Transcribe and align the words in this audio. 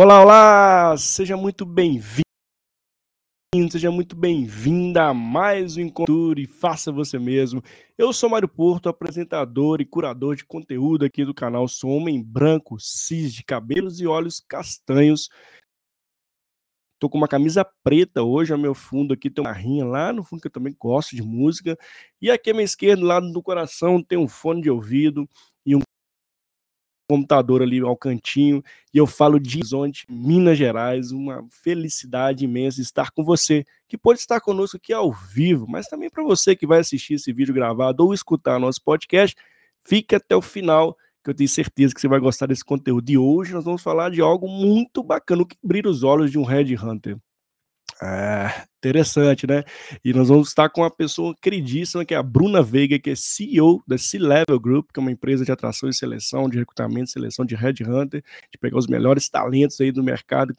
Olá, 0.00 0.22
olá! 0.22 0.96
Seja 0.96 1.36
muito 1.36 1.66
bem-vindo, 1.66 2.22
seja 3.68 3.90
muito 3.90 4.14
bem-vinda 4.14 5.08
a 5.08 5.12
mais 5.12 5.76
um 5.76 5.80
encontro 5.80 6.38
e 6.38 6.46
faça 6.46 6.92
você 6.92 7.18
mesmo. 7.18 7.60
Eu 7.98 8.12
sou 8.12 8.30
Mário 8.30 8.46
Porto, 8.46 8.88
apresentador 8.88 9.80
e 9.80 9.84
curador 9.84 10.36
de 10.36 10.44
conteúdo 10.44 11.04
aqui 11.04 11.24
do 11.24 11.34
canal. 11.34 11.66
Sou 11.66 11.90
homem 11.90 12.22
branco, 12.22 12.78
cis, 12.78 13.34
de 13.34 13.42
cabelos 13.42 14.00
e 14.00 14.06
olhos 14.06 14.38
castanhos. 14.38 15.28
Tô 17.00 17.10
com 17.10 17.18
uma 17.18 17.26
camisa 17.26 17.64
preta 17.82 18.22
hoje 18.22 18.52
ao 18.52 18.58
meu 18.58 18.76
fundo 18.76 19.12
aqui, 19.12 19.28
tem 19.28 19.44
uma 19.44 19.52
rinha 19.52 19.84
lá 19.84 20.12
no 20.12 20.22
fundo 20.22 20.40
que 20.40 20.46
eu 20.46 20.52
também 20.52 20.76
gosto 20.78 21.16
de 21.16 21.22
música. 21.22 21.76
E 22.22 22.30
aqui 22.30 22.50
à 22.50 22.54
minha 22.54 22.64
esquerda, 22.64 23.00
do 23.00 23.08
lado 23.08 23.32
do 23.32 23.42
coração, 23.42 24.00
tem 24.00 24.16
um 24.16 24.28
fone 24.28 24.62
de 24.62 24.70
ouvido 24.70 25.28
computador 27.08 27.62
ali 27.62 27.80
ao 27.80 27.96
cantinho 27.96 28.62
e 28.92 28.98
eu 28.98 29.06
falo 29.06 29.40
de 29.40 29.58
Horizonte, 29.58 30.04
Minas 30.08 30.58
Gerais. 30.58 31.10
Uma 31.10 31.44
felicidade 31.50 32.44
imensa 32.44 32.82
estar 32.82 33.10
com 33.10 33.24
você, 33.24 33.64
que 33.88 33.96
pode 33.96 34.20
estar 34.20 34.40
conosco 34.40 34.76
aqui 34.76 34.92
ao 34.92 35.10
vivo, 35.10 35.66
mas 35.66 35.86
também 35.86 36.10
para 36.10 36.22
você 36.22 36.54
que 36.54 36.66
vai 36.66 36.80
assistir 36.80 37.14
esse 37.14 37.32
vídeo 37.32 37.54
gravado 37.54 38.04
ou 38.04 38.12
escutar 38.12 38.60
nosso 38.60 38.82
podcast, 38.84 39.34
fique 39.80 40.14
até 40.14 40.36
o 40.36 40.42
final, 40.42 40.96
que 41.24 41.30
eu 41.30 41.34
tenho 41.34 41.48
certeza 41.48 41.94
que 41.94 42.00
você 42.00 42.08
vai 42.08 42.20
gostar 42.20 42.46
desse 42.46 42.64
conteúdo. 42.64 43.08
E 43.10 43.16
hoje 43.16 43.54
nós 43.54 43.64
vamos 43.64 43.82
falar 43.82 44.10
de 44.10 44.20
algo 44.20 44.46
muito 44.46 45.02
bacana, 45.02 45.42
o 45.42 45.46
que 45.46 45.56
brilha 45.62 45.88
os 45.88 46.02
olhos 46.02 46.30
de 46.30 46.38
um 46.38 46.44
Red 46.44 46.76
Hunter. 46.76 47.16
É, 48.02 48.67
interessante, 48.78 49.46
né? 49.46 49.64
E 50.04 50.12
nós 50.12 50.28
vamos 50.28 50.48
estar 50.48 50.68
com 50.68 50.82
uma 50.82 50.90
pessoa 50.90 51.34
queridíssima, 51.40 52.04
que 52.04 52.14
é 52.14 52.16
a 52.16 52.22
Bruna 52.22 52.62
Veiga, 52.62 52.98
que 52.98 53.10
é 53.10 53.14
CEO 53.16 53.82
da 53.86 53.98
C-Level 53.98 54.58
Group, 54.60 54.90
que 54.92 55.00
é 55.00 55.02
uma 55.02 55.10
empresa 55.10 55.44
de 55.44 55.52
atração 55.52 55.88
e 55.88 55.94
seleção, 55.94 56.48
de 56.48 56.58
recrutamento 56.58 57.10
e 57.10 57.12
seleção 57.12 57.44
de 57.44 57.54
Headhunter, 57.54 58.22
de 58.50 58.58
pegar 58.58 58.78
os 58.78 58.86
melhores 58.86 59.28
talentos 59.28 59.80
aí 59.80 59.90
do 59.90 60.02
mercado 60.02 60.54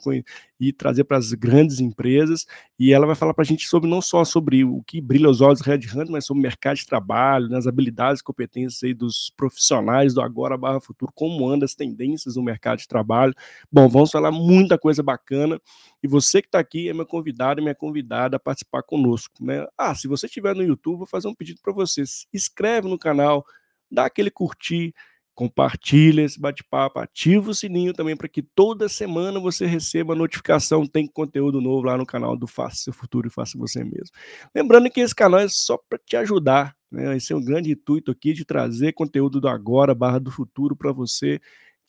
e 0.59 0.73
trazer 0.73 1.05
para 1.05 1.17
as 1.17 1.31
grandes 1.33 1.79
empresas. 1.79 2.45
E 2.77 2.91
ela 2.91 3.05
vai 3.05 3.15
falar 3.15 3.33
para 3.33 3.43
a 3.43 3.45
gente 3.45 3.67
sobre 3.67 3.89
não 3.89 4.01
só 4.01 4.25
sobre 4.25 4.63
o 4.63 4.83
que 4.83 4.99
brilha 4.99 5.29
os 5.29 5.39
olhos 5.39 5.59
do 5.59 5.65
Headhunter, 5.65 6.11
mas 6.11 6.25
sobre 6.25 6.39
o 6.39 6.43
mercado 6.43 6.77
de 6.77 6.85
trabalho, 6.85 7.47
né, 7.47 7.57
as 7.57 7.67
habilidades 7.67 8.19
e 8.21 8.23
competências 8.23 8.83
aí 8.83 8.93
dos 8.93 9.31
profissionais 9.35 10.13
do 10.13 10.21
agora 10.21 10.57
barra 10.57 10.81
futuro, 10.81 11.11
como 11.15 11.47
andam 11.47 11.65
as 11.65 11.75
tendências 11.75 12.35
do 12.35 12.43
mercado 12.43 12.79
de 12.79 12.87
trabalho. 12.87 13.33
Bom, 13.71 13.87
vamos 13.87 14.11
falar 14.11 14.31
muita 14.31 14.77
coisa 14.77 15.01
bacana. 15.01 15.59
E 16.01 16.07
você 16.07 16.41
que 16.41 16.47
está 16.47 16.59
aqui 16.59 16.89
é 16.89 16.93
meu 16.93 17.05
convidado 17.05 17.59
e 17.59 17.63
minha 17.63 17.75
convidada 17.75 18.37
a 18.37 18.39
participar 18.39 18.83
conosco. 18.83 19.33
Né? 19.41 19.65
Ah, 19.77 19.93
se 19.93 20.07
você 20.07 20.25
estiver 20.25 20.55
no 20.55 20.63
YouTube, 20.63 20.99
vou 20.99 21.07
fazer 21.07 21.27
um 21.27 21.35
pedido 21.35 21.59
para 21.61 21.73
você. 21.73 22.05
Se 22.05 22.25
inscreve 22.33 22.87
no 22.87 22.97
canal, 22.97 23.45
dá 23.91 24.05
aquele 24.05 24.31
curtir, 24.31 24.93
compartilha 25.39 26.21
esse 26.21 26.39
bate-papo, 26.39 26.99
ativa 26.99 27.51
o 27.51 27.55
sininho 27.55 27.93
também 27.93 28.15
para 28.15 28.27
que 28.27 28.41
toda 28.41 28.89
semana 28.89 29.39
você 29.39 29.65
receba 29.65 30.13
notificação, 30.13 30.85
tem 30.85 31.07
conteúdo 31.07 31.61
novo 31.61 31.85
lá 31.85 31.97
no 31.97 32.05
canal 32.05 32.35
do 32.35 32.45
Faça 32.45 32.83
Seu 32.83 32.93
Futuro 32.93 33.27
e 33.27 33.31
Faça 33.31 33.57
Você 33.57 33.83
Mesmo. 33.83 34.09
Lembrando 34.53 34.89
que 34.89 34.99
esse 34.99 35.15
canal 35.15 35.39
é 35.39 35.47
só 35.47 35.77
para 35.77 35.97
te 35.97 36.17
ajudar, 36.17 36.75
né? 36.91 37.15
Esse 37.15 37.31
é 37.31 37.35
um 37.35 37.43
grande 37.43 37.71
intuito 37.71 38.11
aqui 38.11 38.33
de 38.33 38.43
trazer 38.43 38.93
conteúdo 38.93 39.39
do 39.39 39.47
agora 39.47 39.95
barra 39.95 40.19
do 40.19 40.31
futuro 40.31 40.75
para 40.75 40.91
você 40.91 41.39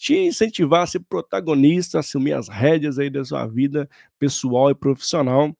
te 0.00 0.16
incentivar 0.16 0.82
a 0.82 0.86
ser 0.86 1.00
protagonista, 1.00 1.98
assumir 1.98 2.32
as 2.32 2.48
rédeas 2.48 2.98
aí 2.98 3.10
da 3.10 3.22
sua 3.22 3.46
vida 3.46 3.86
pessoal 4.18 4.70
e 4.70 4.74
profissional. 4.74 5.54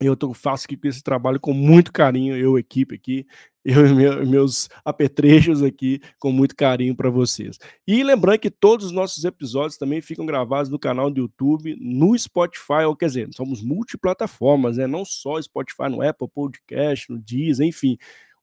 Eu 0.00 0.16
tô, 0.16 0.32
faço 0.32 0.64
aqui 0.64 0.78
esse 0.88 1.02
trabalho 1.02 1.38
com 1.38 1.52
muito 1.52 1.92
carinho, 1.92 2.34
eu, 2.34 2.58
equipe 2.58 2.94
aqui, 2.94 3.26
eu 3.64 3.86
e 3.86 4.26
meus 4.26 4.70
apetrechos 4.82 5.62
aqui, 5.62 6.00
com 6.18 6.32
muito 6.32 6.56
carinho 6.56 6.96
para 6.96 7.10
vocês. 7.10 7.58
E 7.86 8.02
lembrando 8.02 8.38
que 8.38 8.50
todos 8.50 8.86
os 8.86 8.92
nossos 8.92 9.24
episódios 9.26 9.76
também 9.76 10.00
ficam 10.00 10.24
gravados 10.24 10.70
no 10.70 10.78
canal 10.78 11.10
do 11.10 11.20
YouTube, 11.20 11.76
no 11.78 12.18
Spotify, 12.18 12.84
ou 12.86 12.96
quer 12.96 13.06
dizer, 13.06 13.28
somos 13.34 13.62
multiplataformas, 13.62 14.78
né? 14.78 14.86
Não 14.86 15.04
só 15.04 15.40
Spotify, 15.40 15.90
no 15.90 16.00
Apple 16.00 16.28
Podcast, 16.28 17.12
no 17.12 17.18
Deezer, 17.18 17.66
enfim. 17.66 17.98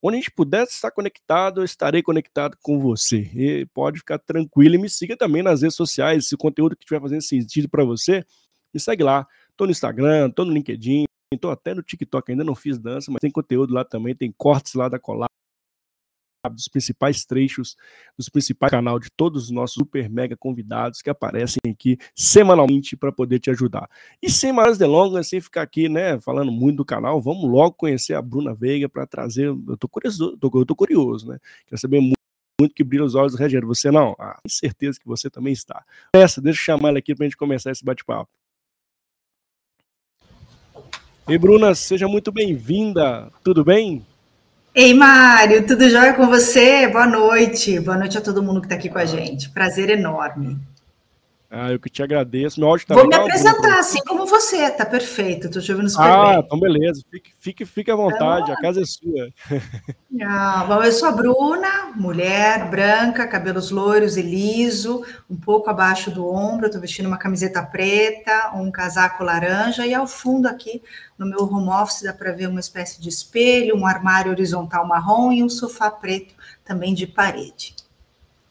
Onde 0.06 0.18
a 0.18 0.20
gente 0.20 0.30
puder 0.30 0.64
estar 0.64 0.90
conectado, 0.90 1.62
eu 1.62 1.64
estarei 1.64 2.02
conectado 2.02 2.58
com 2.60 2.78
você. 2.78 3.20
E 3.34 3.64
pode 3.72 4.00
ficar 4.00 4.18
tranquilo 4.18 4.74
e 4.74 4.78
me 4.78 4.90
siga 4.90 5.16
também 5.16 5.42
nas 5.42 5.62
redes 5.62 5.76
sociais. 5.76 6.28
Se 6.28 6.34
o 6.34 6.38
conteúdo 6.38 6.76
que 6.76 6.84
estiver 6.84 7.00
fazendo 7.00 7.22
sentido 7.22 7.70
para 7.70 7.86
você, 7.86 8.22
me 8.74 8.78
segue 8.78 9.02
lá. 9.02 9.26
Estou 9.50 9.66
no 9.66 9.70
Instagram, 9.70 10.28
estou 10.28 10.44
no 10.44 10.52
LinkedIn, 10.52 11.06
estou 11.32 11.50
até 11.50 11.72
no 11.72 11.82
TikTok. 11.82 12.30
Ainda 12.30 12.44
não 12.44 12.54
fiz 12.54 12.78
dança, 12.78 13.10
mas 13.10 13.18
tem 13.18 13.30
conteúdo 13.30 13.72
lá 13.72 13.82
também. 13.82 14.14
Tem 14.14 14.30
cortes 14.30 14.74
lá 14.74 14.90
da 14.90 14.98
Colar 14.98 15.30
dos 16.48 16.68
principais 16.68 17.24
trechos, 17.24 17.76
dos 18.16 18.28
principais 18.28 18.70
canal 18.70 18.98
de 18.98 19.10
todos 19.10 19.44
os 19.44 19.50
nossos 19.50 19.74
super 19.74 20.08
mega 20.08 20.36
convidados 20.36 21.02
que 21.02 21.10
aparecem 21.10 21.60
aqui 21.68 21.98
semanalmente 22.14 22.96
para 22.96 23.12
poder 23.12 23.38
te 23.38 23.50
ajudar. 23.50 23.88
E 24.22 24.30
sem 24.30 24.52
mais 24.52 24.78
delongas, 24.78 25.28
sem 25.28 25.40
ficar 25.40 25.62
aqui, 25.62 25.88
né, 25.88 26.18
falando 26.20 26.50
muito 26.50 26.78
do 26.78 26.84
canal, 26.84 27.20
vamos 27.20 27.50
logo 27.50 27.72
conhecer 27.72 28.14
a 28.14 28.22
Bruna 28.22 28.54
Veiga 28.54 28.88
para 28.88 29.06
trazer. 29.06 29.46
Eu 29.46 29.76
tô 29.76 29.88
curioso, 29.88 30.36
tô, 30.38 30.50
eu 30.54 30.66
tô 30.66 30.74
curioso, 30.74 31.28
né? 31.28 31.38
Quero 31.66 31.80
saber 31.80 32.00
muito 32.00 32.14
muito 32.60 32.72
que 32.72 32.84
brilha 32.84 33.04
os 33.04 33.16
olhos 33.16 33.32
do 33.32 33.38
Rogério. 33.38 33.66
Você 33.66 33.90
não? 33.90 34.14
Ah, 34.16 34.38
tenho 34.42 34.54
certeza 34.54 35.00
que 35.00 35.06
você 35.06 35.28
também 35.28 35.52
está. 35.52 35.84
Essa, 36.14 36.40
deixa 36.40 36.60
eu 36.60 36.64
chamar 36.64 36.90
ela 36.90 36.98
aqui 36.98 37.12
para 37.14 37.24
a 37.24 37.28
gente 37.28 37.36
começar 37.36 37.72
esse 37.72 37.84
bate-papo. 37.84 38.30
E 41.28 41.38
Bruna, 41.38 41.74
seja 41.74 42.06
muito 42.06 42.30
bem-vinda. 42.30 43.32
Tudo 43.42 43.64
bem? 43.64 44.06
Ei, 44.74 44.92
Mário, 44.92 45.64
tudo 45.64 45.88
jóia 45.88 46.14
com 46.14 46.26
você? 46.26 46.88
Boa 46.88 47.06
noite. 47.06 47.78
Boa 47.78 47.96
noite 47.96 48.18
a 48.18 48.20
todo 48.20 48.42
mundo 48.42 48.60
que 48.60 48.66
está 48.66 48.74
aqui 48.74 48.88
com 48.88 48.98
a 48.98 49.04
gente. 49.04 49.48
Prazer 49.50 49.88
enorme. 49.88 50.58
Ah, 51.56 51.70
eu 51.70 51.78
que 51.78 51.88
te 51.88 52.02
agradeço. 52.02 52.58
Meu 52.58 52.68
áudio 52.68 52.84
tá 52.84 52.94
Vou 52.94 53.04
legal, 53.04 53.20
me 53.20 53.30
apresentar, 53.30 53.78
assim 53.78 54.00
como 54.04 54.26
você, 54.26 54.68
tá 54.72 54.84
perfeito. 54.84 55.48
Tô 55.48 55.60
te 55.60 55.70
ouvindo 55.70 55.88
super 55.88 56.02
ah, 56.02 56.22
bem. 56.22 56.36
Ah, 56.36 56.42
então 56.44 56.58
beleza. 56.58 57.00
Fique, 57.08 57.32
fique, 57.38 57.64
fique 57.64 57.90
à 57.92 57.94
vontade, 57.94 58.50
a 58.50 58.56
casa 58.56 58.82
é 58.82 58.84
sua. 58.84 59.28
Ah, 60.22 60.64
bom, 60.68 60.82
eu 60.82 60.92
sou 60.92 61.08
a 61.08 61.12
Bruna, 61.12 61.92
mulher, 61.96 62.70
branca, 62.70 63.26
cabelos 63.26 63.70
loiros 63.70 64.16
e 64.16 64.22
liso, 64.22 65.04
um 65.30 65.36
pouco 65.36 65.70
abaixo 65.70 66.10
do 66.10 66.28
ombro. 66.28 66.66
Estou 66.66 66.80
vestindo 66.80 67.06
uma 67.06 67.18
camiseta 67.18 67.62
preta, 67.62 68.52
um 68.54 68.70
casaco 68.70 69.22
laranja 69.22 69.86
e 69.86 69.94
ao 69.94 70.06
fundo 70.06 70.46
aqui 70.46 70.82
no 71.16 71.26
meu 71.26 71.44
home 71.44 71.68
office 71.68 72.02
dá 72.02 72.12
para 72.12 72.32
ver 72.32 72.48
uma 72.48 72.60
espécie 72.60 73.00
de 73.00 73.08
espelho, 73.08 73.76
um 73.76 73.86
armário 73.86 74.32
horizontal 74.32 74.86
marrom 74.86 75.32
e 75.32 75.42
um 75.42 75.48
sofá 75.48 75.90
preto 75.90 76.34
também 76.64 76.94
de 76.94 77.06
parede. 77.06 77.74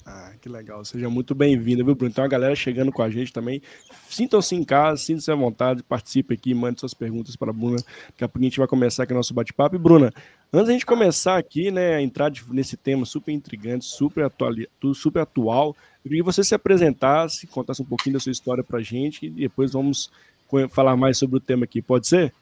Ah, 0.06 0.34
que 0.42 0.50
legal. 0.50 0.84
Seja 0.84 1.10
muito 1.10 1.34
bem-vindo, 1.34 1.84
viu, 1.86 1.96
Bruno? 1.96 2.12
Então, 2.12 2.26
a 2.26 2.28
galera 2.28 2.56
chegando 2.56 2.92
com 2.92 3.02
a 3.02 3.10
gente 3.10 3.32
também. 3.32 3.62
Sintam-se 4.10 4.54
em 4.54 4.64
casa, 4.64 4.98
sintam-se 4.98 5.32
à 5.32 5.36
vontade, 5.36 5.82
participe 5.82 6.34
aqui, 6.34 6.54
mande 6.54 6.82
suas 6.82 6.94
perguntas 6.94 7.38
para 7.38 7.52
a 7.52 7.54
Bruna. 7.54 7.78
Daqui 7.78 8.24
a 8.24 8.28
pouco 8.28 8.40
a 8.40 8.44
gente 8.44 8.58
vai 8.58 8.68
começar 8.68 9.04
aqui 9.04 9.14
o 9.14 9.16
nosso 9.16 9.34
bate-papo. 9.34 9.78
E, 9.78 9.80
Bruna, 9.80 10.14
antes 10.52 10.68
da 10.68 10.74
gente 10.74 10.86
começar 10.86 11.38
aqui, 11.38 11.72
né, 11.72 11.96
a 11.96 12.02
entrar 12.02 12.32
nesse 12.52 12.76
tema 12.76 13.06
super 13.06 13.32
intrigante, 13.32 13.86
super, 13.86 14.26
atual, 14.26 14.52
super 14.94 15.22
atual, 15.22 15.76
eu 16.04 16.10
queria 16.10 16.20
que 16.20 16.26
você 16.26 16.44
se 16.44 16.54
apresentasse, 16.54 17.48
contasse 17.48 17.82
um 17.82 17.86
pouquinho 17.86 18.16
da 18.16 18.20
sua 18.20 18.32
história 18.32 18.64
para 18.64 18.80
a 18.80 18.84
gente 18.84 19.28
e 19.28 19.30
depois 19.30 19.72
vamos 19.72 20.12
falar 20.70 20.98
mais 20.98 21.18
sobre 21.18 21.38
o 21.38 21.40
tema 21.40 21.64
aqui. 21.64 21.82
Pode 21.82 22.08
ser? 22.08 22.34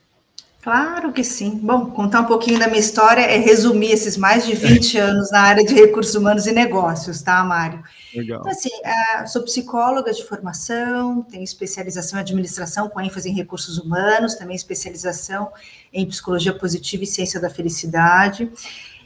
Claro 0.62 1.12
que 1.12 1.24
sim. 1.24 1.60
Bom, 1.62 1.88
contar 1.88 2.22
um 2.22 2.25
pouquinho 2.25 2.60
da 2.60 2.68
minha 2.68 2.80
história 2.80 3.22
é 3.22 3.38
resumir 3.38 3.92
esses 3.92 4.16
mais 4.16 4.46
de 4.46 4.54
20 4.54 4.96
anos 5.00 5.31
na 5.31 5.42
área 5.42 5.66
de 5.66 5.74
recursos 5.74 6.13
humanos 6.13 6.46
e 6.46 6.52
negócios, 6.52 7.19
tá, 7.24 7.44
Mário? 7.44 7.84
Legal. 8.16 8.42
Então, 8.42 8.52
assim, 8.52 8.69
uh, 8.69 9.28
sou 9.28 9.42
psicóloga 9.42 10.13
de 10.13 10.24
formação, 10.24 11.24
tenho 11.24 11.44
especialização 11.44 12.19
em 12.19 12.22
administração 12.22 12.88
com 12.90 13.02
ênfase 13.02 13.28
em 13.28 13.34
recursos 13.34 13.80
humanos, 13.80 14.36
também 14.36 14.56
especialização 14.56 15.52
em 15.92 16.08
psicologia 16.08 16.54
positiva 16.54 17.04
e 17.04 17.08
ciência 17.08 17.40
da 17.40 17.50
felicidade. 17.50 18.52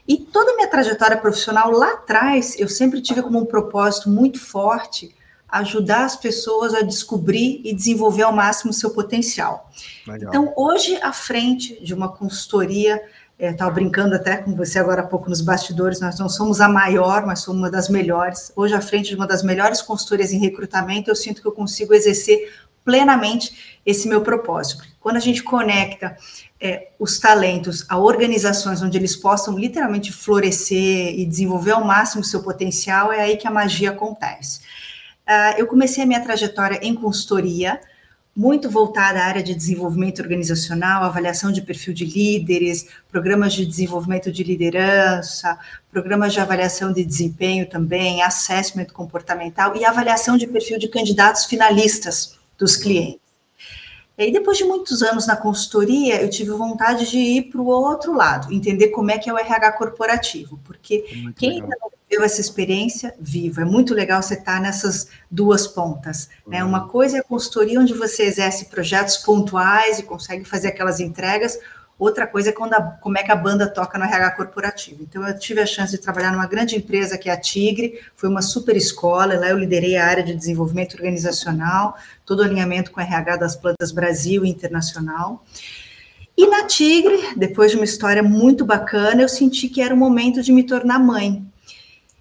E 0.06 0.18
toda 0.18 0.52
a 0.52 0.56
minha 0.58 0.68
trajetória 0.68 1.16
profissional 1.16 1.72
lá 1.72 1.94
atrás, 1.94 2.60
eu 2.60 2.68
sempre 2.68 3.02
tive 3.02 3.22
como 3.22 3.40
um 3.40 3.46
propósito 3.46 4.10
muito 4.10 4.40
forte 4.42 5.16
ajudar 5.60 6.06
as 6.06 6.16
pessoas 6.16 6.74
a 6.74 6.82
descobrir 6.82 7.62
e 7.64 7.74
desenvolver 7.74 8.24
ao 8.24 8.34
máximo 8.34 8.72
o 8.72 8.74
seu 8.74 8.90
potencial. 8.92 9.70
Legal. 10.08 10.30
Então, 10.30 10.54
hoje, 10.56 10.98
à 11.02 11.14
frente 11.14 11.84
de 11.84 11.94
uma 11.94 12.10
consultoria, 12.10 13.02
estava 13.40 13.72
é, 13.72 13.74
brincando 13.74 14.16
até 14.16 14.38
com 14.38 14.56
você 14.56 14.80
agora 14.80 15.02
há 15.02 15.06
pouco 15.06 15.30
nos 15.30 15.42
bastidores, 15.42 16.00
nós 16.00 16.18
não 16.20 16.30
somos 16.30 16.62
a 16.62 16.70
maior, 16.70 17.26
mas 17.26 17.40
somos 17.40 17.60
uma 17.60 17.70
das 17.70 17.90
melhores. 17.90 18.52
Hoje, 18.56 18.74
à 18.74 18.82
frente 18.82 19.10
de 19.10 19.16
uma 19.16 19.28
das 19.28 19.44
melhores 19.44 19.82
consultorias 19.82 20.32
em 20.32 20.40
recrutamento, 20.40 21.10
eu 21.10 21.16
sinto 21.16 21.42
que 21.42 21.48
eu 21.48 21.52
consigo 21.52 21.94
exercer 21.94 22.52
plenamente 22.84 23.80
esse 23.86 24.08
meu 24.08 24.22
propósito. 24.22 24.78
Porque 24.78 24.94
quando 25.00 25.18
a 25.18 25.20
gente 25.20 25.42
conecta 25.42 26.16
é, 26.62 26.90
os 27.00 27.20
talentos 27.20 27.86
a 27.90 27.98
organizações 27.98 28.82
onde 28.82 28.98
eles 28.98 29.16
possam 29.16 29.58
literalmente 29.58 30.12
florescer 30.12 31.20
e 31.20 31.26
desenvolver 31.26 31.72
ao 31.72 31.84
máximo 31.84 32.22
o 32.22 32.26
seu 32.26 32.44
potencial, 32.44 33.12
é 33.12 33.22
aí 33.22 33.38
que 33.38 33.48
a 33.48 33.52
magia 33.52 33.90
acontece. 33.90 34.62
Uh, 35.28 35.58
eu 35.58 35.68
comecei 35.68 36.04
a 36.04 36.06
minha 36.08 36.22
trajetória 36.22 36.80
em 36.84 36.94
consultoria, 36.94 37.82
muito 38.36 38.70
voltada 38.70 39.20
à 39.20 39.26
área 39.26 39.42
de 39.42 39.56
desenvolvimento 39.56 40.22
organizacional, 40.22 41.04
avaliação 41.04 41.52
de 41.52 41.62
perfil 41.62 41.94
de 41.94 42.06
líderes, 42.06 42.88
programas 43.10 43.54
de 43.54 43.66
desenvolvimento 43.66 44.32
de 44.32 44.44
liderança, 44.44 45.58
programas 45.90 46.34
de 46.34 46.40
avaliação 46.42 46.92
de 46.92 47.04
desempenho 47.04 47.68
também, 47.68 48.22
assessment 48.22 48.88
comportamental 48.88 49.76
e 49.76 49.86
avaliação 49.86 50.38
de 50.38 50.46
perfil 50.46 50.78
de 50.78 50.90
candidatos 50.90 51.46
finalistas 51.46 52.38
dos 52.58 52.76
clientes. 52.76 53.25
E 54.18 54.24
aí, 54.24 54.32
depois 54.32 54.58
de 54.58 54.64
muitos 54.64 55.02
anos 55.04 55.28
na 55.28 55.36
consultoria, 55.36 56.22
eu 56.22 56.30
tive 56.30 56.52
vontade 56.52 57.10
de 57.10 57.18
ir 57.18 57.50
para 57.50 57.62
o 57.62 57.68
outro 57.68 58.14
lado, 58.14 58.54
entender 58.54 58.90
como 58.90 59.12
é 59.12 59.18
que 59.18 59.30
é 59.30 59.34
o 59.34 59.38
RH 59.38 59.74
corporativo, 59.74 60.60
porque 60.64 61.06
quem 61.36 61.62
ainda 61.62 61.76
não 61.82 61.90
viveu 62.10 62.24
essa 62.24 62.40
experiência, 62.40 63.14
vivo. 63.20 63.60
É 63.60 63.66
muito 63.66 63.94
legal 63.94 64.22
você 64.22 64.36
estar 64.36 64.62
nessas 64.62 65.10
duas 65.30 65.68
pontas. 65.68 66.30
Né? 66.48 66.64
Uma 66.64 66.84
uhum. 66.84 66.90
coisa 66.90 67.18
é 67.18 67.20
a 67.20 67.24
consultoria, 67.24 67.80
onde 67.80 67.94
você 67.94 68.24
exerce 68.24 68.66
projetos 68.66 69.18
pontuais 69.18 70.00
e 70.00 70.04
consegue 70.04 70.46
fazer 70.46 70.70
aquelas 70.70 71.00
entregas, 71.00 71.60
Outra 71.98 72.28
coisa 72.28 72.50
é 72.50 72.52
quando 72.52 72.74
a, 72.74 72.82
como 72.82 73.18
é 73.18 73.24
que 73.24 73.32
a 73.32 73.36
banda 73.36 73.68
toca 73.68 73.98
no 73.98 74.04
RH 74.04 74.32
corporativo. 74.32 75.02
Então, 75.02 75.26
eu 75.26 75.38
tive 75.40 75.62
a 75.62 75.66
chance 75.66 75.92
de 75.92 75.98
trabalhar 75.98 76.32
numa 76.32 76.46
grande 76.46 76.76
empresa 76.76 77.18
que 77.18 77.30
é 77.30 77.34
a 77.34 77.40
Tigre, 77.40 78.02
foi 78.18 78.28
uma 78.28 78.42
super 78.42 78.76
escola, 78.76 79.40
lá 79.40 79.48
eu 79.48 79.58
liderei 79.58 79.96
a 79.96 80.06
área 80.06 80.22
de 80.22 80.36
desenvolvimento 80.36 80.96
organizacional, 80.96 81.98
todo 82.26 82.40
o 82.40 82.44
alinhamento 82.44 82.92
com 82.92 83.00
o 83.00 83.04
RH 83.04 83.38
das 83.38 83.56
plantas 83.56 83.94
Brasil 83.94 84.44
e 84.44 84.50
internacional. 84.50 85.46
E 86.38 86.48
na 86.48 86.68
Tigre, 86.68 87.34
depois 87.38 87.72
de 87.72 87.78
uma 87.78 87.86
história 87.86 88.22
muito 88.22 88.66
bacana, 88.66 89.22
eu 89.22 89.30
senti 89.30 89.70
que 89.70 89.82
era 89.82 89.96
o 89.96 89.98
momento 89.98 90.42
de 90.42 90.52
me 90.52 90.64
tornar 90.64 91.00
mãe. 91.00 91.46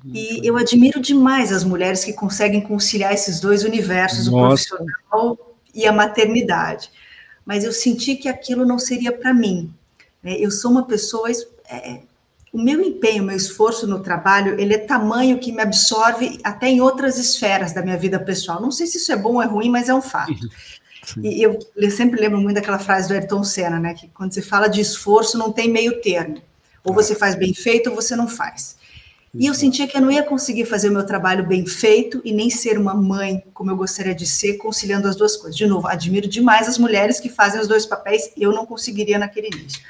E 0.07 0.47
eu 0.47 0.57
admiro 0.57 1.01
demais 1.01 1.51
as 1.51 1.65
mulheres 1.65 2.05
que 2.05 2.13
conseguem 2.13 2.61
conciliar 2.61 3.13
esses 3.13 3.41
dois 3.41 3.65
universos, 3.65 4.29
Nossa. 4.29 4.37
o 4.37 4.77
profissional 4.77 5.57
e 5.75 5.87
a 5.87 5.93
maternidade 5.93 6.91
mas 7.45 7.65
eu 7.65 7.73
senti 7.73 8.17
que 8.17 8.29
aquilo 8.29 8.65
não 8.65 8.79
seria 8.79 9.13
para 9.13 9.35
mim. 9.35 9.73
Né? 10.23 10.37
Eu 10.39 10.51
sou 10.51 10.71
uma 10.71 10.85
pessoa. 10.85 11.31
É, 11.69 12.01
o 12.53 12.63
meu 12.63 12.81
empenho, 12.81 13.23
o 13.23 13.27
meu 13.27 13.37
esforço 13.37 13.87
no 13.87 14.01
trabalho, 14.01 14.59
ele 14.61 14.75
é 14.75 14.79
tamanho 14.79 15.41
que 15.41 15.51
me 15.51 15.61
absorve 15.61 16.39
até 16.45 16.69
em 16.69 16.81
outras 16.81 17.19
esferas 17.19 17.73
da 17.73 17.83
minha 17.83 17.97
vida 17.97 18.19
pessoal. 18.19 18.63
Não 18.63 18.71
sei 18.71 18.87
se 18.87 18.99
isso 18.99 19.11
é 19.11 19.17
bom 19.17 19.35
ou 19.35 19.43
é 19.43 19.47
ruim, 19.47 19.69
mas 19.69 19.89
é 19.89 19.95
um 19.95 20.01
fato. 20.01 20.33
Sim. 21.05 21.21
E 21.23 21.43
eu, 21.43 21.59
eu 21.77 21.91
sempre 21.91 22.21
lembro 22.21 22.41
muito 22.41 22.55
daquela 22.55 22.79
frase 22.79 23.09
do 23.09 23.15
Ayrton 23.15 23.45
Senna, 23.45 23.79
né? 23.79 23.93
Que 23.93 24.09
quando 24.09 24.33
se 24.33 24.41
fala 24.41 24.69
de 24.69 24.81
esforço, 24.81 25.37
não 25.37 25.53
tem 25.53 25.69
meio 25.69 26.01
termo. 26.01 26.41
Ou 26.83 26.93
é. 26.93 26.95
você 26.95 27.15
faz 27.15 27.35
bem 27.35 27.53
feito 27.53 27.91
ou 27.91 27.97
você 27.97 28.15
não 28.17 28.29
faz. 28.29 28.77
E 29.35 29.47
eu 29.47 29.55
sentia 29.55 29.89
que 29.89 29.97
eu 29.97 30.01
não 30.01 30.13
ia 30.13 30.23
conseguir 30.23 30.65
fazer 30.65 30.89
o 30.89 30.93
meu 30.93 31.05
trabalho 31.05 31.45
bem 31.45 31.67
feito 31.67 32.23
e 32.25 32.33
nem 32.33 32.49
ser 32.49 32.79
uma 32.79 32.95
mãe 32.95 33.43
como 33.53 33.71
eu 33.71 33.77
gostaria 33.77 34.15
de 34.15 34.27
ser, 34.27 34.59
conciliando 34.59 35.09
as 35.09 35.17
duas 35.17 35.37
coisas. 35.37 35.57
De 35.57 35.67
novo, 35.67 35.89
admiro 35.89 36.29
demais 36.29 36.69
as 36.69 36.79
mulheres 36.79 37.19
que 37.19 37.29
fazem 37.29 37.61
os 37.61 37.67
dois 37.67 37.85
papéis, 37.85 38.31
eu 38.37 38.53
não 38.53 38.65
conseguiria 38.65 39.19
naquele 39.19 39.49
início. 39.49 39.83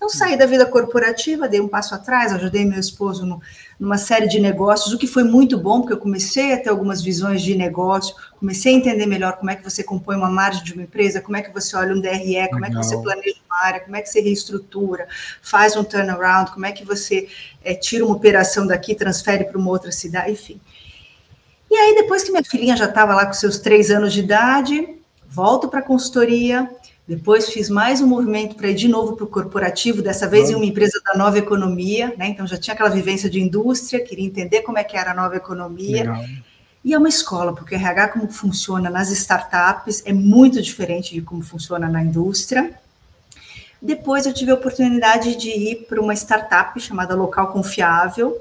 Então, 0.00 0.08
saí 0.08 0.34
da 0.34 0.46
vida 0.46 0.64
corporativa, 0.64 1.46
dei 1.46 1.60
um 1.60 1.68
passo 1.68 1.94
atrás, 1.94 2.32
ajudei 2.32 2.64
meu 2.64 2.80
esposo 2.80 3.26
no, 3.26 3.38
numa 3.78 3.98
série 3.98 4.26
de 4.26 4.40
negócios, 4.40 4.94
o 4.94 4.98
que 4.98 5.06
foi 5.06 5.24
muito 5.24 5.58
bom, 5.58 5.80
porque 5.80 5.92
eu 5.92 5.98
comecei 5.98 6.54
a 6.54 6.56
ter 6.58 6.70
algumas 6.70 7.02
visões 7.02 7.42
de 7.42 7.54
negócio, 7.54 8.16
comecei 8.38 8.72
a 8.72 8.78
entender 8.78 9.04
melhor 9.04 9.36
como 9.36 9.50
é 9.50 9.56
que 9.56 9.62
você 9.62 9.84
compõe 9.84 10.16
uma 10.16 10.30
margem 10.30 10.64
de 10.64 10.72
uma 10.72 10.84
empresa, 10.84 11.20
como 11.20 11.36
é 11.36 11.42
que 11.42 11.52
você 11.52 11.76
olha 11.76 11.94
um 11.94 12.00
DRE, 12.00 12.48
como 12.48 12.64
é 12.64 12.70
que 12.70 12.76
você 12.76 12.96
planeja 12.96 13.36
uma 13.46 13.62
área, 13.62 13.80
como 13.80 13.94
é 13.94 14.00
que 14.00 14.08
você 14.08 14.22
reestrutura, 14.22 15.06
faz 15.42 15.76
um 15.76 15.84
turnaround, 15.84 16.50
como 16.52 16.64
é 16.64 16.72
que 16.72 16.82
você 16.82 17.28
é, 17.62 17.74
tira 17.74 18.02
uma 18.02 18.16
operação 18.16 18.66
daqui, 18.66 18.94
transfere 18.94 19.44
para 19.44 19.58
uma 19.58 19.68
outra 19.68 19.92
cidade, 19.92 20.30
enfim. 20.30 20.58
E 21.70 21.76
aí, 21.76 21.94
depois 21.94 22.24
que 22.24 22.30
minha 22.30 22.42
filhinha 22.42 22.74
já 22.74 22.86
estava 22.86 23.14
lá 23.14 23.26
com 23.26 23.34
seus 23.34 23.58
três 23.58 23.90
anos 23.90 24.14
de 24.14 24.20
idade, 24.20 24.96
volto 25.28 25.68
para 25.68 25.80
a 25.80 25.82
consultoria, 25.82 26.70
depois 27.10 27.48
fiz 27.48 27.68
mais 27.68 28.00
um 28.00 28.06
movimento 28.06 28.54
para 28.54 28.68
ir 28.68 28.74
de 28.74 28.86
novo 28.86 29.16
para 29.16 29.24
o 29.24 29.26
corporativo, 29.26 30.00
dessa 30.00 30.28
vez 30.28 30.48
em 30.48 30.54
uma 30.54 30.64
empresa 30.64 31.02
da 31.04 31.18
nova 31.18 31.36
economia, 31.36 32.14
né? 32.16 32.28
Então 32.28 32.46
já 32.46 32.56
tinha 32.56 32.72
aquela 32.72 32.88
vivência 32.88 33.28
de 33.28 33.40
indústria, 33.40 33.98
queria 33.98 34.24
entender 34.24 34.62
como 34.62 34.78
é 34.78 34.84
que 34.84 34.96
era 34.96 35.10
a 35.10 35.14
nova 35.14 35.34
economia. 35.34 36.04
Legal. 36.04 36.24
E 36.84 36.94
é 36.94 36.98
uma 36.98 37.08
escola, 37.08 37.52
porque 37.52 37.74
o 37.74 37.76
RH 37.76 38.08
como 38.10 38.30
funciona 38.30 38.88
nas 38.88 39.10
startups 39.10 40.04
é 40.06 40.12
muito 40.12 40.62
diferente 40.62 41.12
de 41.12 41.20
como 41.20 41.42
funciona 41.42 41.88
na 41.88 42.00
indústria. 42.00 42.78
Depois 43.82 44.24
eu 44.24 44.32
tive 44.32 44.52
a 44.52 44.54
oportunidade 44.54 45.34
de 45.34 45.48
ir 45.48 45.86
para 45.88 46.00
uma 46.00 46.14
startup 46.14 46.78
chamada 46.78 47.16
Local 47.16 47.48
Confiável, 47.48 48.40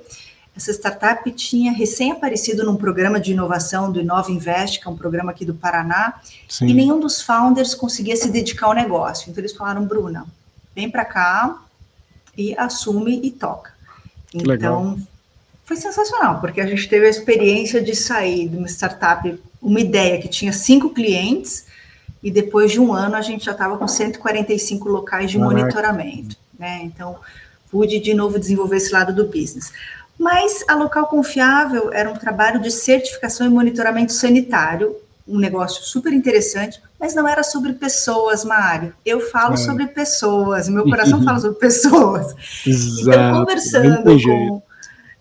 essa 0.59 0.71
startup 0.73 1.31
tinha 1.31 1.71
recém 1.71 2.11
aparecido 2.11 2.65
num 2.65 2.75
programa 2.75 3.17
de 3.17 3.31
inovação 3.31 3.89
do 3.89 4.01
Inova 4.01 4.29
Invest, 4.29 4.81
que 4.81 4.87
é 4.87 4.91
um 4.91 4.97
programa 4.97 5.31
aqui 5.31 5.45
do 5.45 5.53
Paraná, 5.53 6.19
Sim. 6.49 6.67
e 6.67 6.73
nenhum 6.73 6.99
dos 6.99 7.21
founders 7.21 7.73
conseguia 7.73 8.15
se 8.17 8.29
dedicar 8.29 8.67
ao 8.67 8.73
negócio. 8.73 9.29
Então 9.29 9.41
eles 9.41 9.55
falaram, 9.55 9.85
Bruna, 9.85 10.25
vem 10.75 10.91
para 10.91 11.05
cá 11.05 11.61
e 12.37 12.53
assume 12.57 13.21
e 13.23 13.31
toca. 13.31 13.71
Então 14.33 14.51
Legal. 14.51 14.97
foi 15.63 15.77
sensacional, 15.77 16.41
porque 16.41 16.59
a 16.59 16.67
gente 16.67 16.89
teve 16.89 17.07
a 17.07 17.09
experiência 17.09 17.81
de 17.81 17.95
sair 17.95 18.49
de 18.49 18.57
uma 18.57 18.67
startup, 18.67 19.41
uma 19.61 19.79
ideia 19.79 20.19
que 20.21 20.27
tinha 20.27 20.51
cinco 20.51 20.89
clientes, 20.89 21.67
e 22.21 22.29
depois 22.29 22.69
de 22.73 22.81
um 22.81 22.93
ano 22.93 23.15
a 23.15 23.21
gente 23.21 23.45
já 23.45 23.53
estava 23.53 23.77
com 23.77 23.87
145 23.87 24.89
locais 24.89 25.31
de 25.31 25.37
Caraca. 25.37 25.55
monitoramento. 25.55 26.35
Né? 26.59 26.81
Então, 26.83 27.17
pude 27.71 27.97
de 27.97 28.13
novo 28.13 28.37
desenvolver 28.37 28.75
esse 28.75 28.91
lado 28.91 29.15
do 29.15 29.25
business. 29.25 29.71
Mas 30.19 30.65
a 30.67 30.75
Local 30.75 31.07
Confiável 31.07 31.93
era 31.93 32.11
um 32.11 32.13
trabalho 32.13 32.59
de 32.59 32.69
certificação 32.69 33.47
e 33.47 33.49
monitoramento 33.49 34.11
sanitário, 34.11 34.97
um 35.25 35.37
negócio 35.39 35.81
super 35.83 36.11
interessante, 36.11 36.81
mas 36.99 37.15
não 37.15 37.25
era 37.25 37.41
sobre 37.41 37.71
pessoas, 37.73 38.43
Mário. 38.43 38.93
Eu 39.05 39.21
falo 39.21 39.53
é. 39.53 39.57
sobre 39.57 39.87
pessoas, 39.87 40.67
meu 40.67 40.83
coração 40.83 41.23
fala 41.23 41.39
sobre 41.39 41.57
pessoas. 41.57 42.35
Exato. 42.67 43.09
Então, 43.09 43.39
conversando 43.39 44.03
com 44.03 44.61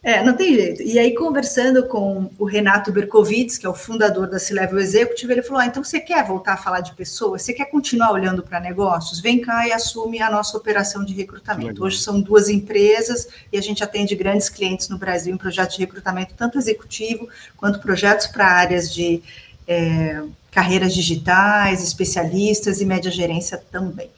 é, 0.09 0.25
não 0.25 0.35
tem 0.35 0.55
jeito. 0.55 0.83
E 0.83 0.99
aí, 0.99 1.15
conversando 1.15 1.87
com 1.87 2.31
o 2.39 2.45
Renato 2.45 2.91
Berkovitz, 2.91 3.59
que 3.59 3.67
é 3.67 3.69
o 3.69 3.75
fundador 3.75 4.27
da 4.27 4.39
C-Level 4.39 4.79
Executive, 4.79 5.33
ele 5.33 5.43
falou: 5.43 5.61
ah, 5.61 5.67
então 5.67 5.85
você 5.85 6.01
quer 6.01 6.25
voltar 6.25 6.55
a 6.55 6.57
falar 6.57 6.81
de 6.81 6.95
pessoas? 6.95 7.43
Você 7.43 7.53
quer 7.53 7.67
continuar 7.67 8.13
olhando 8.13 8.43
para 8.43 8.59
negócios? 8.59 9.21
Vem 9.21 9.41
cá 9.41 9.69
e 9.69 9.73
assume 9.73 10.21
a 10.23 10.31
nossa 10.31 10.57
operação 10.57 11.05
de 11.05 11.13
recrutamento. 11.13 11.73
Legal. 11.73 11.87
Hoje 11.87 11.99
são 11.99 12.21
duas 12.21 12.49
empresas 12.49 13.29
e 13.53 13.59
a 13.59 13.61
gente 13.61 13.85
atende 13.85 14.15
grandes 14.15 14.49
clientes 14.49 14.89
no 14.89 14.97
Brasil 14.97 15.35
em 15.35 15.37
projetos 15.37 15.77
de 15.77 15.83
recrutamento, 15.83 16.35
tanto 16.35 16.57
executivo 16.57 17.29
quanto 17.57 17.79
projetos 17.79 18.29
para 18.29 18.47
áreas 18.47 18.93
de 18.93 19.23
é, 19.67 20.23
carreiras 20.51 20.95
digitais, 20.95 21.83
especialistas 21.83 22.81
e 22.81 22.87
média 22.87 23.11
gerência 23.11 23.63
também. 23.71 24.11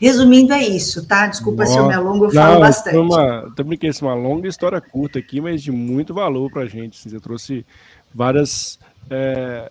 Resumindo, 0.00 0.52
é 0.52 0.64
isso, 0.66 1.04
tá? 1.06 1.26
Desculpa 1.26 1.62
Nossa. 1.62 1.72
se 1.72 1.78
eu 1.78 1.88
me 1.88 1.94
alongo, 1.94 2.26
eu 2.26 2.30
falo 2.30 2.54
Não, 2.54 2.60
bastante. 2.60 2.96
Uma, 2.96 3.52
também 3.56 3.76
que 3.76 3.86
é 3.86 3.90
uma 4.00 4.14
longa 4.14 4.48
história 4.48 4.80
curta 4.80 5.18
aqui, 5.18 5.40
mas 5.40 5.60
de 5.60 5.72
muito 5.72 6.14
valor 6.14 6.50
para 6.50 6.62
a 6.62 6.66
gente. 6.66 6.98
Assim, 6.98 7.10
você 7.10 7.18
trouxe 7.18 7.66
várias. 8.14 8.78
É, 9.10 9.70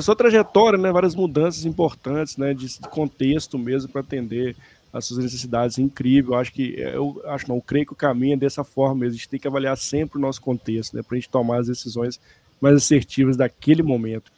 sua 0.00 0.16
trajetória, 0.16 0.78
né? 0.78 0.90
Várias 0.90 1.14
mudanças 1.14 1.64
importantes, 1.64 2.36
né? 2.36 2.52
De 2.52 2.66
contexto 2.90 3.56
mesmo 3.56 3.90
para 3.90 4.00
atender 4.00 4.56
as 4.92 5.04
suas 5.04 5.22
necessidades. 5.22 5.78
Incrível. 5.78 6.34
Acho 6.34 6.52
que 6.52 6.74
eu 6.76 7.22
acho 7.26 7.48
não, 7.48 7.56
eu 7.56 7.62
creio 7.62 7.86
que 7.86 7.92
o 7.92 7.96
caminho 7.96 8.34
é 8.34 8.36
dessa 8.36 8.64
forma. 8.64 9.06
A 9.06 9.10
gente 9.10 9.28
tem 9.28 9.38
que 9.38 9.46
avaliar 9.46 9.76
sempre 9.76 10.18
o 10.18 10.20
nosso 10.20 10.40
contexto, 10.40 10.96
né? 10.96 11.02
Para 11.02 11.16
a 11.16 11.20
gente 11.20 11.30
tomar 11.30 11.60
as 11.60 11.68
decisões 11.68 12.18
mais 12.60 12.74
assertivas 12.74 13.36
daquele 13.36 13.82
momento. 13.82 14.32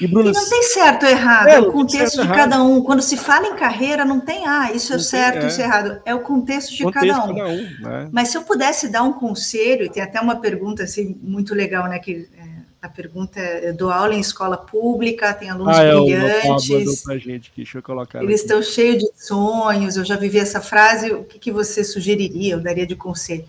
E, 0.00 0.06
Bruna, 0.06 0.30
e 0.30 0.32
não 0.32 0.48
tem 0.48 0.62
certo 0.64 1.04
ou 1.04 1.08
errado, 1.08 1.48
é, 1.48 1.54
é 1.54 1.60
o 1.60 1.72
contexto 1.72 2.20
de 2.20 2.28
cada 2.28 2.62
um. 2.62 2.82
Quando 2.82 3.00
se 3.00 3.16
fala 3.16 3.46
em 3.46 3.56
carreira, 3.56 4.04
não 4.04 4.20
tem, 4.20 4.46
ah, 4.46 4.70
isso 4.72 4.92
é 4.92 4.98
certo, 4.98 5.36
tem, 5.36 5.44
é. 5.44 5.46
isso 5.48 5.60
é 5.60 5.64
errado. 5.64 6.00
É 6.04 6.14
o 6.14 6.20
contexto 6.20 6.74
de 6.74 6.82
contexto 6.82 7.08
cada 7.08 7.24
um. 7.24 7.34
Cada 7.34 7.48
um 7.48 7.62
né? 7.80 8.08
Mas 8.12 8.28
se 8.28 8.36
eu 8.36 8.42
pudesse 8.42 8.88
dar 8.88 9.02
um 9.02 9.12
conselho, 9.12 9.84
e 9.84 9.88
tem 9.88 10.02
até 10.02 10.20
uma 10.20 10.36
pergunta 10.36 10.82
assim, 10.82 11.18
muito 11.22 11.54
legal, 11.54 11.88
né? 11.88 11.98
Que, 11.98 12.28
é, 12.36 12.56
a 12.82 12.88
pergunta 12.88 13.40
é: 13.40 13.70
eu 13.70 13.74
dou 13.74 13.90
aula 13.90 14.14
em 14.14 14.20
escola 14.20 14.56
pública, 14.56 15.32
tem 15.32 15.48
alunos 15.48 15.76
ah, 15.76 15.82
é, 15.82 15.94
brilhantes. 15.94 17.02
Pra 17.02 17.16
gente 17.16 17.50
aqui, 17.50 17.62
deixa 17.62 17.78
eu 17.78 17.82
colocar 17.82 18.22
eles 18.22 18.40
aqui. 18.40 18.44
estão 18.44 18.62
cheios 18.62 18.98
de 18.98 19.10
sonhos. 19.14 19.96
Eu 19.96 20.04
já 20.04 20.16
vivi 20.16 20.38
essa 20.38 20.60
frase. 20.60 21.12
O 21.12 21.24
que, 21.24 21.38
que 21.38 21.50
você 21.50 21.82
sugeriria? 21.82 22.54
Eu 22.54 22.60
daria 22.60 22.86
de 22.86 22.94
conselho 22.94 23.44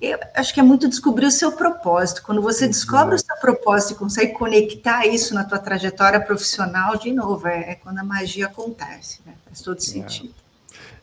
eu 0.00 0.18
acho 0.34 0.54
que 0.54 0.60
é 0.60 0.62
muito 0.62 0.88
descobrir 0.88 1.26
o 1.26 1.30
seu 1.30 1.52
propósito. 1.52 2.22
Quando 2.22 2.40
você 2.40 2.64
uhum. 2.64 2.70
descobre 2.70 3.14
o 3.14 3.18
seu 3.18 3.36
propósito 3.36 3.92
e 3.92 3.96
consegue 3.96 4.32
conectar 4.32 5.06
isso 5.06 5.34
na 5.34 5.44
tua 5.44 5.58
trajetória 5.58 6.20
profissional, 6.20 6.96
de 6.96 7.12
novo, 7.12 7.46
é, 7.46 7.72
é 7.72 7.74
quando 7.74 7.98
a 7.98 8.04
magia 8.04 8.46
acontece, 8.46 9.20
né? 9.26 9.34
Faz 9.44 9.60
todo 9.60 9.76
é. 9.76 9.80
sentido. 9.80 10.34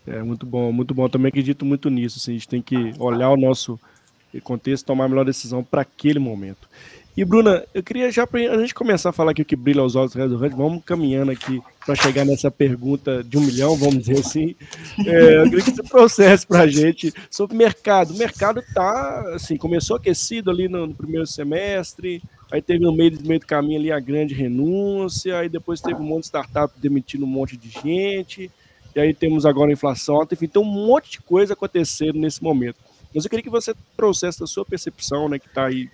É, 0.07 0.17
é, 0.17 0.23
muito 0.23 0.45
bom, 0.45 0.71
muito 0.71 0.93
bom. 0.93 1.07
Também 1.07 1.29
acredito 1.29 1.63
muito 1.63 1.89
nisso. 1.89 2.17
Assim, 2.17 2.31
a 2.31 2.33
gente 2.33 2.47
tem 2.47 2.61
que 2.61 2.93
olhar 2.97 3.29
o 3.29 3.37
nosso 3.37 3.79
contexto, 4.43 4.85
tomar 4.85 5.05
a 5.05 5.09
melhor 5.09 5.25
decisão 5.25 5.63
para 5.63 5.81
aquele 5.81 6.19
momento. 6.19 6.67
E, 7.17 7.25
Bruna, 7.25 7.65
eu 7.73 7.81
queria 7.81 8.11
já, 8.11 8.27
para 8.27 8.39
a 8.41 8.59
gente 8.59 8.75
começar 8.75 9.09
a 9.09 9.11
falar 9.11 9.31
aqui 9.31 9.41
o 9.41 9.45
que 9.45 9.55
brilha 9.55 9.81
aos 9.81 9.95
olhos 9.95 10.13
do 10.13 10.37
vamos 10.37 10.83
caminhando 10.85 11.31
aqui 11.31 11.59
para 11.83 11.95
chegar 11.95 12.23
nessa 12.23 12.51
pergunta 12.51 13.23
de 13.23 13.39
um 13.39 13.41
milhão, 13.41 13.75
vamos 13.75 14.05
dizer 14.05 14.19
assim. 14.19 14.55
É, 15.03 15.39
eu 15.39 15.45
queria 15.45 15.63
que 15.63 15.71
você 15.71 15.81
trouxesse 15.81 16.45
para 16.45 16.59
a 16.59 16.67
gente 16.67 17.11
sobre 17.31 17.55
o 17.55 17.57
mercado. 17.57 18.13
O 18.13 18.17
mercado 18.19 18.59
está, 18.59 19.33
assim, 19.33 19.57
começou 19.57 19.95
aquecido 19.95 20.51
ali 20.51 20.67
no, 20.67 20.85
no, 20.85 20.93
primeiro 20.93 21.25
semestre, 21.25 22.21
aí 22.51 22.61
teve 22.61 22.81
no 22.81 22.93
meio, 22.93 23.17
meio 23.23 23.39
do 23.39 23.47
caminho 23.47 23.79
ali 23.79 23.91
a 23.91 23.99
grande 23.99 24.35
renúncia, 24.35 25.39
aí 25.39 25.49
depois 25.49 25.81
teve 25.81 25.99
um 25.99 26.05
monte 26.05 26.25
de 26.25 26.27
startup 26.27 26.71
demitindo 26.79 27.25
um 27.25 27.27
monte 27.27 27.57
de 27.57 27.69
gente, 27.69 28.51
e 28.95 28.99
aí 28.99 29.11
temos 29.11 29.43
agora 29.43 29.71
a 29.71 29.73
inflação 29.73 30.17
alta, 30.17 30.35
enfim, 30.35 30.47
tem 30.47 30.61
um 30.61 30.65
monte 30.65 31.13
de 31.13 31.21
coisa 31.21 31.53
acontecendo 31.53 32.19
nesse 32.19 32.43
momento. 32.43 32.77
Mas 33.11 33.23
eu 33.23 33.29
queria 33.31 33.41
que 33.41 33.49
você 33.49 33.73
trouxesse 33.95 34.43
a 34.43 34.45
sua 34.45 34.63
percepção, 34.63 35.27
né, 35.27 35.39
que 35.39 35.47
está 35.47 35.65
aí 35.65 35.89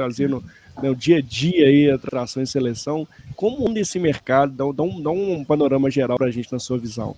trazendo 0.00 0.42
né, 0.82 0.88
o 0.88 0.94
dia 0.94 1.18
a 1.18 1.20
dia 1.20 1.66
aí, 1.66 1.90
atração 1.90 2.42
e 2.42 2.46
seleção. 2.46 3.06
como 3.36 3.68
anda 3.68 3.80
esse 3.80 3.98
mercado? 3.98 4.52
Dá, 4.52 4.64
dá, 4.74 4.82
um, 4.82 5.02
dá 5.02 5.10
um 5.10 5.44
panorama 5.44 5.90
geral 5.90 6.16
para 6.16 6.28
a 6.28 6.30
gente 6.30 6.50
na 6.50 6.58
sua 6.58 6.78
visão. 6.78 7.14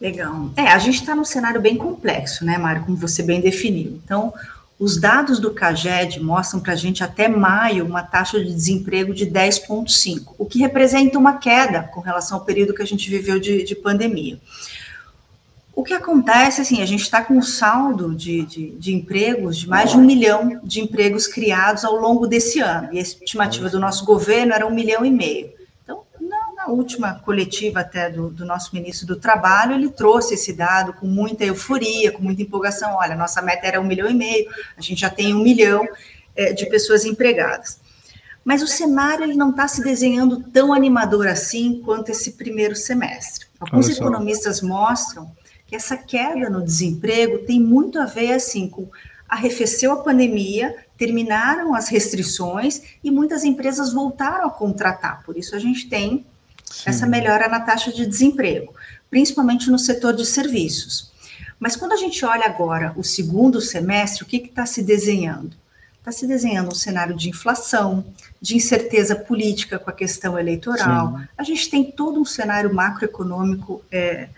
Legal. 0.00 0.50
É, 0.56 0.68
a 0.68 0.78
gente 0.78 1.00
está 1.00 1.14
num 1.14 1.24
cenário 1.24 1.60
bem 1.60 1.76
complexo, 1.76 2.44
né, 2.44 2.58
Mário, 2.58 2.84
como 2.84 2.96
você 2.96 3.22
bem 3.22 3.40
definiu. 3.40 3.98
Então, 4.04 4.32
os 4.78 5.00
dados 5.00 5.40
do 5.40 5.52
CAGED 5.52 6.22
mostram 6.22 6.60
para 6.60 6.74
a 6.74 6.76
gente 6.76 7.02
até 7.02 7.28
maio 7.28 7.84
uma 7.84 8.02
taxa 8.02 8.38
de 8.38 8.52
desemprego 8.52 9.14
de 9.14 9.26
10,5, 9.26 10.34
o 10.38 10.44
que 10.44 10.58
representa 10.58 11.18
uma 11.18 11.38
queda 11.38 11.82
com 11.82 12.00
relação 12.00 12.38
ao 12.38 12.44
período 12.44 12.74
que 12.74 12.82
a 12.82 12.86
gente 12.86 13.08
viveu 13.08 13.40
de, 13.40 13.64
de 13.64 13.74
pandemia. 13.74 14.38
O 15.76 15.84
que 15.84 15.94
acontece, 15.94 16.62
assim, 16.62 16.82
a 16.82 16.86
gente 16.86 17.02
está 17.02 17.22
com 17.22 17.34
um 17.34 17.42
saldo 17.42 18.14
de, 18.14 18.44
de, 18.46 18.70
de, 18.70 18.94
empregos 18.94 19.58
de 19.58 19.68
mais 19.68 19.90
de 19.90 19.96
um 19.96 20.00
milhão 20.00 20.58
de 20.64 20.80
empregos 20.80 21.28
criados 21.28 21.84
ao 21.84 21.94
longo 21.94 22.26
desse 22.26 22.58
ano, 22.60 22.88
e 22.92 22.98
a 22.98 23.02
estimativa 23.02 23.68
do 23.68 23.78
nosso 23.78 24.04
governo 24.04 24.54
era 24.54 24.66
um 24.66 24.74
milhão 24.74 25.04
e 25.04 25.10
meio 25.10 25.54
última 26.70 27.14
coletiva 27.14 27.80
até 27.80 28.10
do, 28.10 28.28
do, 28.28 28.44
nosso 28.44 28.74
ministro 28.74 29.06
do 29.06 29.16
Trabalho, 29.16 29.74
ele 29.74 29.88
trouxe 29.88 30.34
esse 30.34 30.52
dado 30.52 30.92
com 30.92 31.06
muita 31.06 31.44
euforia, 31.44 32.12
com 32.12 32.22
muita 32.22 32.42
empolgação. 32.42 32.96
Olha, 32.96 33.14
nossa 33.14 33.40
meta 33.42 33.66
era 33.66 33.80
um 33.80 33.84
milhão 33.84 34.08
e 34.08 34.14
meio, 34.14 34.48
a 34.76 34.80
gente 34.80 35.00
já 35.00 35.10
tem 35.10 35.34
um 35.34 35.42
milhão 35.42 35.86
é, 36.34 36.52
de 36.52 36.66
pessoas 36.66 37.04
empregadas. 37.04 37.80
Mas 38.44 38.62
o 38.62 38.66
cenário 38.66 39.24
ele 39.24 39.34
não 39.34 39.50
está 39.50 39.66
se 39.66 39.82
desenhando 39.82 40.42
tão 40.52 40.72
animador 40.72 41.26
assim 41.26 41.82
quanto 41.84 42.10
esse 42.10 42.32
primeiro 42.32 42.76
semestre. 42.76 43.46
Alguns 43.58 43.88
economistas 43.88 44.60
mostram 44.60 45.30
que 45.66 45.74
essa 45.74 45.96
queda 45.96 46.48
no 46.48 46.62
desemprego 46.62 47.38
tem 47.38 47.60
muito 47.60 47.98
a 47.98 48.06
ver 48.06 48.32
assim 48.32 48.68
com 48.68 48.88
arrefeceu 49.28 49.92
a 49.92 49.96
pandemia, 49.96 50.74
terminaram 50.96 51.74
as 51.74 51.88
restrições 51.88 52.80
e 53.02 53.10
muitas 53.10 53.44
empresas 53.44 53.92
voltaram 53.92 54.46
a 54.46 54.50
contratar. 54.50 55.22
Por 55.24 55.36
isso 55.36 55.54
a 55.56 55.58
gente 55.58 55.88
tem 55.88 56.24
Sim. 56.64 56.90
essa 56.90 57.06
melhora 57.06 57.48
na 57.48 57.60
taxa 57.60 57.92
de 57.92 58.06
desemprego, 58.06 58.72
principalmente 59.10 59.70
no 59.70 59.78
setor 59.78 60.14
de 60.14 60.24
serviços. 60.24 61.12
Mas 61.58 61.74
quando 61.74 61.92
a 61.92 61.96
gente 61.96 62.24
olha 62.24 62.46
agora 62.46 62.92
o 62.96 63.02
segundo 63.02 63.60
semestre, 63.60 64.22
o 64.22 64.26
que 64.26 64.36
está 64.36 64.66
se 64.66 64.82
desenhando? 64.82 65.56
Está 65.98 66.12
se 66.12 66.26
desenhando 66.26 66.68
um 66.68 66.74
cenário 66.74 67.16
de 67.16 67.28
inflação, 67.28 68.04
de 68.40 68.54
incerteza 68.54 69.16
política 69.16 69.78
com 69.78 69.90
a 69.90 69.92
questão 69.92 70.38
eleitoral. 70.38 71.18
Sim. 71.18 71.28
A 71.36 71.42
gente 71.42 71.68
tem 71.68 71.90
todo 71.90 72.20
um 72.20 72.24
cenário 72.24 72.72
macroeconômico 72.72 73.82
é, 73.90 74.28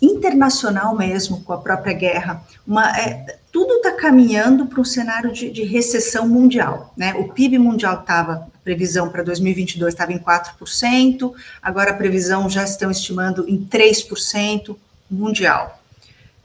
internacional 0.00 0.96
mesmo, 0.96 1.42
com 1.42 1.52
a 1.52 1.58
própria 1.58 1.92
guerra. 1.92 2.42
Uma, 2.66 2.96
é, 2.98 3.38
tudo 3.50 3.74
está 3.74 3.92
caminhando 3.92 4.66
para 4.66 4.80
um 4.80 4.84
cenário 4.84 5.32
de, 5.32 5.50
de, 5.50 5.64
recessão 5.64 6.28
mundial. 6.28 6.92
Né? 6.96 7.14
O 7.14 7.32
PIB 7.32 7.58
mundial 7.58 8.00
estava, 8.00 8.48
a 8.54 8.58
previsão 8.62 9.10
para 9.10 9.22
2022 9.22 9.92
estava 9.92 10.12
em 10.12 10.18
4%, 10.18 11.32
agora 11.60 11.90
a 11.90 11.94
previsão 11.94 12.48
já 12.48 12.62
estão 12.64 12.90
estimando 12.90 13.48
em 13.48 13.58
3% 13.64 14.76
mundial. 15.10 15.82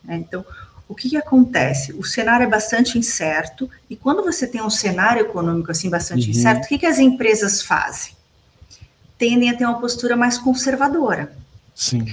Né? 0.04 0.16
Então, 0.18 0.46
o 0.88 0.96
que, 0.96 1.10
que, 1.10 1.18
acontece? 1.18 1.94
O 1.94 2.04
cenário 2.04 2.46
é 2.46 2.50
bastante 2.50 2.98
incerto, 2.98 3.70
e 3.90 3.96
quando 3.96 4.24
você 4.24 4.48
tem 4.48 4.62
um 4.62 4.70
cenário 4.70 5.22
econômico 5.22 5.72
assim 5.72 5.90
bastante 5.90 6.26
uhum. 6.26 6.32
incerto, 6.32 6.66
o 6.66 6.68
que, 6.68 6.80
que 6.80 6.86
as 6.86 7.00
empresas 7.00 7.62
fazem? 7.62 8.14
Tendem 9.18 9.50
a 9.50 9.58
ter 9.58 9.66
uma 9.66 9.80
postura 9.80 10.16
mais 10.16 10.38
conservadora. 10.38 11.36
Sim 11.76 12.06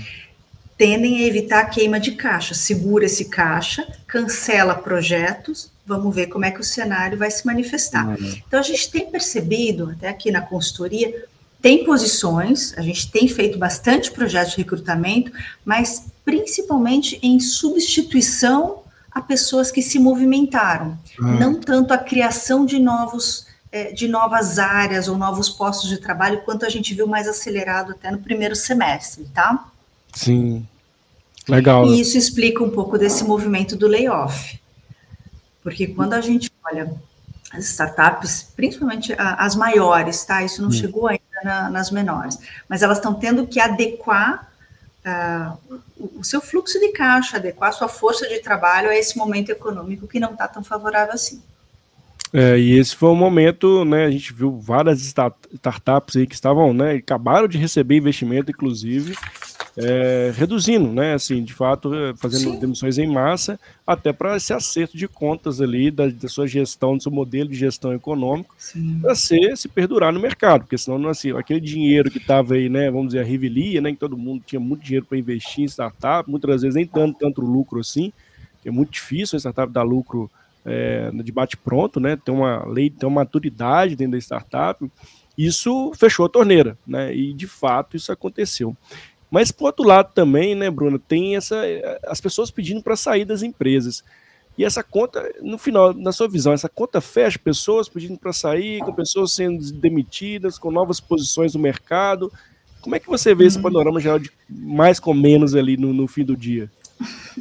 tendem 0.81 1.19
a 1.19 1.27
evitar 1.27 1.61
a 1.61 1.67
queima 1.67 2.01
de 2.01 2.13
caixa. 2.13 2.55
Segura 2.55 3.05
esse 3.05 3.27
caixa, 3.27 3.87
cancela 4.07 4.75
projetos, 4.75 5.71
vamos 5.85 6.15
ver 6.15 6.29
como 6.29 6.47
é 6.47 6.51
que 6.51 6.59
o 6.59 6.65
cenário 6.65 7.19
vai 7.19 7.31
se 7.31 7.45
manifestar. 7.45 8.09
Uhum. 8.09 8.41
Então, 8.49 8.59
a 8.59 8.63
gente 8.63 8.91
tem 8.91 9.11
percebido, 9.11 9.91
até 9.91 10.09
aqui 10.09 10.31
na 10.31 10.41
consultoria, 10.41 11.27
tem 11.61 11.85
posições, 11.85 12.73
a 12.79 12.81
gente 12.81 13.11
tem 13.11 13.29
feito 13.29 13.59
bastante 13.59 14.11
projetos 14.11 14.53
de 14.53 14.57
recrutamento, 14.57 15.31
mas 15.67 16.07
principalmente 16.25 17.19
em 17.23 17.39
substituição 17.39 18.83
a 19.13 19.21
pessoas 19.21 19.71
que 19.71 19.83
se 19.83 19.99
movimentaram, 19.99 20.99
uhum. 21.19 21.39
não 21.39 21.55
tanto 21.57 21.93
a 21.93 21.99
criação 21.99 22.65
de 22.65 22.79
novos 22.79 23.47
eh, 23.71 23.93
de 23.93 24.09
novas 24.09 24.59
áreas 24.59 25.09
ou 25.09 25.19
novos 25.19 25.51
postos 25.51 25.91
de 25.91 25.99
trabalho, 25.99 26.41
quanto 26.41 26.65
a 26.65 26.71
gente 26.71 26.95
viu 26.95 27.07
mais 27.07 27.29
acelerado 27.29 27.93
até 27.93 28.11
no 28.11 28.19
primeiro 28.19 28.57
semestre, 28.57 29.27
tá? 29.35 29.71
Sim. 30.15 30.67
Legal. 31.49 31.87
E 31.87 32.01
isso 32.01 32.17
explica 32.17 32.63
um 32.63 32.71
pouco 32.71 32.99
desse 32.99 33.25
movimento 33.25 33.77
do 33.77 33.87
layoff. 33.87 34.61
Porque 35.63 35.87
quando 35.87 36.15
a 36.15 36.21
gente 36.21 36.51
olha 36.65 36.95
as 37.53 37.65
startups, 37.65 38.53
principalmente 38.55 39.15
as 39.19 39.57
maiores, 39.57 40.25
tá? 40.25 40.43
Isso 40.43 40.63
não 40.63 40.69
hum. 40.69 40.73
chegou 40.73 41.09
ainda 41.09 41.23
na, 41.43 41.71
nas 41.71 41.91
menores, 41.91 42.39
mas 42.69 42.83
elas 42.83 42.99
estão 42.99 43.15
tendo 43.15 43.47
que 43.47 43.59
adequar 43.59 44.51
uh, 45.05 45.79
o, 45.99 46.21
o 46.21 46.25
seu 46.25 46.41
fluxo 46.41 46.79
de 46.79 46.93
caixa, 46.93 47.37
adequar 47.37 47.71
a 47.71 47.73
sua 47.73 47.89
força 47.89 48.29
de 48.29 48.39
trabalho 48.39 48.89
a 48.89 48.97
esse 48.97 49.19
momento 49.19 49.51
econômico 49.51 50.07
que 50.07 50.21
não 50.21 50.33
está 50.33 50.47
tão 50.47 50.63
favorável 50.63 51.15
assim. 51.15 51.43
É, 52.33 52.57
e 52.57 52.79
esse 52.79 52.95
foi 52.95 53.09
um 53.09 53.17
momento, 53.17 53.85
né? 53.85 54.05
A 54.05 54.11
gente 54.11 54.33
viu 54.33 54.57
várias 54.57 55.01
startups 55.03 56.17
aí 56.17 56.29
que 56.29 56.35
estavam, 56.35 56.73
né? 56.73 56.93
Acabaram 56.93 57.49
de 57.49 57.59
receber 57.59 57.97
investimento, 57.97 58.53
inclusive, 58.53 59.17
é, 59.77 60.33
reduzindo, 60.35 60.89
né? 60.89 61.15
Assim, 61.15 61.43
de 61.43 61.55
fato, 61.55 61.95
é, 61.95 62.15
fazendo 62.17 62.53
Sim. 62.53 62.59
demissões 62.59 62.99
em 62.99 63.07
massa, 63.07 63.59
até 63.87 64.13
para 64.13 64.37
esse 64.37 64.53
acerto 64.53 64.97
de 64.97 65.07
contas 65.07 65.61
ali 65.61 65.91
da, 65.91 66.09
da, 66.09 66.29
sua 66.29 66.47
gestão, 66.47 66.97
do 66.97 67.03
seu 67.03 67.13
modelo 67.13 67.49
de 67.49 67.57
gestão 67.57 67.93
econômico, 67.93 68.55
para 69.01 69.15
ser 69.15 69.57
se 69.57 69.69
perdurar 69.69 70.13
no 70.13 70.21
mercado, 70.21 70.63
porque 70.63 70.79
senão, 70.79 71.09
assim, 71.09 71.33
aquele 71.33 71.61
dinheiro 71.61 72.11
que 72.11 72.19
estava 72.19 72.55
aí, 72.55 72.69
né? 72.69 72.91
Vamos 72.91 73.09
dizer, 73.09 73.21
a 73.21 73.25
revelia, 73.25 73.81
né? 73.81 73.93
Que 73.93 73.99
todo 73.99 74.17
mundo 74.17 74.43
tinha 74.45 74.61
muito 74.61 74.85
dinheiro 74.85 75.07
para 75.07 75.19
investir 75.19 75.65
em 75.65 75.69
startup, 75.69 76.29
muitas 76.29 76.63
vezes 76.63 76.75
nem 76.75 76.87
tanto, 76.87 77.19
tanto 77.19 77.41
lucro 77.41 77.81
assim, 77.81 78.13
que 78.63 78.69
é 78.69 78.73
muito 78.73 78.91
difícil 78.91 79.37
a 79.37 79.41
startup 79.41 79.73
dar 79.73 79.83
lucro 79.83 80.31
é, 80.65 81.11
no 81.13 81.23
debate 81.23 81.57
pronto, 81.57 81.99
né? 82.01 82.17
Tem 82.17 82.35
uma 82.35 82.67
lei, 82.67 82.91
tem 82.91 83.09
uma 83.09 83.23
maturidade 83.23 83.97
dentro 83.97 84.13
da 84.13 84.19
startup. 84.19 84.91
Isso 85.37 85.93
fechou 85.97 86.27
a 86.27 86.29
torneira, 86.29 86.77
né? 86.87 87.15
E 87.15 87.33
de 87.33 87.47
fato 87.47 87.97
isso 87.97 88.13
aconteceu. 88.13 88.77
Mas, 89.31 89.53
por 89.53 89.67
outro 89.67 89.87
lado, 89.87 90.13
também, 90.13 90.55
né, 90.55 90.71
Bruno, 90.71 90.99
tem 90.99 91.37
essa, 91.37 91.57
as 92.05 92.21
pessoas 92.21 92.51
pedindo 92.51 92.83
para 92.83 92.97
sair 92.97 93.25
das 93.25 93.43
empresas. 93.43 94.03
E 94.59 94.65
essa 94.65 94.83
conta, 94.83 95.27
no 95.41 95.57
final, 95.57 95.95
na 95.95 96.13
sua 96.13 96.29
visão, 96.29 96.53
essa 96.53 96.69
conta 96.69 97.01
fecha 97.01 97.39
pessoas 97.39 97.89
pedindo 97.89 98.19
para 98.19 98.33
sair, 98.33 98.81
com 98.81 98.93
pessoas 98.93 99.33
sendo 99.33 99.73
demitidas, 99.73 100.59
com 100.59 100.71
novas 100.71 101.01
posições 101.01 101.55
no 101.55 101.61
mercado. 101.61 102.31
Como 102.81 102.95
é 102.95 102.99
que 102.99 103.09
você 103.09 103.35
vê 103.35 103.47
esse 103.47 103.57
uhum. 103.57 103.63
panorama 103.63 104.01
geral 104.01 104.19
de 104.19 104.31
mais 104.49 104.99
com 104.99 105.15
menos 105.15 105.55
ali 105.55 105.77
no, 105.77 105.93
no 105.93 106.07
fim 106.09 106.25
do 106.25 106.37
dia? 106.37 106.71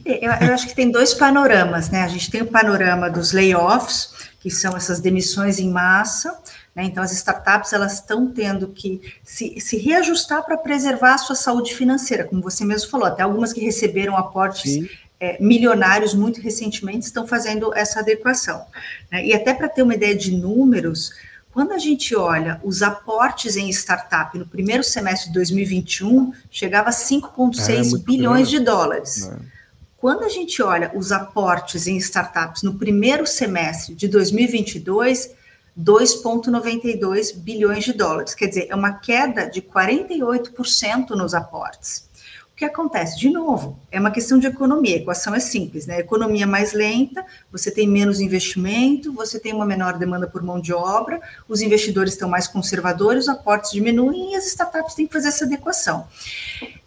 Eu, 0.05 0.31
eu, 0.31 0.53
acho 0.53 0.67
que 0.67 0.75
tem 0.75 0.89
dois 0.91 1.13
panoramas, 1.13 1.89
né? 1.89 2.03
A 2.03 2.07
gente 2.07 2.31
tem 2.31 2.41
o 2.41 2.45
panorama 2.45 3.09
dos 3.09 3.33
layoffs, 3.33 4.13
que 4.39 4.49
são 4.49 4.77
essas 4.77 5.01
demissões 5.01 5.59
em 5.59 5.69
massa? 5.69 6.39
Então, 6.83 7.03
as 7.03 7.11
startups 7.11 7.73
elas 7.73 7.93
estão 7.93 8.27
tendo 8.27 8.67
que 8.67 9.13
se, 9.23 9.59
se 9.59 9.77
reajustar 9.77 10.43
para 10.43 10.57
preservar 10.57 11.15
a 11.15 11.17
sua 11.17 11.35
saúde 11.35 11.75
financeira, 11.75 12.23
como 12.23 12.41
você 12.41 12.65
mesmo 12.65 12.89
falou, 12.89 13.07
até 13.07 13.23
algumas 13.23 13.53
que 13.53 13.61
receberam 13.61 14.15
aportes 14.15 14.89
é, 15.19 15.37
milionários 15.41 16.13
muito 16.13 16.39
recentemente 16.39 17.05
estão 17.05 17.27
fazendo 17.27 17.73
essa 17.75 17.99
adequação. 17.99 18.65
Né? 19.11 19.25
E 19.27 19.33
até 19.33 19.53
para 19.53 19.67
ter 19.67 19.83
uma 19.83 19.93
ideia 19.93 20.15
de 20.15 20.31
números, 20.31 21.11
quando 21.51 21.73
a 21.73 21.77
gente 21.77 22.15
olha 22.15 22.59
os 22.63 22.81
aportes 22.81 23.57
em 23.57 23.69
startup 23.69 24.37
no 24.37 24.47
primeiro 24.47 24.83
semestre 24.83 25.27
de 25.27 25.33
2021, 25.33 26.33
chegava 26.49 26.89
a 26.89 26.93
5,6 26.93 27.99
é, 27.99 28.03
bilhões 28.03 28.49
grande. 28.49 28.51
de 28.51 28.59
dólares. 28.59 29.27
É. 29.27 29.59
Quando 29.97 30.23
a 30.23 30.29
gente 30.29 30.61
olha 30.61 30.89
os 30.95 31.11
aportes 31.11 31.85
em 31.85 31.97
startups 31.97 32.63
no 32.63 32.75
primeiro 32.75 33.27
semestre 33.27 33.93
de 33.93 34.07
2022, 34.07 35.31
2,92 35.79 37.35
bilhões 37.35 37.85
de 37.85 37.93
dólares. 37.93 38.35
Quer 38.35 38.47
dizer, 38.47 38.67
é 38.69 38.75
uma 38.75 38.93
queda 38.93 39.45
de 39.49 39.61
48% 39.61 41.11
nos 41.11 41.33
aportes. 41.33 42.09
O 42.51 42.55
que 42.59 42.65
acontece? 42.65 43.17
De 43.17 43.29
novo, 43.29 43.79
é 43.89 43.97
uma 43.97 44.11
questão 44.11 44.37
de 44.37 44.45
economia. 44.45 44.97
A 44.97 44.99
equação 44.99 45.33
é 45.33 45.39
simples, 45.39 45.87
né? 45.87 45.99
economia 45.99 46.45
mais 46.45 46.73
lenta, 46.73 47.25
você 47.49 47.71
tem 47.71 47.87
menos 47.87 48.19
investimento, 48.19 49.13
você 49.13 49.39
tem 49.39 49.53
uma 49.53 49.65
menor 49.65 49.97
demanda 49.97 50.27
por 50.27 50.43
mão 50.43 50.59
de 50.59 50.73
obra, 50.73 51.21
os 51.47 51.61
investidores 51.61 52.13
estão 52.13 52.27
mais 52.27 52.49
conservadores, 52.49 53.23
os 53.23 53.29
aportes 53.29 53.71
diminuem 53.71 54.33
e 54.33 54.35
as 54.35 54.45
startups 54.47 54.93
têm 54.93 55.07
que 55.07 55.13
fazer 55.13 55.29
essa 55.29 55.45
adequação. 55.45 56.05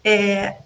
É, 0.05 0.59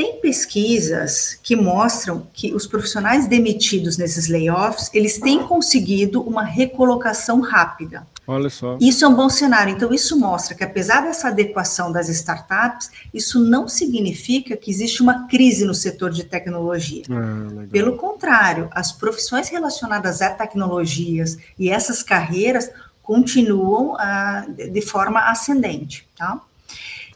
tem 0.00 0.18
pesquisas 0.18 1.38
que 1.42 1.54
mostram 1.54 2.26
que 2.32 2.54
os 2.54 2.66
profissionais 2.66 3.26
demitidos 3.26 3.98
nesses 3.98 4.28
layoffs, 4.28 4.88
eles 4.94 5.18
têm 5.18 5.42
conseguido 5.42 6.22
uma 6.22 6.42
recolocação 6.42 7.40
rápida. 7.40 8.06
Olha 8.26 8.48
só. 8.48 8.78
Isso 8.80 9.04
é 9.04 9.08
um 9.08 9.14
bom 9.14 9.28
cenário. 9.28 9.74
Então, 9.74 9.92
isso 9.92 10.18
mostra 10.18 10.54
que, 10.54 10.64
apesar 10.64 11.02
dessa 11.02 11.28
adequação 11.28 11.92
das 11.92 12.08
startups, 12.08 12.90
isso 13.12 13.44
não 13.44 13.68
significa 13.68 14.56
que 14.56 14.70
existe 14.70 15.02
uma 15.02 15.26
crise 15.26 15.66
no 15.66 15.74
setor 15.74 16.10
de 16.10 16.24
tecnologia. 16.24 17.02
Ah, 17.10 17.66
Pelo 17.70 17.98
contrário, 17.98 18.70
as 18.70 18.92
profissões 18.92 19.50
relacionadas 19.50 20.22
a 20.22 20.30
tecnologias 20.30 21.36
e 21.58 21.68
essas 21.68 22.02
carreiras 22.02 22.70
continuam 23.02 23.96
ah, 23.98 24.46
de 24.48 24.80
forma 24.80 25.20
ascendente, 25.28 26.08
tá? 26.16 26.40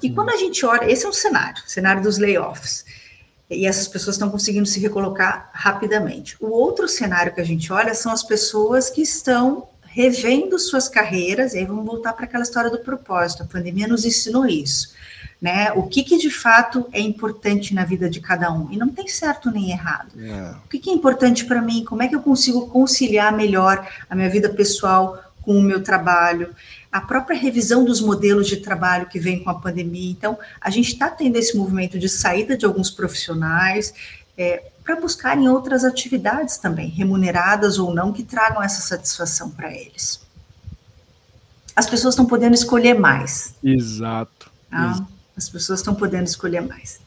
E 0.04 0.10
quando 0.10 0.28
a 0.28 0.36
gente 0.36 0.66
olha, 0.66 0.84
esse 0.84 1.06
é 1.06 1.08
um 1.08 1.12
cenário, 1.14 1.62
cenário 1.66 2.02
dos 2.02 2.18
layoffs. 2.18 2.84
E 3.50 3.66
essas 3.66 3.88
pessoas 3.88 4.16
estão 4.16 4.28
conseguindo 4.28 4.66
se 4.66 4.78
recolocar 4.78 5.48
rapidamente. 5.54 6.36
O 6.38 6.50
outro 6.50 6.86
cenário 6.86 7.32
que 7.34 7.40
a 7.40 7.44
gente 7.44 7.72
olha 7.72 7.94
são 7.94 8.12
as 8.12 8.22
pessoas 8.22 8.90
que 8.90 9.00
estão 9.00 9.66
revendo 9.82 10.58
suas 10.58 10.90
carreiras, 10.90 11.54
e 11.54 11.58
aí 11.58 11.64
vamos 11.64 11.86
voltar 11.86 12.12
para 12.12 12.26
aquela 12.26 12.42
história 12.42 12.68
do 12.68 12.80
propósito. 12.80 13.44
A 13.44 13.46
pandemia 13.46 13.88
nos 13.88 14.04
ensinou 14.04 14.44
isso, 14.44 14.92
né? 15.40 15.72
O 15.72 15.84
que, 15.84 16.02
que 16.02 16.18
de 16.18 16.30
fato 16.30 16.86
é 16.92 17.00
importante 17.00 17.72
na 17.72 17.86
vida 17.86 18.10
de 18.10 18.20
cada 18.20 18.52
um. 18.52 18.70
E 18.70 18.76
não 18.76 18.90
tem 18.90 19.08
certo 19.08 19.50
nem 19.50 19.70
errado. 19.70 20.20
É. 20.20 20.54
O 20.66 20.68
que, 20.68 20.78
que 20.80 20.90
é 20.90 20.92
importante 20.92 21.46
para 21.46 21.62
mim? 21.62 21.82
Como 21.82 22.02
é 22.02 22.08
que 22.08 22.14
eu 22.14 22.20
consigo 22.20 22.66
conciliar 22.66 23.32
melhor 23.32 23.88
a 24.10 24.14
minha 24.14 24.28
vida 24.28 24.50
pessoal 24.50 25.18
com 25.40 25.56
o 25.56 25.62
meu 25.62 25.82
trabalho? 25.82 26.54
A 26.94 27.00
própria 27.00 27.36
revisão 27.36 27.84
dos 27.84 28.00
modelos 28.00 28.46
de 28.46 28.58
trabalho 28.58 29.08
que 29.08 29.18
vem 29.18 29.42
com 29.42 29.50
a 29.50 29.54
pandemia. 29.54 30.12
Então, 30.12 30.38
a 30.60 30.70
gente 30.70 30.92
está 30.92 31.10
tendo 31.10 31.36
esse 31.36 31.56
movimento 31.56 31.98
de 31.98 32.08
saída 32.08 32.56
de 32.56 32.64
alguns 32.64 32.88
profissionais, 32.88 33.92
é, 34.38 34.70
para 34.84 34.94
buscarem 35.00 35.48
outras 35.48 35.82
atividades 35.82 36.56
também, 36.58 36.88
remuneradas 36.88 37.78
ou 37.78 37.92
não, 37.92 38.12
que 38.12 38.22
tragam 38.22 38.62
essa 38.62 38.80
satisfação 38.80 39.50
para 39.50 39.74
eles. 39.74 40.20
As 41.74 41.90
pessoas 41.90 42.14
estão 42.14 42.26
podendo 42.26 42.54
escolher 42.54 42.94
mais. 42.94 43.54
Exato. 43.64 44.50
Tá? 44.70 45.04
As 45.36 45.48
pessoas 45.48 45.80
estão 45.80 45.96
podendo 45.96 46.26
escolher 46.26 46.60
mais. 46.60 47.00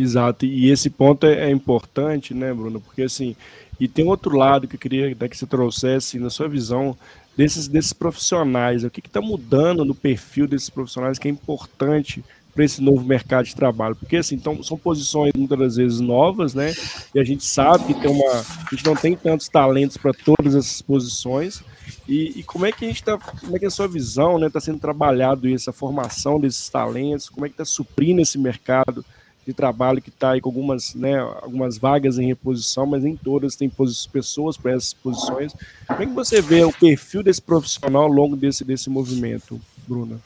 Exato, 0.00 0.46
e 0.46 0.70
esse 0.70 0.88
ponto 0.90 1.26
é, 1.26 1.48
é, 1.48 1.50
importante, 1.50 2.32
né, 2.32 2.54
Bruno? 2.54 2.80
Porque 2.80 3.02
assim, 3.02 3.36
e 3.80 3.86
tem 3.88 4.06
outro 4.06 4.36
lado 4.36 4.66
que 4.66 4.76
eu 4.76 4.80
queria 4.80 5.14
que 5.14 5.36
você 5.36 5.46
trouxesse 5.46 6.18
na 6.18 6.30
sua 6.30 6.48
visão 6.48 6.96
desses, 7.38 7.68
desses 7.68 7.92
profissionais, 7.92 8.82
o 8.82 8.90
que 8.90 8.98
está 8.98 9.20
mudando 9.20 9.84
no 9.84 9.94
perfil 9.94 10.48
desses 10.48 10.68
profissionais 10.68 11.20
que 11.20 11.28
é 11.28 11.30
importante 11.30 12.24
para 12.52 12.64
esse 12.64 12.82
novo 12.82 13.04
mercado 13.04 13.44
de 13.44 13.54
trabalho, 13.54 13.94
porque 13.94 14.16
assim, 14.16 14.34
então, 14.34 14.60
são 14.64 14.76
posições 14.76 15.32
muitas 15.36 15.56
das 15.56 15.76
vezes 15.76 16.00
novas, 16.00 16.54
né? 16.54 16.74
E 17.14 17.20
a 17.20 17.22
gente 17.22 17.44
sabe 17.44 17.84
que 17.84 18.00
tem 18.00 18.10
uma, 18.10 18.32
a 18.32 18.74
gente 18.74 18.84
não 18.84 18.96
tem 18.96 19.16
tantos 19.16 19.48
talentos 19.48 19.96
para 19.96 20.12
todas 20.12 20.56
essas 20.56 20.82
posições. 20.82 21.62
E, 22.08 22.40
e, 22.40 22.42
como 22.42 22.66
é 22.66 22.72
que 22.72 22.84
a 22.84 22.88
gente 22.88 22.96
está, 22.96 23.16
como 23.16 23.56
é 23.56 23.60
que 23.60 23.66
a 23.66 23.70
sua 23.70 23.86
visão, 23.86 24.36
né, 24.40 24.48
está 24.48 24.58
sendo 24.58 24.80
trabalhado 24.80 25.48
essa 25.48 25.72
formação 25.72 26.40
desses 26.40 26.68
talentos, 26.68 27.28
como 27.28 27.46
é 27.46 27.48
que 27.48 27.54
está 27.54 27.64
suprindo 27.64 28.20
esse 28.20 28.36
mercado 28.36 29.04
de 29.48 29.54
trabalho 29.54 30.02
que 30.02 30.10
está 30.10 30.32
aí 30.32 30.42
com 30.42 30.50
algumas, 30.50 30.94
né, 30.94 31.18
algumas 31.18 31.78
vagas 31.78 32.18
em 32.18 32.26
reposição, 32.26 32.84
mas 32.84 33.02
nem 33.02 33.16
todas 33.16 33.56
têm 33.56 33.72
pessoas 34.12 34.58
para 34.58 34.72
essas 34.72 34.92
posições. 34.92 35.54
Como 35.86 36.02
é 36.02 36.06
que 36.06 36.12
você 36.12 36.42
vê 36.42 36.62
o 36.64 36.72
perfil 36.72 37.22
desse 37.22 37.40
profissional 37.40 38.02
ao 38.02 38.12
longo 38.12 38.36
desse, 38.36 38.62
desse 38.62 38.90
movimento, 38.90 39.58
Bruna? 39.86 40.20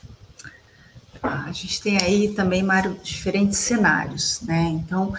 A 1.22 1.52
gente 1.52 1.80
tem 1.80 1.98
aí 2.02 2.35
também, 2.35 2.64
Mário, 2.64 2.98
diferentes 3.00 3.58
cenários, 3.58 4.40
né? 4.42 4.62
Então, 4.70 5.14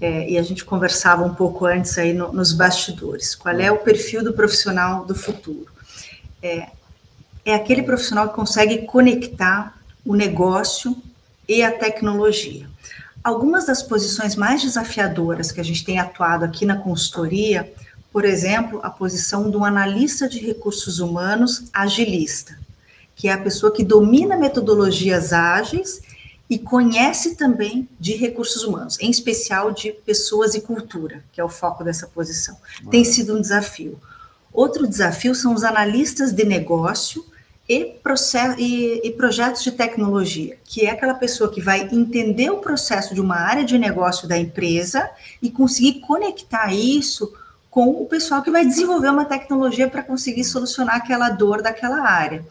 é, 0.00 0.28
e 0.28 0.36
a 0.36 0.42
gente 0.42 0.64
conversava 0.64 1.22
um 1.24 1.32
pouco 1.32 1.64
antes 1.64 1.96
aí 1.96 2.12
no, 2.12 2.32
nos 2.32 2.52
bastidores. 2.52 3.36
Qual 3.36 3.54
é 3.54 3.70
o 3.70 3.78
perfil 3.78 4.24
do 4.24 4.32
profissional 4.32 5.04
do 5.04 5.14
futuro? 5.14 5.68
É, 6.42 6.70
é 7.44 7.54
aquele 7.54 7.84
profissional 7.84 8.30
que 8.30 8.34
consegue 8.34 8.78
conectar 8.78 9.78
o 10.04 10.16
negócio 10.16 11.00
e 11.48 11.62
a 11.62 11.70
tecnologia. 11.70 12.73
Algumas 13.24 13.64
das 13.64 13.82
posições 13.82 14.36
mais 14.36 14.62
desafiadoras 14.62 15.50
que 15.50 15.60
a 15.60 15.64
gente 15.64 15.82
tem 15.82 15.98
atuado 15.98 16.44
aqui 16.44 16.66
na 16.66 16.76
consultoria, 16.76 17.72
por 18.12 18.24
exemplo, 18.24 18.78
a 18.82 18.90
posição 18.90 19.50
do 19.50 19.64
analista 19.64 20.28
de 20.28 20.38
recursos 20.38 21.00
humanos 21.00 21.64
agilista 21.72 22.62
que 23.14 23.28
é 23.28 23.32
a 23.32 23.38
pessoa 23.38 23.72
que 23.72 23.84
domina 23.84 24.36
metodologias 24.36 25.32
ágeis 25.32 26.00
e 26.48 26.58
conhece 26.58 27.36
também 27.36 27.88
de 27.98 28.14
recursos 28.16 28.64
humanos, 28.64 28.98
em 29.00 29.10
especial 29.10 29.72
de 29.72 29.92
pessoas 29.92 30.54
e 30.54 30.60
cultura, 30.60 31.24
que 31.32 31.40
é 31.40 31.44
o 31.44 31.48
foco 31.48 31.82
dessa 31.82 32.06
posição. 32.06 32.56
Tem 32.90 33.04
sido 33.04 33.36
um 33.36 33.40
desafio. 33.40 33.98
Outro 34.52 34.86
desafio 34.86 35.34
são 35.34 35.54
os 35.54 35.64
analistas 35.64 36.32
de 36.32 36.44
negócio 36.44 37.24
e, 37.68 37.96
processo, 38.02 38.60
e, 38.60 39.00
e, 39.06 39.10
projetos 39.12 39.62
de 39.62 39.72
tecnologia, 39.72 40.58
que 40.64 40.84
é 40.84 40.90
aquela 40.90 41.14
pessoa 41.14 41.50
que 41.50 41.60
vai 41.60 41.88
entender 41.90 42.50
o 42.50 42.58
processo 42.58 43.14
de 43.14 43.20
uma 43.20 43.36
área 43.36 43.64
de 43.64 43.78
negócio 43.78 44.28
da 44.28 44.36
empresa 44.36 45.10
e 45.40 45.50
conseguir 45.50 46.00
conectar 46.00 46.72
isso 46.74 47.32
com 47.70 47.90
o 47.90 48.06
pessoal 48.06 48.42
que 48.42 48.50
vai 48.50 48.64
desenvolver 48.64 49.08
uma 49.08 49.24
tecnologia 49.24 49.88
para 49.88 50.02
conseguir 50.02 50.44
solucionar 50.44 50.96
aquela 50.96 51.30
dor 51.30 51.62
daquela 51.62 52.02
área. 52.02 52.44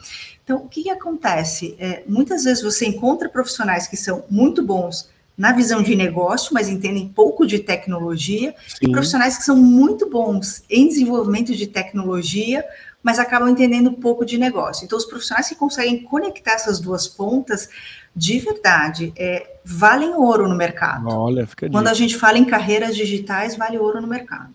Então, 0.44 0.58
o 0.58 0.68
que, 0.68 0.84
que 0.84 0.90
acontece? 0.90 1.76
É, 1.80 2.04
muitas 2.08 2.44
vezes 2.44 2.62
você 2.62 2.86
encontra 2.86 3.30
profissionais 3.30 3.88
que 3.88 3.96
são 3.96 4.26
muito 4.30 4.62
bons 4.62 5.10
na 5.38 5.52
visão 5.52 5.82
de 5.82 5.96
negócio, 5.96 6.54
mas 6.54 6.70
entendem 6.70 7.08
pouco 7.08 7.46
de 7.46 7.60
tecnologia, 7.60 8.54
Sim. 8.68 8.88
e 8.88 8.92
profissionais 8.92 9.38
que 9.38 9.44
são 9.44 9.56
muito 9.56 10.10
bons 10.10 10.64
em 10.70 10.88
desenvolvimento 10.88 11.56
de 11.56 11.68
tecnologia, 11.68 12.64
mas 13.04 13.20
acabam 13.20 13.50
entendendo 13.50 13.92
pouco 13.92 14.26
de 14.26 14.38
negócio. 14.38 14.86
Então, 14.86 14.98
os 14.98 15.06
profissionais 15.06 15.50
que 15.50 15.56
conseguem 15.56 16.02
conectar 16.04 16.54
essas 16.54 16.80
duas 16.80 17.06
pontas, 17.06 17.70
de 18.16 18.40
verdade, 18.40 19.12
é, 19.18 19.58
valem 19.66 20.14
ouro 20.14 20.48
no 20.48 20.56
mercado. 20.56 21.08
Olha, 21.10 21.48
Quando 21.70 21.90
a 21.90 21.94
gente 21.94 22.16
fala 22.16 22.38
em 22.38 22.46
carreiras 22.46 22.96
digitais, 22.96 23.58
vale 23.58 23.78
ouro 23.78 24.02
no 24.02 24.08
mercado. 24.08 24.54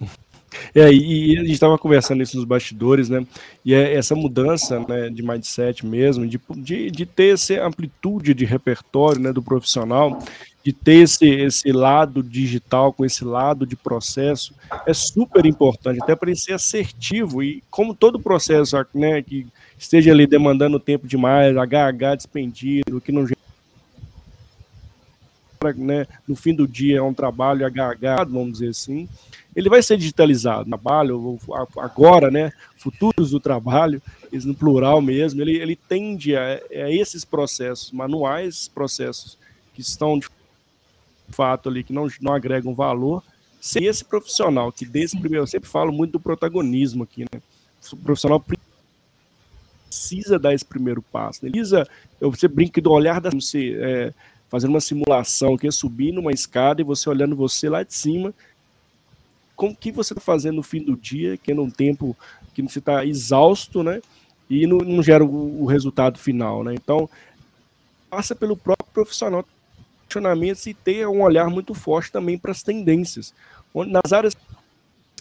É, 0.74 0.92
e 0.92 1.38
a 1.38 1.40
gente 1.40 1.52
estava 1.52 1.78
conversando 1.78 2.22
isso 2.22 2.36
nos 2.36 2.44
bastidores, 2.44 3.08
né? 3.08 3.26
E 3.64 3.72
é 3.72 3.94
essa 3.94 4.14
mudança 4.14 4.78
né, 4.80 5.08
de 5.08 5.22
mindset 5.22 5.84
mesmo, 5.84 6.26
de, 6.26 6.38
de, 6.56 6.90
de 6.90 7.06
ter 7.06 7.34
essa 7.34 7.64
amplitude 7.64 8.34
de 8.34 8.44
repertório 8.44 9.18
né, 9.18 9.32
do 9.32 9.42
profissional, 9.42 10.22
de 10.64 10.72
ter 10.72 11.02
esse, 11.02 11.26
esse 11.28 11.72
lado 11.72 12.22
digital 12.22 12.92
com 12.92 13.04
esse 13.04 13.24
lado 13.24 13.66
de 13.66 13.74
processo, 13.74 14.54
é 14.86 14.94
super 14.94 15.44
importante, 15.44 16.00
até 16.00 16.14
para 16.14 16.30
ele 16.30 16.38
ser 16.38 16.54
assertivo. 16.54 17.42
E 17.42 17.62
como 17.68 17.94
todo 17.94 18.20
processo 18.20 18.76
né, 18.94 19.20
que 19.22 19.46
esteja 19.76 20.12
ali 20.12 20.26
demandando 20.26 20.78
tempo 20.78 21.06
demais, 21.06 21.56
HH 21.56 22.16
despendido, 22.16 23.00
que 23.00 23.10
não 23.10 23.26
né, 25.76 26.06
no 26.26 26.34
fim 26.34 26.52
do 26.52 26.66
dia 26.66 26.98
é 26.98 27.02
um 27.02 27.14
trabalho 27.14 27.64
HH, 27.64 28.24
vamos 28.28 28.54
dizer 28.54 28.70
assim, 28.70 29.08
ele 29.54 29.68
vai 29.68 29.82
ser 29.82 29.96
digitalizado. 29.96 30.68
Trabalho, 30.68 31.38
agora, 31.76 32.30
né, 32.30 32.52
futuros 32.76 33.30
do 33.30 33.38
trabalho, 33.38 34.02
no 34.32 34.54
plural 34.54 35.00
mesmo, 35.00 35.40
ele, 35.40 35.56
ele 35.56 35.76
tende 35.76 36.34
a, 36.34 36.60
a 36.70 36.90
esses 36.90 37.24
processos 37.24 37.92
manuais, 37.92 38.66
processos 38.66 39.38
que 39.74 39.80
estão 39.80 40.18
de 40.18 40.28
fato 41.32 41.68
ali, 41.68 41.82
que 41.82 41.92
não, 41.92 42.08
não 42.20 42.32
agregam 42.32 42.74
valor, 42.74 43.22
ser 43.60 43.84
esse 43.84 44.04
profissional 44.04 44.72
que 44.72 44.84
desse 44.84 45.18
primeiro, 45.18 45.44
eu 45.44 45.46
sempre 45.46 45.68
falo 45.68 45.92
muito 45.92 46.12
do 46.12 46.20
protagonismo 46.20 47.04
aqui, 47.04 47.24
né? 47.32 47.40
O 47.92 47.96
profissional 47.96 48.44
precisa 49.88 50.38
dar 50.38 50.54
esse 50.54 50.64
primeiro 50.64 51.02
passo. 51.02 51.44
Né? 51.44 51.50
Precisa, 51.50 51.86
eu, 52.20 52.30
você 52.30 52.46
brinca 52.46 52.80
do 52.80 52.90
olhar 52.90 53.20
da 53.20 53.30
você 53.30 53.76
é, 53.80 54.14
fazendo 54.48 54.70
uma 54.70 54.80
simulação, 54.80 55.56
que 55.56 55.66
é 55.66 55.70
subir 55.70 56.12
numa 56.12 56.32
escada 56.32 56.80
e 56.80 56.84
você 56.84 57.08
olhando 57.08 57.34
você 57.34 57.68
lá 57.68 57.82
de 57.82 57.94
cima 57.94 58.32
com 59.54 59.68
o 59.68 59.76
que 59.76 59.92
você 59.92 60.12
está 60.12 60.20
fazendo 60.20 60.56
no 60.56 60.62
fim 60.62 60.82
do 60.82 60.96
dia, 60.96 61.36
que 61.36 61.52
é 61.52 61.54
num 61.54 61.70
tempo 61.70 62.16
que 62.52 62.62
você 62.62 62.80
está 62.80 63.04
exausto, 63.06 63.82
né? 63.82 64.02
E 64.50 64.66
não, 64.66 64.78
não 64.78 65.02
gera 65.02 65.24
o, 65.24 65.62
o, 65.62 65.66
resultado 65.66 66.18
final, 66.18 66.64
né? 66.64 66.74
Então, 66.74 67.08
passa 68.10 68.34
pelo 68.34 68.56
próprio 68.56 68.92
profissional 68.92 69.44
questionamento 70.12 70.66
e 70.66 70.74
ter 70.74 71.06
um 71.06 71.22
olhar 71.22 71.48
muito 71.48 71.74
forte 71.74 72.12
também 72.12 72.36
para 72.36 72.50
as 72.50 72.62
tendências. 72.62 73.32
Nas 73.74 74.12
áreas 74.12 74.34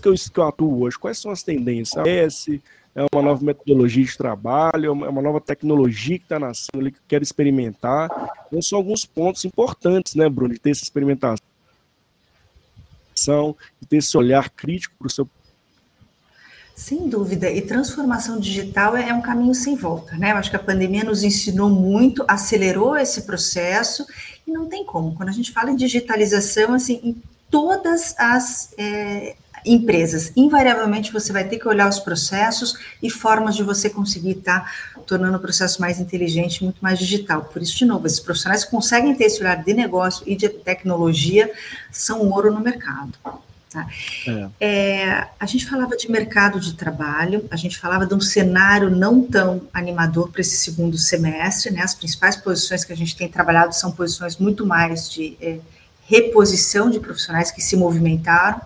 que 0.01 0.07
eu, 0.07 0.13
que 0.13 0.39
eu 0.39 0.43
atuo 0.43 0.81
hoje, 0.81 0.97
quais 0.97 1.17
são 1.17 1.31
as 1.31 1.43
tendências? 1.43 2.05
S 2.05 2.61
é 2.93 3.05
uma 3.13 3.21
nova 3.21 3.45
metodologia 3.45 4.03
de 4.03 4.17
trabalho, 4.17 4.87
é 4.87 5.09
uma 5.09 5.21
nova 5.21 5.39
tecnologia 5.39 6.17
que 6.17 6.25
está 6.25 6.37
nascendo 6.37 6.91
que 6.91 6.97
eu 6.97 7.03
quero 7.07 7.23
experimentar. 7.23 8.09
Então, 8.47 8.61
são 8.61 8.77
alguns 8.77 9.05
pontos 9.05 9.45
importantes, 9.45 10.13
né, 10.15 10.27
Bruno, 10.27 10.53
de 10.53 10.59
ter 10.59 10.71
essa 10.71 10.83
experimentação 10.83 11.51
reflexão 13.21 13.55
e 13.81 13.85
ter 13.85 13.97
esse 13.97 14.17
olhar 14.17 14.49
crítico 14.49 14.95
para 14.97 15.07
o 15.07 15.09
seu. 15.09 15.27
Sem 16.81 17.07
dúvida, 17.07 17.47
e 17.47 17.61
transformação 17.61 18.39
digital 18.39 18.97
é, 18.97 19.09
é 19.09 19.13
um 19.13 19.21
caminho 19.21 19.53
sem 19.53 19.75
volta, 19.75 20.17
né? 20.17 20.31
Eu 20.31 20.37
acho 20.37 20.49
que 20.49 20.55
a 20.55 20.59
pandemia 20.59 21.03
nos 21.03 21.21
ensinou 21.21 21.69
muito, 21.69 22.25
acelerou 22.27 22.97
esse 22.97 23.21
processo 23.21 24.03
e 24.47 24.51
não 24.51 24.65
tem 24.65 24.83
como. 24.83 25.13
Quando 25.13 25.29
a 25.29 25.31
gente 25.31 25.51
fala 25.51 25.69
em 25.69 25.75
digitalização, 25.75 26.73
assim, 26.73 26.99
em 27.03 27.21
todas 27.51 28.15
as 28.17 28.73
é, 28.79 29.35
empresas, 29.63 30.33
invariavelmente 30.35 31.13
você 31.13 31.31
vai 31.31 31.47
ter 31.47 31.59
que 31.59 31.67
olhar 31.67 31.87
os 31.87 31.99
processos 31.99 32.75
e 33.01 33.11
formas 33.11 33.55
de 33.55 33.61
você 33.61 33.87
conseguir 33.87 34.39
estar 34.39 34.61
tá 34.61 35.01
tornando 35.01 35.37
o 35.37 35.39
processo 35.39 35.79
mais 35.79 35.99
inteligente, 35.99 36.63
muito 36.63 36.81
mais 36.81 36.97
digital. 36.97 37.43
Por 37.43 37.61
isso, 37.61 37.77
de 37.77 37.85
novo, 37.85 38.07
esses 38.07 38.19
profissionais 38.19 38.65
que 38.65 38.71
conseguem 38.71 39.13
ter 39.13 39.25
esse 39.25 39.39
olhar 39.39 39.63
de 39.63 39.73
negócio 39.75 40.23
e 40.27 40.35
de 40.35 40.49
tecnologia 40.49 41.53
são 41.91 42.27
ouro 42.27 42.51
no 42.51 42.59
mercado. 42.59 43.13
Tá? 43.71 43.87
É. 44.27 44.49
É, 44.59 45.27
a 45.39 45.45
gente 45.45 45.65
falava 45.65 45.95
de 45.95 46.11
mercado 46.11 46.59
de 46.59 46.73
trabalho, 46.73 47.47
a 47.49 47.55
gente 47.55 47.77
falava 47.77 48.05
de 48.05 48.13
um 48.13 48.19
cenário 48.19 48.89
não 48.89 49.23
tão 49.23 49.61
animador 49.73 50.29
para 50.29 50.41
esse 50.41 50.57
segundo 50.57 50.97
semestre, 50.97 51.71
né? 51.71 51.81
As 51.81 51.95
principais 51.95 52.35
posições 52.35 52.83
que 52.83 52.91
a 52.91 52.97
gente 52.97 53.15
tem 53.15 53.29
trabalhado 53.29 53.73
são 53.73 53.91
posições 53.93 54.35
muito 54.35 54.65
mais 54.65 55.09
de 55.09 55.37
é, 55.41 55.59
reposição 56.03 56.89
de 56.89 56.99
profissionais 56.99 57.49
que 57.49 57.61
se 57.61 57.77
movimentaram, 57.77 58.59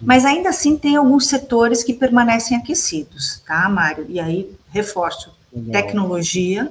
mas 0.00 0.24
ainda 0.24 0.50
assim 0.50 0.78
tem 0.78 0.94
alguns 0.94 1.26
setores 1.26 1.82
que 1.82 1.92
permanecem 1.92 2.56
aquecidos, 2.56 3.42
tá, 3.44 3.68
Mário? 3.68 4.06
E 4.08 4.20
aí 4.20 4.48
reforço: 4.72 5.32
tecnologia, 5.72 6.70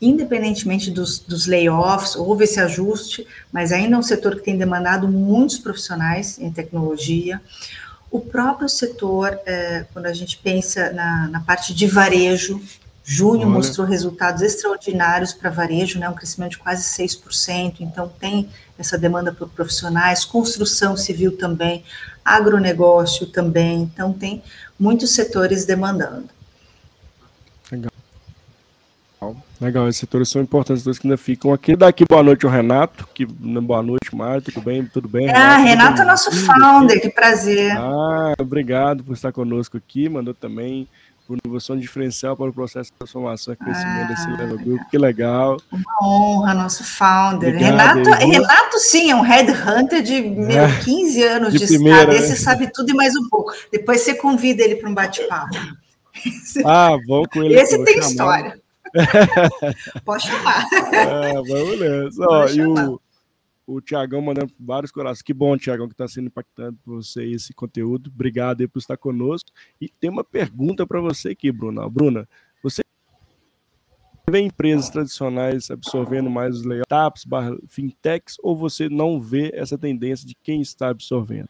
independentemente 0.00 0.90
dos, 0.90 1.18
dos, 1.18 1.46
layoffs, 1.46 2.16
houve 2.16 2.44
esse 2.44 2.60
ajuste, 2.60 3.26
mas 3.50 3.72
ainda 3.72 3.96
é 3.96 3.98
um 3.98 4.02
setor 4.02 4.36
que 4.36 4.42
tem 4.42 4.56
demandado 4.56 5.08
muitos 5.08 5.58
profissionais 5.58 6.38
em 6.38 6.50
tecnologia. 6.50 7.40
O 8.10 8.20
próprio 8.20 8.68
setor, 8.68 9.38
é, 9.46 9.86
quando 9.92 10.06
a 10.06 10.12
gente 10.12 10.38
pensa 10.38 10.92
na, 10.92 11.28
na 11.28 11.40
parte 11.40 11.74
de 11.74 11.86
varejo, 11.86 12.60
junho 13.02 13.42
Olha. 13.42 13.50
mostrou 13.50 13.86
resultados 13.86 14.42
extraordinários 14.42 15.32
para 15.32 15.48
varejo, 15.48 15.98
né, 15.98 16.08
um 16.08 16.14
crescimento 16.14 16.52
de 16.52 16.58
quase 16.58 16.82
6%, 16.82 17.76
então 17.80 18.10
tem 18.20 18.50
essa 18.78 18.98
demanda 18.98 19.32
por 19.32 19.48
profissionais, 19.48 20.24
construção 20.24 20.96
civil 20.96 21.36
também, 21.36 21.84
agronegócio 22.24 23.26
também, 23.26 23.82
então 23.82 24.12
tem 24.12 24.42
muitos 24.78 25.10
setores 25.10 25.64
demandando. 25.64 26.35
Legal, 29.60 29.88
esses 29.88 30.00
setores 30.00 30.28
são 30.28 30.42
importantes, 30.42 30.84
todos 30.84 30.98
que 30.98 31.06
ainda 31.06 31.16
ficam 31.16 31.52
aqui. 31.52 31.74
Daqui, 31.74 32.04
boa 32.04 32.22
noite 32.22 32.44
ao 32.44 32.52
Renato, 32.52 33.08
que 33.14 33.24
boa 33.24 33.82
noite, 33.82 34.14
Mário, 34.14 34.42
tudo 34.42 34.60
bem? 34.60 34.84
Tudo 34.84 35.08
bem? 35.08 35.30
Ah, 35.30 35.56
Renato, 35.56 35.68
Renato 35.68 36.02
é 36.02 36.04
nosso 36.04 36.30
founder, 36.32 37.00
que 37.00 37.08
prazer. 37.08 37.72
Ah, 37.72 38.34
obrigado 38.38 39.02
por 39.02 39.14
estar 39.14 39.32
conosco 39.32 39.78
aqui, 39.78 40.08
mandou 40.08 40.34
também 40.34 40.86
por 41.26 41.38
inovação 41.44 41.76
diferencial 41.76 42.36
para 42.36 42.50
o 42.50 42.52
processo 42.52 42.92
de 42.92 42.98
transformação 42.98 43.54
e 43.54 43.56
crescimento 43.56 44.04
ah, 44.04 44.08
desse 44.08 44.30
level 44.30 44.58
group, 44.58 44.80
que 44.90 44.98
legal. 44.98 45.56
Uma 45.72 46.06
honra, 46.06 46.54
nosso 46.54 46.84
founder. 46.84 47.54
Obrigado, 47.54 47.96
Renato, 47.96 48.26
Renato, 48.26 48.78
sim, 48.78 49.10
é 49.10 49.16
um 49.16 49.22
headhunter 49.22 50.02
de 50.02 50.20
meu, 50.20 50.64
é, 50.64 50.80
15 50.80 51.22
anos 51.22 51.52
de, 51.52 51.60
de 51.60 51.66
primeira, 51.66 52.00
estado, 52.00 52.16
esse 52.16 52.30
né? 52.30 52.36
sabe 52.36 52.70
tudo 52.70 52.90
e 52.90 52.94
mais 52.94 53.16
um 53.16 53.26
pouco. 53.30 53.52
Depois 53.72 54.02
você 54.02 54.14
convida 54.14 54.62
ele 54.62 54.76
para 54.76 54.88
um 54.88 54.94
bate-papo. 54.94 55.56
Ah, 56.64 56.96
vou 57.06 57.28
com 57.28 57.42
ele. 57.42 57.58
Esse 57.58 57.82
tem 57.84 57.94
chamar. 57.94 58.08
história. 58.08 58.65
Pode 60.04 60.26
chamar. 60.26 60.66
É, 60.92 61.32
vamos 61.34 61.80
nessa. 61.80 62.24
Ó, 62.28 62.48
e 62.48 62.66
o, 62.66 63.00
o 63.66 63.80
Tiagão 63.80 64.22
mandando 64.22 64.52
vários 64.58 64.90
corações. 64.90 65.22
Que 65.22 65.34
bom, 65.34 65.56
Tiagão, 65.56 65.88
que 65.88 65.94
está 65.94 66.06
sendo 66.06 66.28
impactante 66.28 66.78
por 66.84 67.02
você 67.02 67.24
esse 67.24 67.52
conteúdo. 67.52 68.10
Obrigado 68.14 68.60
aí 68.60 68.68
por 68.68 68.78
estar 68.78 68.96
conosco. 68.96 69.50
E 69.80 69.88
tem 69.88 70.08
uma 70.08 70.24
pergunta 70.24 70.86
para 70.86 71.00
você 71.00 71.30
aqui, 71.30 71.50
Bruna. 71.50 71.88
Bruna, 71.88 72.28
você 72.62 72.82
vê 74.28 74.40
empresas 74.40 74.90
tradicionais 74.90 75.70
absorvendo 75.70 76.30
mais 76.30 76.56
os 76.56 76.64
layups, 76.64 77.24
fintechs, 77.68 78.36
ou 78.42 78.56
você 78.56 78.88
não 78.88 79.20
vê 79.20 79.50
essa 79.54 79.76
tendência 79.76 80.26
de 80.26 80.34
quem 80.42 80.60
está 80.60 80.88
absorvendo? 80.88 81.48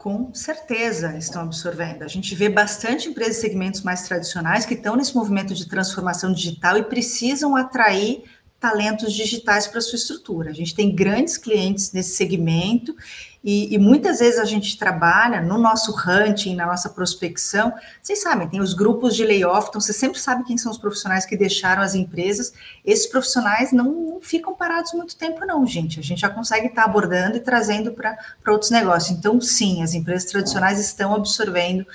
Com 0.00 0.32
certeza 0.32 1.14
estão 1.18 1.42
absorvendo. 1.42 2.04
A 2.04 2.08
gente 2.08 2.34
vê 2.34 2.48
bastante 2.48 3.10
empresas 3.10 3.36
e 3.36 3.40
segmentos 3.42 3.82
mais 3.82 4.08
tradicionais 4.08 4.64
que 4.64 4.72
estão 4.72 4.96
nesse 4.96 5.14
movimento 5.14 5.52
de 5.52 5.68
transformação 5.68 6.32
digital 6.32 6.78
e 6.78 6.84
precisam 6.84 7.54
atrair 7.54 8.24
talentos 8.58 9.12
digitais 9.12 9.66
para 9.66 9.78
sua 9.82 9.96
estrutura. 9.96 10.48
A 10.48 10.54
gente 10.54 10.74
tem 10.74 10.94
grandes 10.94 11.36
clientes 11.36 11.92
nesse 11.92 12.16
segmento 12.16 12.96
e, 13.42 13.74
e, 13.74 13.78
muitas 13.78 14.18
vezes 14.18 14.38
a 14.38 14.44
gente 14.44 14.76
trabalha 14.76 15.40
no 15.40 15.56
nosso 15.56 15.94
hunting, 16.06 16.54
na 16.54 16.66
nossa 16.66 16.90
prospecção. 16.90 17.72
Vocês 18.02 18.20
sabem, 18.20 18.48
tem 18.48 18.60
os 18.60 18.74
grupos 18.74 19.16
de 19.16 19.24
layoff, 19.24 19.68
então 19.68 19.80
você 19.80 19.92
sempre 19.92 20.20
sabe 20.20 20.44
quem 20.44 20.58
são 20.58 20.70
os 20.70 20.76
profissionais 20.76 21.24
que 21.24 21.36
deixaram 21.36 21.80
as 21.80 21.94
empresas. 21.94 22.52
Esses 22.84 23.06
profissionais 23.06 23.72
não, 23.72 23.92
não 23.92 24.20
ficam 24.20 24.54
parados 24.54 24.92
muito 24.92 25.16
tempo, 25.16 25.46
não, 25.46 25.66
gente. 25.66 25.98
A 25.98 26.02
gente 26.02 26.20
já 26.20 26.28
consegue 26.28 26.66
estar 26.66 26.84
abordando 26.84 27.38
e 27.38 27.40
trazendo 27.40 27.92
para 27.92 28.18
outros 28.48 28.70
negócios. 28.70 29.16
Então, 29.16 29.40
sim, 29.40 29.82
as 29.82 29.94
empresas 29.94 30.30
tradicionais 30.30 30.78
estão 30.78 31.14
absorvendo 31.14 31.86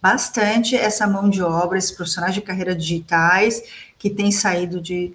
bastante 0.00 0.74
essa 0.74 1.06
mão 1.06 1.28
de 1.28 1.42
obra, 1.42 1.76
esses 1.76 1.92
profissionais 1.92 2.34
de 2.34 2.40
carreira 2.40 2.74
digitais 2.74 3.62
que 3.98 4.08
têm 4.08 4.32
saído 4.32 4.80
de 4.80 5.14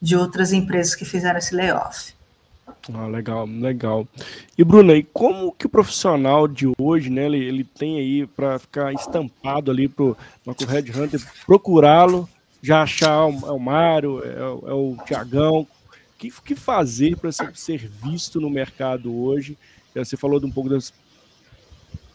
de 0.00 0.16
outras 0.16 0.52
empresas 0.52 0.94
que 0.94 1.04
fizeram 1.04 1.38
esse 1.38 1.54
layoff. 1.54 2.14
Ah, 2.94 3.06
legal, 3.06 3.46
legal. 3.46 4.08
E 4.56 4.64
Bruna, 4.64 4.94
e 4.94 5.02
como 5.02 5.52
que 5.52 5.66
o 5.66 5.70
profissional 5.70 6.48
de 6.48 6.70
hoje, 6.78 7.10
né, 7.10 7.26
ele, 7.26 7.38
ele 7.38 7.64
tem 7.64 7.98
aí 7.98 8.26
para 8.26 8.58
ficar 8.58 8.92
estampado 8.92 9.70
ali 9.70 9.88
para 9.88 10.04
o 10.04 10.16
Red 10.66 10.90
Hunter, 10.90 11.20
procurá-lo, 11.46 12.28
já 12.62 12.82
achar 12.82 13.26
o, 13.26 13.48
é 13.48 13.52
o 13.52 13.58
Mário, 13.58 14.22
é, 14.24 14.70
é 14.70 14.72
o 14.72 14.96
Tiagão, 15.06 15.60
o 15.60 15.68
que, 16.18 16.30
que 16.30 16.54
fazer 16.54 17.16
para 17.16 17.30
ser, 17.32 17.88
visto 18.02 18.40
no 18.40 18.50
mercado 18.50 19.14
hoje? 19.14 19.56
Você 19.94 20.16
falou 20.16 20.38
de 20.38 20.46
um 20.46 20.50
pouco 20.50 20.68
das 20.68 20.92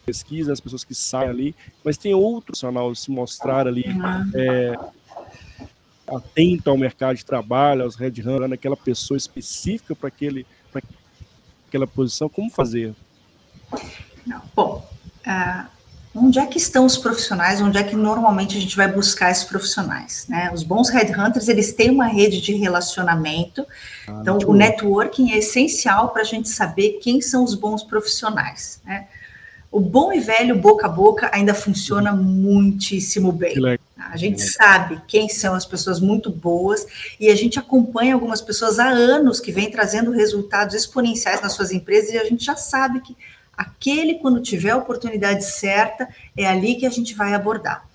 pesquisas, 0.05 0.53
as 0.53 0.59
pessoas 0.59 0.83
que 0.83 0.93
saem 0.93 1.29
ali, 1.29 1.55
mas 1.83 1.97
tem 1.97 2.13
outro 2.13 2.47
profissional 2.47 2.93
se 2.93 3.09
mostrar 3.09 3.67
ali 3.67 3.85
uhum. 3.87 4.31
é, 4.35 4.75
atento 6.07 6.69
ao 6.69 6.77
mercado 6.77 7.15
de 7.17 7.25
trabalho, 7.25 7.83
aos 7.83 7.95
headhunters, 7.95 8.49
naquela 8.49 8.77
pessoa 8.77 9.17
específica 9.17 9.95
para 9.95 10.07
aquele 10.07 10.45
para 10.81 10.89
aquela 11.67 11.87
posição, 11.87 12.29
como 12.29 12.49
fazer? 12.49 12.93
Bom, 14.55 14.87
uh, 15.27 15.65
onde 16.15 16.39
é 16.39 16.45
que 16.45 16.57
estão 16.57 16.85
os 16.85 16.97
profissionais? 16.97 17.61
Onde 17.61 17.77
é 17.77 17.83
que 17.83 17.95
normalmente 17.95 18.57
a 18.57 18.61
gente 18.61 18.75
vai 18.75 18.91
buscar 18.91 19.31
esses 19.31 19.43
profissionais? 19.43 20.25
Né? 20.27 20.51
Os 20.53 20.63
bons 20.63 20.89
headhunters 20.89 21.47
eles 21.47 21.73
têm 21.73 21.89
uma 21.91 22.07
rede 22.07 22.41
de 22.41 22.53
relacionamento, 22.53 23.65
ah, 24.07 24.19
então 24.21 24.37
o 24.45 24.53
networking 24.53 25.31
é 25.31 25.37
essencial 25.37 26.09
para 26.09 26.21
a 26.21 26.25
gente 26.25 26.49
saber 26.49 26.99
quem 27.01 27.21
são 27.21 27.43
os 27.43 27.55
bons 27.55 27.83
profissionais. 27.83 28.81
Né? 28.85 29.07
o 29.75 29.79
bom 29.81 30.13
e 30.13 30.21
velho 30.21 30.55
boca 30.55 30.85
a 30.85 30.89
boca 30.89 31.29
ainda 31.33 31.53
funciona 31.53 32.13
muitíssimo 32.13 33.29
bem. 33.33 33.53
A 34.11 34.17
gente 34.17 34.41
sabe 34.41 35.01
quem 35.07 35.27
são 35.27 35.53
as 35.53 35.65
pessoas 35.65 35.99
muito 35.99 36.29
boas 36.29 36.85
e 37.19 37.29
a 37.29 37.35
gente 37.35 37.59
acompanha 37.59 38.13
algumas 38.13 38.41
pessoas 38.41 38.79
há 38.79 38.87
anos 38.87 39.39
que 39.39 39.51
vêm 39.51 39.69
trazendo 39.69 40.11
resultados 40.11 40.75
exponenciais 40.75 41.41
nas 41.41 41.53
suas 41.53 41.71
empresas 41.71 42.11
e 42.11 42.17
a 42.17 42.23
gente 42.23 42.45
já 42.45 42.55
sabe 42.55 43.01
que 43.01 43.15
aquele, 43.57 44.15
quando 44.15 44.41
tiver 44.41 44.71
a 44.71 44.77
oportunidade 44.77 45.45
certa, 45.45 46.07
é 46.37 46.45
ali 46.45 46.75
que 46.75 46.85
a 46.85 46.89
gente 46.89 47.13
vai 47.13 47.33
abordar. 47.33 47.85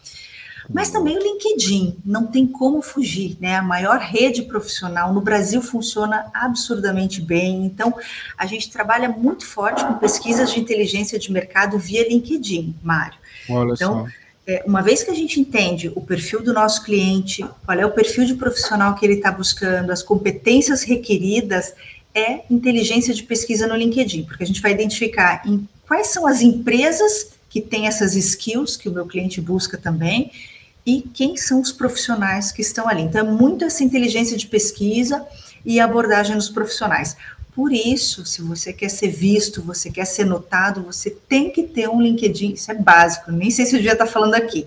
Mas 0.72 0.90
também 0.90 1.18
o 1.18 1.22
LinkedIn, 1.22 1.98
não 2.04 2.26
tem 2.26 2.46
como 2.46 2.80
fugir, 2.80 3.36
né? 3.40 3.56
A 3.56 3.62
maior 3.62 3.98
rede 3.98 4.42
profissional 4.42 5.12
no 5.12 5.20
Brasil 5.20 5.60
funciona 5.60 6.30
absurdamente 6.32 7.20
bem. 7.20 7.64
Então, 7.64 7.92
a 8.38 8.46
gente 8.46 8.70
trabalha 8.70 9.08
muito 9.08 9.44
forte 9.44 9.84
com 9.84 9.94
pesquisas 9.94 10.52
de 10.52 10.60
inteligência 10.60 11.18
de 11.18 11.32
mercado 11.32 11.76
via 11.76 12.08
LinkedIn, 12.08 12.76
Mário. 12.82 13.18
Olha 13.48 13.72
então, 13.72 14.04
só. 14.04 14.19
É, 14.46 14.64
uma 14.66 14.82
vez 14.82 15.02
que 15.02 15.10
a 15.10 15.14
gente 15.14 15.38
entende 15.38 15.92
o 15.94 16.00
perfil 16.00 16.42
do 16.42 16.52
nosso 16.52 16.82
cliente, 16.82 17.44
qual 17.64 17.78
é 17.78 17.86
o 17.86 17.90
perfil 17.90 18.24
de 18.24 18.34
profissional 18.34 18.94
que 18.94 19.04
ele 19.04 19.14
está 19.14 19.30
buscando, 19.30 19.90
as 19.90 20.02
competências 20.02 20.82
requeridas, 20.82 21.74
é 22.14 22.40
inteligência 22.50 23.14
de 23.14 23.22
pesquisa 23.22 23.66
no 23.66 23.76
LinkedIn, 23.76 24.24
porque 24.24 24.42
a 24.42 24.46
gente 24.46 24.60
vai 24.60 24.72
identificar 24.72 25.42
em 25.46 25.68
quais 25.86 26.08
são 26.08 26.26
as 26.26 26.40
empresas 26.40 27.32
que 27.48 27.60
têm 27.60 27.86
essas 27.86 28.14
skills 28.14 28.76
que 28.76 28.88
o 28.88 28.92
meu 28.92 29.06
cliente 29.06 29.40
busca 29.40 29.76
também 29.76 30.30
e 30.86 31.02
quem 31.02 31.36
são 31.36 31.60
os 31.60 31.72
profissionais 31.72 32.50
que 32.50 32.62
estão 32.62 32.88
ali. 32.88 33.02
Então, 33.02 33.20
é 33.20 33.30
muito 33.30 33.64
essa 33.64 33.84
inteligência 33.84 34.36
de 34.36 34.46
pesquisa 34.46 35.24
e 35.64 35.78
abordagem 35.78 36.36
dos 36.36 36.48
profissionais. 36.48 37.16
Por 37.54 37.72
isso, 37.72 38.24
se 38.24 38.42
você 38.42 38.72
quer 38.72 38.88
ser 38.88 39.08
visto, 39.08 39.62
você 39.62 39.90
quer 39.90 40.04
ser 40.04 40.24
notado, 40.24 40.82
você 40.82 41.10
tem 41.10 41.50
que 41.50 41.64
ter 41.64 41.88
um 41.88 42.00
LinkedIn, 42.00 42.52
isso 42.52 42.70
é 42.70 42.74
básico, 42.74 43.32
nem 43.32 43.50
sei 43.50 43.66
se 43.66 43.76
eu 43.76 43.82
já 43.82 43.92
está 43.92 44.06
falando 44.06 44.34
aqui, 44.34 44.66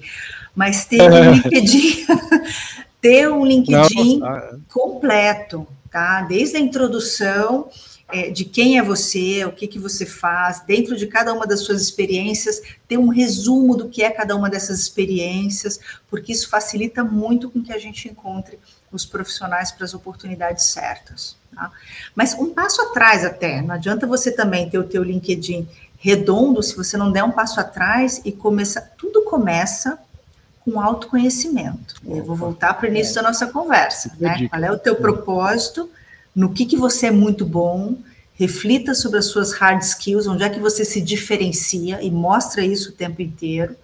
mas 0.56 0.86
ter 0.86 1.02
um 1.12 1.32
LinkedIn, 1.32 2.06
ter 3.00 3.30
um 3.30 3.46
LinkedIn 3.46 4.19
Não, 4.19 4.62
completo, 4.69 5.67
tá? 5.89 6.22
Desde 6.24 6.58
a 6.58 6.60
introdução 6.60 7.69
é, 8.10 8.30
de 8.30 8.46
quem 8.46 8.78
é 8.78 8.84
você, 8.84 9.46
o 9.46 9.52
que, 9.52 9.67
que 9.67 9.80
você 9.80 10.06
faz, 10.06 10.62
dentro 10.65 10.96
de 10.96 11.08
cada 11.08 11.34
uma 11.34 11.48
das 11.48 11.62
suas 11.62 11.82
experiências, 11.82 12.62
ter 12.88 12.98
um 12.98 13.08
resumo 13.08 13.76
do 13.76 13.89
que 13.89 14.04
é 14.04 14.12
cada 14.12 14.36
uma 14.36 14.50
dessas 14.50 14.80
experiências, 14.80 15.80
porque 16.10 16.32
isso 16.32 16.50
facilita 16.50 17.04
muito 17.04 17.50
com 17.50 17.63
que 17.63 17.74
a 17.74 17.80
gente 17.80 18.08
encontre 18.10 18.60
os 18.91 19.06
profissionais 19.06 19.72
para 19.72 19.86
as 19.86 19.93
oportunidades 19.93 20.65
certas. 20.65 21.41
Tá? 21.56 21.72
Mas 22.16 22.34
um 22.34 22.54
passo 22.54 22.82
atrás 22.82 23.24
até, 23.24 23.62
não 23.62 23.76
adianta 23.76 24.08
você 24.08 24.32
também 24.32 24.70
ter 24.70 24.78
o 24.78 24.84
teu 24.84 25.04
LinkedIn 25.04 25.68
redondo 25.98 26.62
se 26.62 26.76
você 26.76 26.98
não 26.98 27.12
der 27.12 27.24
um 27.24 27.32
passo 27.32 27.60
atrás 27.60 28.22
e 28.26 28.32
começar, 28.32 28.82
tudo 28.98 29.24
começa 29.24 29.98
com 30.62 30.80
autoconhecimento. 30.80 31.96
Eu 32.06 32.24
vou 32.24 32.36
voltar 32.36 32.74
para 32.74 32.88
o 32.88 32.89
início 32.89 33.16
da 33.16 33.22
nossa 33.22 33.48
conversa, 33.48 34.12
né? 34.20 34.48
Qual 34.50 34.63
é 34.63 34.72
o 34.72 34.78
teu 34.78 34.96
propósito? 34.96 35.89
no 36.36 36.52
que, 36.52 36.66
que 36.66 36.76
você 36.76 37.08
é 37.08 37.12
muito 37.12 37.46
bom, 37.46 37.96
reflita 38.34 38.96
sobre 38.96 39.20
as 39.20 39.26
suas 39.26 39.54
hard 39.54 39.82
skills, 39.82 40.28
onde 40.28 40.44
é 40.44 40.50
que 40.50 40.60
você 40.60 40.84
se 40.84 41.00
diferencia 41.00 42.02
e 42.02 42.10
mostra 42.10 42.66
isso 42.66 42.89
o 42.89 42.94
tempo 42.94 43.22
inteiro. 43.22 43.76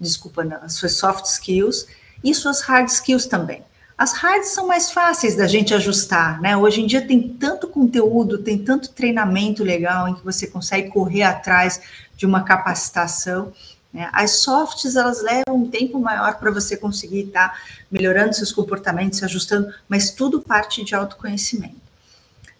Desculpa, 0.00 0.44
não, 0.44 0.58
as 0.62 0.74
suas 0.74 0.94
soft 0.94 1.24
skills 1.26 1.86
e 2.22 2.34
suas 2.34 2.60
hard 2.62 2.88
skills 2.88 3.26
também. 3.26 3.62
As 3.98 4.12
hards 4.12 4.50
são 4.50 4.68
mais 4.68 4.92
fáceis 4.92 5.34
da 5.34 5.48
gente 5.48 5.74
ajustar, 5.74 6.40
né? 6.40 6.56
Hoje 6.56 6.80
em 6.80 6.86
dia 6.86 7.04
tem 7.04 7.28
tanto 7.28 7.66
conteúdo, 7.66 8.38
tem 8.38 8.56
tanto 8.56 8.90
treinamento 8.90 9.64
legal 9.64 10.06
em 10.06 10.14
que 10.14 10.24
você 10.24 10.46
consegue 10.46 10.88
correr 10.88 11.24
atrás 11.24 11.80
de 12.16 12.24
uma 12.24 12.44
capacitação. 12.44 13.52
Né? 13.92 14.08
As 14.12 14.36
softs, 14.36 14.94
elas 14.94 15.20
levam 15.20 15.56
um 15.64 15.68
tempo 15.68 15.98
maior 15.98 16.38
para 16.38 16.52
você 16.52 16.76
conseguir 16.76 17.22
estar 17.22 17.48
tá 17.48 17.58
melhorando 17.90 18.36
seus 18.36 18.52
comportamentos, 18.52 19.18
se 19.18 19.24
ajustando, 19.24 19.74
mas 19.88 20.12
tudo 20.12 20.40
parte 20.40 20.84
de 20.84 20.94
autoconhecimento. 20.94 21.88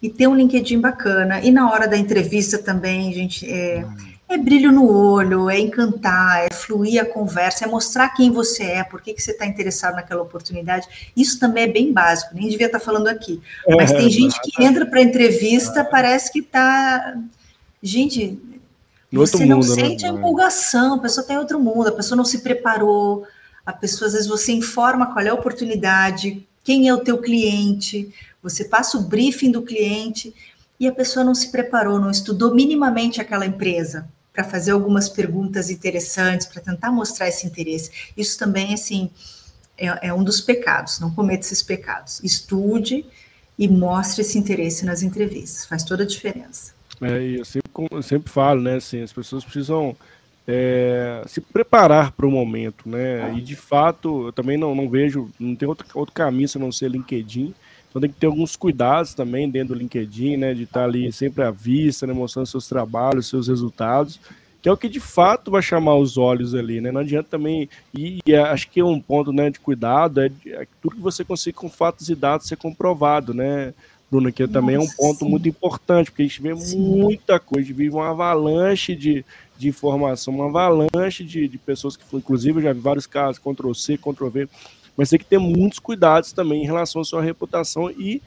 E 0.01 0.09
ter 0.09 0.27
um 0.27 0.35
LinkedIn 0.35 0.81
bacana. 0.81 1.39
E 1.39 1.51
na 1.51 1.71
hora 1.71 1.87
da 1.87 1.95
entrevista 1.95 2.57
também, 2.57 3.13
gente, 3.13 3.49
é, 3.49 3.87
é 4.29 4.37
brilho 4.37 4.71
no 4.71 4.87
olho, 4.87 5.49
é 5.49 5.59
encantar, 5.59 6.45
é 6.45 6.53
fluir 6.53 7.01
a 7.01 7.05
conversa, 7.05 7.65
é 7.65 7.67
mostrar 7.67 8.09
quem 8.09 8.31
você 8.31 8.63
é, 8.63 8.83
por 8.83 9.01
que, 9.01 9.11
que 9.11 9.21
você 9.23 9.31
está 9.31 9.43
interessado 9.43 9.95
naquela 9.95 10.21
oportunidade. 10.21 10.87
Isso 11.17 11.39
também 11.39 11.63
é 11.63 11.67
bem 11.67 11.91
básico, 11.91 12.35
nem 12.35 12.47
devia 12.47 12.67
estar 12.67 12.77
tá 12.77 12.85
falando 12.85 13.07
aqui. 13.07 13.41
Mas 13.67 13.91
tem 13.91 14.05
é, 14.05 14.09
gente 14.09 14.39
que 14.41 14.63
entra 14.63 14.85
para 14.85 14.99
a 14.99 15.01
entrevista, 15.01 15.83
parece 15.83 16.31
que 16.31 16.39
está. 16.39 17.17
Gente, 17.81 18.39
no 19.11 19.25
você 19.25 19.47
não 19.47 19.57
mundo, 19.57 19.75
né? 19.75 19.83
sente 19.83 20.03
né? 20.03 20.11
a 20.11 20.13
empolgação, 20.13 20.93
a 20.93 20.99
pessoa 20.99 21.25
tem 21.25 21.35
tá 21.35 21.41
outro 21.41 21.59
mundo, 21.59 21.87
a 21.87 21.93
pessoa 21.93 22.15
não 22.15 22.25
se 22.25 22.37
preparou, 22.39 23.25
a 23.65 23.73
pessoa, 23.73 24.07
às 24.07 24.13
vezes, 24.13 24.27
você 24.27 24.51
informa 24.51 25.11
qual 25.11 25.25
é 25.25 25.29
a 25.29 25.33
oportunidade, 25.33 26.47
quem 26.63 26.87
é 26.87 26.93
o 26.93 26.99
teu 26.99 27.17
cliente, 27.17 28.13
você 28.43 28.63
passa 28.63 28.95
o 28.95 29.01
briefing 29.01 29.49
do 29.49 29.63
cliente 29.63 30.31
e 30.79 30.87
a 30.87 30.91
pessoa 30.91 31.25
não 31.25 31.33
se 31.33 31.51
preparou, 31.51 31.99
não 31.99 32.11
estudou 32.11 32.53
minimamente 32.53 33.19
aquela 33.19 33.43
empresa 33.43 34.07
para 34.39 34.45
fazer 34.45 34.71
algumas 34.71 35.09
perguntas 35.09 35.69
interessantes, 35.69 36.47
para 36.47 36.61
tentar 36.61 36.93
mostrar 36.93 37.27
esse 37.27 37.45
interesse. 37.45 37.91
Isso 38.15 38.39
também, 38.39 38.73
assim, 38.73 39.09
é, 39.77 40.07
é, 40.07 40.13
um 40.13 40.23
dos 40.23 40.39
pecados. 40.39 40.97
Não 41.01 41.11
cometa 41.11 41.41
esses 41.41 41.61
pecados. 41.61 42.23
Estude 42.23 43.05
e 43.57 43.67
mostre 43.67 44.21
esse 44.21 44.37
interesse 44.37 44.85
nas 44.85 45.03
entrevistas. 45.03 45.65
Faz 45.65 45.83
toda 45.83 46.03
a 46.03 46.07
diferença. 46.07 46.73
É, 47.01 47.21
eu 47.37 47.43
sempre, 47.43 47.69
eu 47.91 48.01
sempre 48.01 48.31
falo, 48.31 48.61
né? 48.61 48.77
Assim, 48.77 49.01
as 49.01 49.11
pessoas 49.11 49.43
precisam 49.43 49.93
é, 50.47 51.21
se 51.27 51.41
preparar 51.41 52.13
para 52.13 52.25
o 52.25 52.31
momento, 52.31 52.87
né? 52.87 53.33
E 53.35 53.41
de 53.41 53.57
fato, 53.57 54.27
eu 54.27 54.31
também 54.31 54.57
não, 54.57 54.73
não 54.73 54.89
vejo, 54.89 55.29
não 55.37 55.53
tem 55.53 55.67
outro, 55.67 55.85
outro 55.95 56.15
caminho 56.15 56.47
se 56.47 56.57
não 56.57 56.71
ser 56.71 56.89
LinkedIn. 56.89 57.53
Então 57.89 58.01
tem 58.01 58.09
que 58.09 58.19
ter 58.19 58.27
alguns 58.27 58.55
cuidados 58.55 59.13
também 59.13 59.49
dentro 59.49 59.73
do 59.73 59.79
LinkedIn, 59.79 60.37
né? 60.37 60.53
De 60.53 60.63
estar 60.63 60.83
ali 60.83 61.11
sempre 61.11 61.43
à 61.43 61.51
vista, 61.51 62.05
né? 62.05 62.13
mostrando 62.13 62.45
seus 62.45 62.67
trabalhos, 62.67 63.27
seus 63.27 63.47
resultados, 63.47 64.19
que 64.61 64.69
é 64.69 64.71
o 64.71 64.77
que 64.77 64.89
de 64.89 64.99
fato 64.99 65.49
vai 65.49 65.61
chamar 65.61 65.95
os 65.95 66.17
olhos 66.17 66.53
ali, 66.53 66.81
né? 66.81 66.91
Não 66.91 67.01
adianta 67.01 67.29
também. 67.31 67.69
E, 67.93 68.19
e 68.25 68.35
acho 68.35 68.69
que 68.69 68.79
é 68.79 68.85
um 68.85 68.99
ponto 68.99 69.31
né, 69.31 69.49
de 69.49 69.59
cuidado, 69.59 70.21
é, 70.21 70.31
é 70.47 70.67
tudo 70.81 70.95
que 70.95 71.01
você 71.01 71.23
consiga 71.23 71.57
com 71.57 71.69
fatos 71.69 72.09
e 72.09 72.15
dados 72.15 72.47
ser 72.47 72.57
comprovado, 72.57 73.33
né? 73.33 73.73
Bruno, 74.11 74.33
que 74.33 74.47
também 74.47 74.75
é 74.75 74.79
um 74.79 74.87
ponto 74.87 75.19
sim. 75.19 75.29
muito 75.29 75.47
importante, 75.47 76.09
porque 76.09 76.23
a 76.23 76.25
gente 76.25 76.41
vê 76.41 76.55
sim. 76.57 76.79
muita 76.79 77.39
coisa, 77.39 77.61
a 77.61 77.67
gente 77.67 77.77
vive 77.77 77.95
uma 77.95 78.09
avalanche 78.09 78.95
de, 78.95 79.23
de 79.55 79.69
informação, 79.69 80.33
uma 80.33 80.47
avalanche 80.47 81.23
de, 81.23 81.47
de 81.47 81.57
pessoas 81.59 81.95
que, 81.95 82.03
inclusive, 82.15 82.57
eu 82.57 82.63
já 82.63 82.73
vi 82.73 82.79
vários 82.79 83.05
casos, 83.05 83.39
Ctrl-C, 83.39 83.99
Ctrl-V, 83.99 84.49
mas 84.99 85.09
tem 85.09 85.17
que 85.17 85.23
ter 85.23 85.37
muitos 85.37 85.79
cuidados 85.79 86.33
também 86.33 86.61
em 86.61 86.65
relação 86.65 87.01
à 87.01 87.05
sua 87.05 87.21
reputação 87.21 87.89
e 87.89 88.21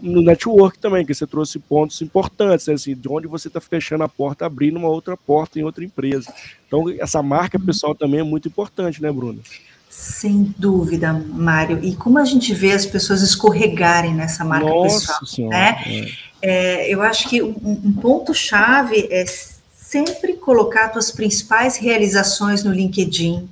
no 0.00 0.20
network 0.20 0.76
também, 0.80 1.06
que 1.06 1.14
você 1.14 1.24
trouxe 1.24 1.60
pontos 1.60 2.02
importantes, 2.02 2.66
né? 2.66 2.74
assim, 2.74 2.92
de 2.92 3.08
onde 3.08 3.28
você 3.28 3.46
está 3.46 3.60
fechando 3.60 4.02
a 4.02 4.08
porta, 4.08 4.44
abrindo 4.44 4.76
uma 4.78 4.88
outra 4.88 5.16
porta 5.16 5.60
em 5.60 5.62
outra 5.62 5.84
empresa. 5.84 6.34
Então, 6.66 6.90
essa 6.98 7.22
marca 7.22 7.56
pessoal 7.56 7.94
também 7.94 8.18
é 8.18 8.24
muito 8.24 8.48
importante, 8.48 9.00
né, 9.00 9.12
Bruno? 9.12 9.40
Sem 9.88 10.52
dúvida, 10.58 11.12
Mário. 11.12 11.78
E 11.84 11.94
como 11.94 12.18
a 12.18 12.24
gente 12.24 12.52
vê 12.52 12.72
as 12.72 12.84
pessoas 12.84 13.22
escorregarem 13.22 14.12
nessa 14.12 14.44
marca 14.44 14.66
Nossa 14.66 14.98
pessoal, 14.98 15.26
senhora, 15.26 15.56
né? 15.56 15.84
É. 15.86 16.32
É, 16.44 16.92
eu 16.92 17.00
acho 17.00 17.28
que 17.28 17.40
um, 17.40 17.54
um 17.62 17.92
ponto-chave 17.92 19.06
é 19.08 19.24
sempre 19.72 20.32
colocar 20.32 20.86
as 20.86 20.92
suas 20.94 21.10
principais 21.12 21.76
realizações 21.76 22.64
no 22.64 22.72
LinkedIn, 22.72 23.48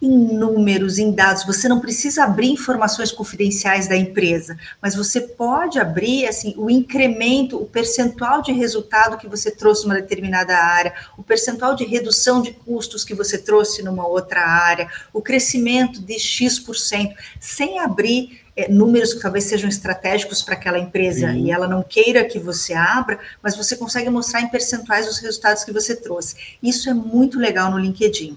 em 0.00 0.16
números, 0.34 0.98
em 0.98 1.12
dados. 1.12 1.44
Você 1.44 1.68
não 1.68 1.80
precisa 1.80 2.24
abrir 2.24 2.48
informações 2.48 3.12
confidenciais 3.12 3.86
da 3.86 3.96
empresa, 3.96 4.56
mas 4.80 4.94
você 4.94 5.20
pode 5.20 5.78
abrir 5.78 6.26
assim 6.26 6.54
o 6.56 6.70
incremento, 6.70 7.56
o 7.56 7.66
percentual 7.66 8.40
de 8.40 8.52
resultado 8.52 9.18
que 9.18 9.28
você 9.28 9.50
trouxe 9.50 9.84
numa 9.84 9.96
determinada 9.96 10.56
área, 10.56 10.94
o 11.18 11.22
percentual 11.22 11.74
de 11.74 11.84
redução 11.84 12.40
de 12.40 12.52
custos 12.52 13.04
que 13.04 13.14
você 13.14 13.36
trouxe 13.36 13.82
numa 13.82 14.06
outra 14.06 14.40
área, 14.40 14.88
o 15.12 15.20
crescimento 15.20 16.00
de 16.00 16.18
X%, 16.18 17.14
sem 17.38 17.78
abrir 17.78 18.40
é, 18.56 18.68
números 18.68 19.14
que 19.14 19.20
talvez 19.20 19.44
sejam 19.44 19.68
estratégicos 19.68 20.42
para 20.42 20.54
aquela 20.54 20.78
empresa 20.78 21.32
Sim. 21.32 21.44
e 21.44 21.50
ela 21.50 21.68
não 21.68 21.82
queira 21.82 22.24
que 22.24 22.38
você 22.38 22.74
abra, 22.74 23.18
mas 23.42 23.56
você 23.56 23.76
consegue 23.76 24.10
mostrar 24.10 24.40
em 24.40 24.48
percentuais 24.48 25.08
os 25.08 25.18
resultados 25.18 25.62
que 25.62 25.72
você 25.72 25.94
trouxe. 25.94 26.34
Isso 26.62 26.90
é 26.90 26.94
muito 26.94 27.38
legal 27.38 27.70
no 27.70 27.78
LinkedIn 27.78 28.36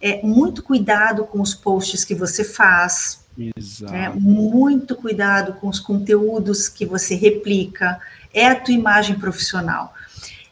é, 0.00 0.20
muito 0.22 0.62
cuidado 0.62 1.24
com 1.24 1.40
os 1.40 1.54
posts 1.54 2.04
que 2.04 2.14
você 2.14 2.44
faz. 2.44 3.24
Exato. 3.56 3.94
É, 3.94 4.08
muito 4.10 4.96
cuidado 4.96 5.54
com 5.54 5.68
os 5.68 5.78
conteúdos 5.78 6.68
que 6.68 6.86
você 6.86 7.14
replica. 7.14 7.98
É 8.32 8.46
a 8.46 8.54
tua 8.54 8.74
imagem 8.74 9.18
profissional. 9.18 9.94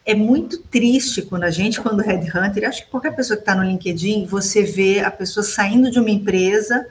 É 0.06 0.14
muito 0.14 0.58
triste 0.58 1.22
quando 1.22 1.44
a 1.44 1.50
gente, 1.50 1.80
quando 1.80 2.00
headhunter, 2.00 2.68
acho 2.68 2.84
que 2.84 2.90
qualquer 2.90 3.16
pessoa 3.16 3.36
que 3.36 3.42
está 3.42 3.54
no 3.54 3.64
LinkedIn, 3.64 4.26
você 4.26 4.62
vê 4.62 5.00
a 5.00 5.10
pessoa 5.10 5.42
saindo 5.42 5.90
de 5.90 5.98
uma 5.98 6.10
empresa 6.10 6.86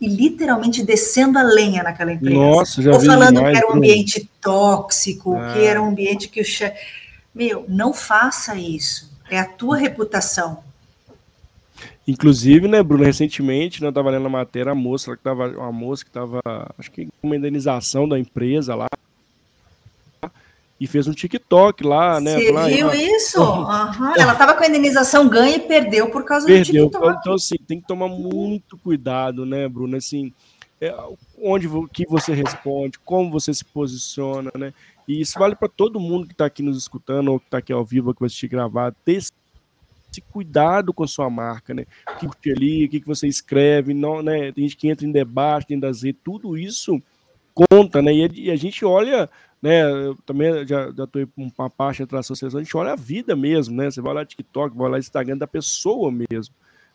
e 0.00 0.06
literalmente 0.06 0.84
descendo 0.84 1.38
a 1.38 1.42
lenha 1.42 1.82
naquela 1.82 2.12
empresa. 2.12 2.34
Nossa, 2.34 2.82
já 2.82 2.92
Ou 2.92 3.00
falando 3.00 3.36
demais, 3.36 3.52
que 3.58 3.64
era 3.64 3.72
um 3.72 3.76
ambiente 3.76 4.30
tóxico, 4.40 5.34
ah. 5.34 5.52
que 5.52 5.64
era 5.64 5.82
um 5.82 5.88
ambiente 5.88 6.28
que 6.28 6.40
o 6.40 6.44
chefe. 6.44 6.78
Meu, 7.34 7.64
não 7.68 7.92
faça 7.92 8.54
isso. 8.56 9.10
É 9.30 9.38
a 9.38 9.44
tua 9.44 9.76
reputação. 9.76 10.62
Inclusive, 12.06 12.66
né, 12.66 12.82
Bruno, 12.82 13.04
recentemente, 13.04 13.82
né, 13.82 13.88
eu 13.88 13.92
tava 13.92 14.10
lendo 14.10 14.26
a 14.26 14.30
matéria, 14.30 14.72
a 14.72 14.74
moça 14.74 15.16
que 15.16 15.22
tava, 15.22 15.48
uma 15.48 15.72
moça 15.72 16.04
que 16.04 16.10
tava, 16.10 16.40
acho 16.78 16.90
que 16.90 17.06
com 17.06 17.26
uma 17.26 17.36
indenização 17.36 18.08
da 18.08 18.18
empresa 18.18 18.74
lá, 18.74 18.88
e 20.80 20.86
fez 20.86 21.08
um 21.08 21.12
TikTok 21.12 21.82
lá, 21.82 22.20
né? 22.20 22.34
Você 22.34 22.76
viu 22.76 22.94
isso? 22.94 23.38
Uhum. 23.68 24.14
Ela 24.16 24.34
tava 24.34 24.54
com 24.54 24.62
a 24.62 24.66
indenização 24.66 25.28
ganha 25.28 25.56
e 25.56 25.60
perdeu 25.60 26.08
por 26.10 26.24
causa 26.24 26.46
perdeu. 26.46 26.86
do 26.86 26.90
TikTok. 26.90 27.18
Então, 27.20 27.34
assim, 27.34 27.56
tem 27.66 27.80
que 27.80 27.86
tomar 27.86 28.08
muito 28.08 28.78
cuidado, 28.78 29.44
né, 29.44 29.68
Bruno? 29.68 29.96
Assim, 29.96 30.32
é, 30.80 30.94
onde 31.42 31.68
que 31.92 32.06
você 32.06 32.32
responde, 32.32 32.98
como 33.00 33.30
você 33.30 33.52
se 33.52 33.64
posiciona, 33.64 34.50
né? 34.56 34.72
E 35.06 35.20
isso 35.20 35.38
vale 35.38 35.56
para 35.56 35.68
todo 35.68 35.98
mundo 35.98 36.26
que 36.26 36.32
está 36.32 36.46
aqui 36.46 36.62
nos 36.62 36.76
escutando 36.76 37.32
ou 37.32 37.40
que 37.40 37.46
está 37.46 37.58
aqui 37.58 37.72
ao 37.72 37.84
vivo, 37.84 38.12
que 38.14 38.20
vai 38.20 38.26
assistir 38.26 38.48
gravado, 38.48 38.94
ter 39.04 39.14
esse 39.14 39.32
cuidado 40.20 40.92
com 40.92 41.04
a 41.04 41.08
sua 41.08 41.28
marca, 41.28 41.74
né? 41.74 41.86
O 42.22 42.30
que 42.30 42.50
ali, 42.50 42.84
o 42.84 42.88
que 42.88 43.00
você 43.00 43.26
escreve, 43.26 43.94
não, 43.94 44.22
né? 44.22 44.52
Tem 44.52 44.64
gente 44.64 44.76
que 44.76 44.88
entra 44.88 45.06
em 45.06 45.12
debate, 45.12 45.68
tem 45.68 45.78
das 45.78 46.02
redes, 46.02 46.20
tudo 46.24 46.56
isso 46.56 47.00
conta, 47.54 48.00
né? 48.00 48.12
E 48.12 48.50
a 48.50 48.56
gente 48.56 48.84
olha, 48.84 49.28
né? 49.60 49.82
Eu 49.82 50.16
também 50.24 50.66
já, 50.66 50.92
já 50.92 51.06
tô 51.06 51.26
com 51.34 51.50
uma 51.58 51.70
parte 51.70 52.04
da 52.06 52.20
associação, 52.20 52.60
a 52.60 52.62
gente 52.62 52.76
olha 52.76 52.92
a 52.92 52.96
vida 52.96 53.34
mesmo, 53.34 53.74
né? 53.76 53.90
Você 53.90 54.00
vai 54.00 54.14
lá 54.14 54.20
no 54.20 54.26
TikTok, 54.26 54.76
vai 54.76 54.88
lá 54.88 54.96
no 54.96 54.98
Instagram 54.98 55.36
da 55.36 55.46
pessoa 55.46 56.10
mesmo. 56.10 56.54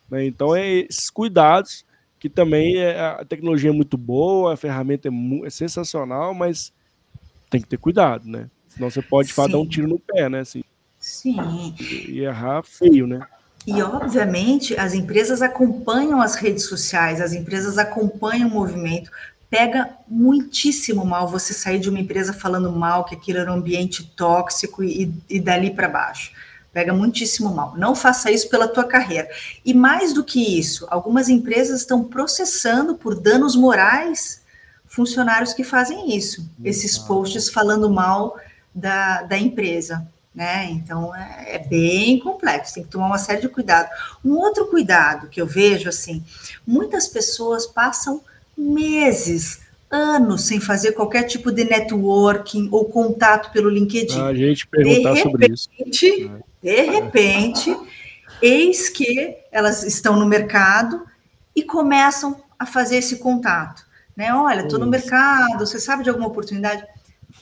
Né? 0.09 0.25
Então 0.25 0.55
é 0.55 0.67
esses 0.69 1.09
cuidados 1.09 1.86
que 2.19 2.29
também 2.29 2.77
é, 2.77 2.99
a 2.99 3.25
tecnologia 3.25 3.69
é 3.69 3.73
muito 3.73 3.97
boa, 3.97 4.53
a 4.53 4.57
ferramenta 4.57 5.09
é, 5.09 5.12
é 5.45 5.49
sensacional, 5.49 6.33
mas 6.33 6.71
tem 7.49 7.59
que 7.62 7.67
ter 7.67 7.77
cuidado, 7.77 8.27
né? 8.27 8.49
Senão 8.69 8.89
você 8.89 9.01
pode 9.01 9.33
Sim. 9.33 9.47
dar 9.49 9.57
um 9.57 9.67
tiro 9.67 9.88
no 9.88 9.99
pé, 9.99 10.29
né? 10.29 10.39
Assim. 10.39 10.63
Sim. 11.03 11.75
E 12.07 12.21
errar 12.21 12.63
feio, 12.63 13.05
né? 13.05 13.19
E, 13.67 13.81
obviamente, 13.81 14.73
as 14.79 14.93
empresas 14.93 15.41
acompanham 15.41 16.21
as 16.21 16.35
redes 16.35 16.63
sociais, 16.63 17.19
as 17.19 17.33
empresas 17.33 17.77
acompanham 17.77 18.47
o 18.47 18.51
movimento. 18.51 19.11
Pega 19.49 19.97
muitíssimo 20.07 21.05
mal 21.05 21.27
você 21.27 21.53
sair 21.53 21.77
de 21.77 21.89
uma 21.89 21.99
empresa 21.99 22.31
falando 22.31 22.71
mal, 22.71 23.03
que 23.03 23.15
aquilo 23.15 23.39
era 23.39 23.51
um 23.51 23.55
ambiente 23.55 24.13
tóxico 24.15 24.81
e, 24.81 25.13
e 25.29 25.41
dali 25.41 25.71
para 25.71 25.89
baixo. 25.89 26.31
Pega 26.71 26.93
muitíssimo 26.93 27.53
mal. 27.53 27.75
Não 27.75 27.93
faça 27.93 28.31
isso 28.31 28.49
pela 28.49 28.69
tua 28.69 28.85
carreira. 28.85 29.27
E 29.65 29.73
mais 29.73 30.13
do 30.13 30.23
que 30.23 30.57
isso, 30.57 30.87
algumas 30.89 31.27
empresas 31.27 31.81
estão 31.81 32.01
processando 32.05 32.95
por 32.95 33.19
danos 33.19 33.57
morais 33.57 34.41
funcionários 34.85 35.53
que 35.53 35.65
fazem 35.65 36.15
isso. 36.15 36.49
Esses 36.63 36.97
posts 36.97 37.49
falando 37.49 37.89
mal 37.89 38.37
da, 38.73 39.23
da 39.23 39.37
empresa 39.37 40.07
né? 40.33 40.69
Então 40.71 41.15
é, 41.15 41.55
é, 41.55 41.59
bem 41.59 42.19
complexo, 42.19 42.75
tem 42.75 42.83
que 42.83 42.89
tomar 42.89 43.07
uma 43.07 43.17
série 43.17 43.41
de 43.41 43.49
cuidado. 43.49 43.89
Um 44.23 44.35
outro 44.35 44.65
cuidado 44.67 45.27
que 45.27 45.39
eu 45.39 45.45
vejo 45.45 45.89
assim, 45.89 46.23
muitas 46.65 47.07
pessoas 47.07 47.67
passam 47.67 48.21
meses, 48.57 49.61
anos 49.91 50.43
sem 50.43 50.59
fazer 50.59 50.93
qualquer 50.93 51.23
tipo 51.23 51.51
de 51.51 51.65
networking 51.65 52.67
ou 52.71 52.85
contato 52.85 53.51
pelo 53.51 53.69
LinkedIn. 53.69 54.19
A 54.19 54.33
gente 54.33 54.67
perguntar 54.67 55.13
de 55.13 55.21
sobre 55.21 55.53
isso. 55.53 55.69
De 56.61 56.81
repente, 56.81 57.75
eis 58.41 58.89
que 58.89 59.37
elas 59.51 59.83
estão 59.83 60.17
no 60.17 60.25
mercado 60.25 61.05
e 61.55 61.61
começam 61.61 62.41
a 62.57 62.65
fazer 62.65 62.97
esse 62.97 63.17
contato. 63.17 63.85
Né? 64.15 64.33
Olha, 64.33 64.61
estou 64.61 64.79
no 64.79 64.87
mercado, 64.87 65.59
você 65.59 65.79
sabe 65.79 66.03
de 66.03 66.09
alguma 66.09 66.27
oportunidade? 66.27 66.83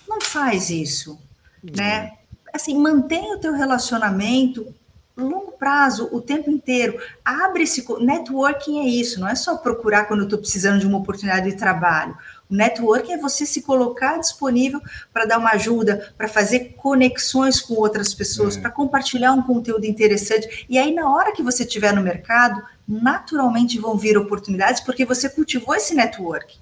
Não 0.07 0.19
faz 0.19 0.69
isso, 0.69 1.19
né? 1.63 2.11
Assim, 2.53 2.77
mantenha 2.77 3.35
o 3.35 3.39
teu 3.39 3.53
relacionamento 3.53 4.73
longo 5.17 5.51
prazo, 5.51 6.09
o 6.11 6.21
tempo 6.21 6.49
inteiro. 6.49 6.99
Abre 7.23 7.63
esse 7.63 7.85
networking 7.99 8.79
é 8.79 8.87
isso, 8.87 9.19
não 9.19 9.27
é 9.27 9.35
só 9.35 9.57
procurar 9.57 10.05
quando 10.05 10.21
eu 10.21 10.25
estou 10.25 10.39
precisando 10.39 10.79
de 10.79 10.87
uma 10.87 10.97
oportunidade 10.97 11.51
de 11.51 11.57
trabalho. 11.57 12.17
O 12.49 12.55
networking 12.55 13.13
é 13.13 13.17
você 13.17 13.45
se 13.45 13.61
colocar 13.61 14.17
disponível 14.17 14.81
para 15.13 15.25
dar 15.25 15.37
uma 15.37 15.51
ajuda, 15.51 16.13
para 16.17 16.27
fazer 16.27 16.73
conexões 16.75 17.61
com 17.61 17.75
outras 17.75 18.13
pessoas, 18.13 18.57
é. 18.57 18.61
para 18.61 18.69
compartilhar 18.69 19.31
um 19.31 19.41
conteúdo 19.41 19.85
interessante. 19.85 20.65
E 20.69 20.77
aí, 20.77 20.93
na 20.93 21.09
hora 21.09 21.31
que 21.31 21.43
você 21.43 21.63
estiver 21.63 21.93
no 21.93 22.01
mercado, 22.01 22.61
naturalmente 22.87 23.79
vão 23.79 23.97
vir 23.97 24.17
oportunidades, 24.17 24.81
porque 24.81 25.05
você 25.05 25.29
cultivou 25.29 25.75
esse 25.75 25.95
networking. 25.95 26.59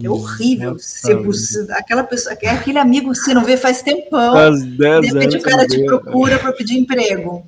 É 0.00 0.08
horrível 0.08 0.74
você 0.74 1.12
aquela 1.72 2.02
pessoa, 2.02 2.34
aquele 2.34 2.78
amigo 2.78 3.12
que 3.12 3.18
você 3.18 3.34
não 3.34 3.44
vê 3.44 3.58
faz 3.58 3.82
tempão. 3.82 4.32
Faz 4.32 4.64
10 4.64 5.00
de 5.00 5.06
repente 5.12 5.36
o 5.36 5.42
cara 5.42 5.66
te 5.66 5.84
procura 5.84 6.38
para 6.38 6.52
pedir 6.52 6.78
emprego. 6.78 7.46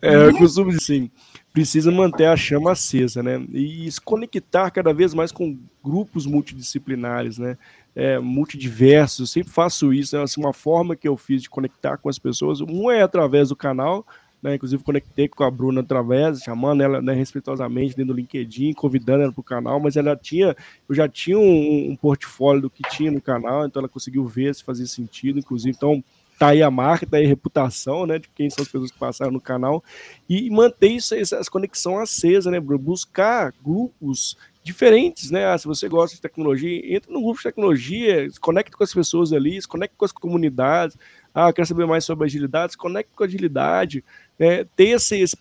É, 0.00 0.14
eu 0.14 0.34
costumo 0.36 0.70
dizer 0.70 0.82
assim, 0.82 1.10
precisa 1.52 1.90
manter 1.90 2.24
a 2.24 2.36
chama 2.36 2.72
acesa, 2.72 3.22
né? 3.22 3.44
E 3.52 3.90
se 3.90 4.00
conectar 4.00 4.70
cada 4.70 4.94
vez 4.94 5.12
mais 5.12 5.30
com 5.30 5.58
grupos 5.84 6.24
multidisciplinares, 6.24 7.36
né? 7.36 7.58
É, 7.94 8.18
multidiversos, 8.18 9.20
eu 9.20 9.26
sempre 9.26 9.52
faço 9.52 9.92
isso, 9.92 10.16
né? 10.16 10.22
assim, 10.22 10.40
uma 10.40 10.54
forma 10.54 10.96
que 10.96 11.08
eu 11.08 11.16
fiz 11.16 11.42
de 11.42 11.50
conectar 11.50 11.98
com 11.98 12.08
as 12.08 12.18
pessoas, 12.18 12.60
um 12.60 12.90
é 12.90 13.02
através 13.02 13.48
do 13.48 13.56
canal, 13.56 14.06
né? 14.42 14.54
Inclusive 14.54 14.82
conectei 14.82 15.28
com 15.28 15.44
a 15.44 15.50
Bruna 15.50 15.80
através, 15.80 16.40
chamando 16.40 16.82
ela 16.82 17.00
né, 17.02 17.12
respeitosamente 17.12 17.96
dentro 17.96 18.14
do 18.14 18.16
LinkedIn, 18.16 18.72
convidando 18.72 19.22
ela 19.22 19.32
para 19.32 19.40
o 19.40 19.44
canal, 19.44 19.78
mas 19.80 19.96
ela 19.96 20.16
tinha, 20.16 20.56
eu 20.88 20.94
já 20.94 21.08
tinha 21.08 21.38
um, 21.38 21.90
um, 21.90 21.96
portfólio 21.96 22.62
do 22.62 22.70
que 22.70 22.82
tinha 22.90 23.10
no 23.10 23.20
canal, 23.20 23.66
então 23.66 23.80
ela 23.80 23.88
conseguiu 23.88 24.26
ver 24.26 24.54
se 24.54 24.64
fazia 24.64 24.86
sentido, 24.86 25.38
inclusive, 25.38 25.74
então 25.76 26.02
tá 26.38 26.48
aí 26.48 26.62
a 26.62 26.70
marca, 26.70 27.04
tá 27.04 27.18
aí 27.18 27.26
a 27.26 27.28
reputação, 27.28 28.06
né, 28.06 28.18
de 28.18 28.28
quem 28.34 28.48
são 28.48 28.62
as 28.62 28.68
pessoas 28.68 28.90
que 28.90 28.98
passaram 28.98 29.30
no 29.30 29.40
canal, 29.40 29.84
e 30.26 30.48
manter 30.48 30.88
isso, 30.88 31.14
essa 31.14 31.42
conexão 31.50 31.98
acesa, 31.98 32.50
né, 32.50 32.58
buscar 32.58 33.52
grupos 33.62 34.38
diferentes, 34.64 35.30
né, 35.30 35.46
ah, 35.46 35.58
se 35.58 35.66
você 35.66 35.86
gosta 35.86 36.16
de 36.16 36.22
tecnologia, 36.22 36.96
entra 36.96 37.12
no 37.12 37.20
grupo 37.20 37.38
de 37.38 37.42
tecnologia, 37.42 38.30
se 38.30 38.40
conecte 38.40 38.74
com 38.74 38.82
as 38.82 38.92
pessoas 38.92 39.34
ali, 39.34 39.60
se 39.60 39.68
conecte 39.68 39.94
com 39.98 40.04
as 40.04 40.12
comunidades, 40.12 40.96
ah, 41.34 41.52
quer 41.52 41.66
saber 41.66 41.86
mais 41.86 42.04
sobre 42.04 42.24
agilidade, 42.24 42.72
se 42.72 42.78
conecte 42.78 43.12
com 43.14 43.22
agilidade, 43.22 44.04
né, 44.40 44.64
ter 44.74 44.88
esse, 44.88 45.20
esse 45.20 45.36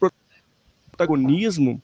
protagonismo 0.92 1.82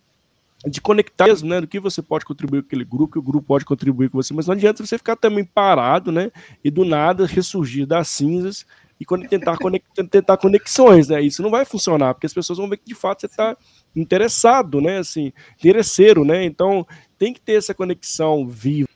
de 0.65 0.81
conectar 0.81 1.27
mesmo, 1.27 1.47
né, 1.47 1.61
do 1.61 1.67
que 1.67 1.79
você 1.79 2.01
pode 2.01 2.25
contribuir 2.25 2.61
com 2.61 2.67
aquele 2.67 2.83
grupo, 2.83 3.13
que 3.13 3.19
o 3.19 3.21
grupo 3.21 3.47
pode 3.47 3.63
contribuir 3.63 4.09
com 4.09 4.21
você, 4.21 4.33
mas 4.33 4.47
não 4.47 4.53
adianta 4.53 4.85
você 4.85 4.97
ficar 4.97 5.15
também 5.15 5.45
parado, 5.45 6.11
né, 6.11 6.29
e 6.61 6.69
do 6.69 6.83
nada 6.83 7.25
ressurgir 7.25 7.87
das 7.87 8.09
cinzas 8.09 8.65
e 8.99 9.05
tentar, 9.27 9.57
tentar 10.09 10.37
conexões, 10.37 11.09
né? 11.09 11.21
Isso 11.21 11.41
não 11.41 11.49
vai 11.49 11.65
funcionar, 11.65 12.13
porque 12.13 12.25
as 12.25 12.33
pessoas 12.33 12.57
vão 12.57 12.69
ver 12.69 12.77
que 12.77 12.85
de 12.85 12.95
fato 12.95 13.21
você 13.21 13.27
está 13.27 13.57
interessado, 13.95 14.81
né? 14.81 14.99
Assim, 14.99 15.33
interesseiro, 15.57 16.23
né? 16.23 16.45
Então 16.45 16.87
tem 17.17 17.33
que 17.33 17.41
ter 17.41 17.53
essa 17.53 17.73
conexão 17.73 18.47
viva. 18.47 18.87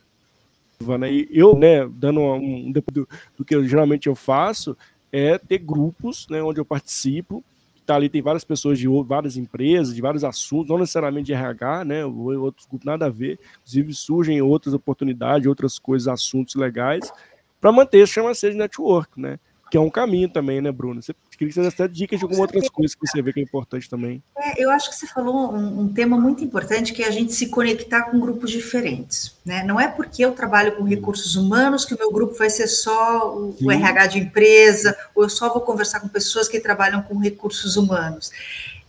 Né? 0.98 1.12
E 1.12 1.28
eu, 1.30 1.54
né, 1.54 1.86
dando 1.86 2.20
um 2.20 2.72
depois 2.72 2.94
do, 2.94 3.08
do, 3.36 3.44
que 3.44 3.54
eu, 3.54 3.66
geralmente 3.68 4.06
eu 4.06 4.14
faço, 4.14 4.74
é 5.12 5.36
ter 5.36 5.58
grupos, 5.58 6.26
né, 6.30 6.42
onde 6.42 6.58
eu 6.58 6.64
participo. 6.64 7.44
Tá 7.86 7.96
ali 7.96 8.08
tem 8.08 8.22
várias 8.22 8.44
pessoas 8.44 8.78
de 8.78 8.86
várias 9.04 9.36
empresas, 9.36 9.94
de 9.94 10.00
vários 10.00 10.22
assuntos, 10.22 10.68
não 10.68 10.78
necessariamente 10.78 11.26
de 11.26 11.32
RH, 11.32 11.84
né, 11.84 12.04
outros 12.04 12.66
grupos 12.66 12.84
nada 12.84 13.06
a 13.06 13.10
ver. 13.10 13.38
Inclusive 13.60 13.94
surgem 13.94 14.40
outras 14.42 14.74
oportunidades, 14.74 15.46
outras 15.46 15.78
coisas, 15.78 16.06
assuntos 16.06 16.54
legais, 16.54 17.12
para 17.60 17.72
manter 17.72 18.06
chama-se 18.06 18.50
de 18.50 18.56
network, 18.56 19.20
né? 19.20 19.38
que 19.70 19.76
é 19.76 19.80
um 19.80 19.88
caminho 19.88 20.28
também, 20.28 20.60
né, 20.60 20.72
Bruno? 20.72 21.00
Você 21.00 21.14
queria 21.40 21.48
que 21.48 21.54
você 21.54 21.84
desse 21.84 21.88
dicas 21.88 22.18
de 22.18 22.24
algumas 22.24 22.40
outras 22.40 22.68
coisas 22.68 22.94
que 22.94 23.06
você 23.06 23.22
vê 23.22 23.32
que 23.32 23.40
é 23.40 23.42
importante 23.42 23.88
também. 23.88 24.22
É, 24.36 24.62
eu 24.62 24.70
acho 24.70 24.90
que 24.90 24.96
você 24.96 25.06
falou 25.06 25.54
um, 25.54 25.80
um, 25.80 25.88
tema 25.92 26.18
muito 26.18 26.44
importante 26.44 26.92
que 26.92 27.02
é 27.02 27.08
a 27.08 27.10
gente 27.10 27.32
se 27.32 27.48
conectar 27.48 28.02
com 28.02 28.20
grupos 28.20 28.50
diferentes. 28.50 29.34
Né? 29.44 29.64
Não 29.64 29.80
é 29.80 29.88
porque 29.88 30.22
eu 30.22 30.32
trabalho 30.32 30.76
com 30.76 30.84
recursos 30.84 31.36
humanos 31.36 31.86
que 31.86 31.94
o 31.94 31.98
meu 31.98 32.12
grupo 32.12 32.34
vai 32.34 32.50
ser 32.50 32.66
só 32.66 33.34
o, 33.34 33.56
o 33.58 33.72
RH 33.72 34.06
de 34.08 34.18
empresa, 34.18 34.94
ou 35.14 35.22
eu 35.22 35.30
só 35.30 35.50
vou 35.50 35.62
conversar 35.62 36.00
com 36.00 36.08
pessoas 36.08 36.46
que 36.46 36.60
trabalham 36.60 37.00
com 37.02 37.16
recursos 37.16 37.76
humanos. 37.76 38.30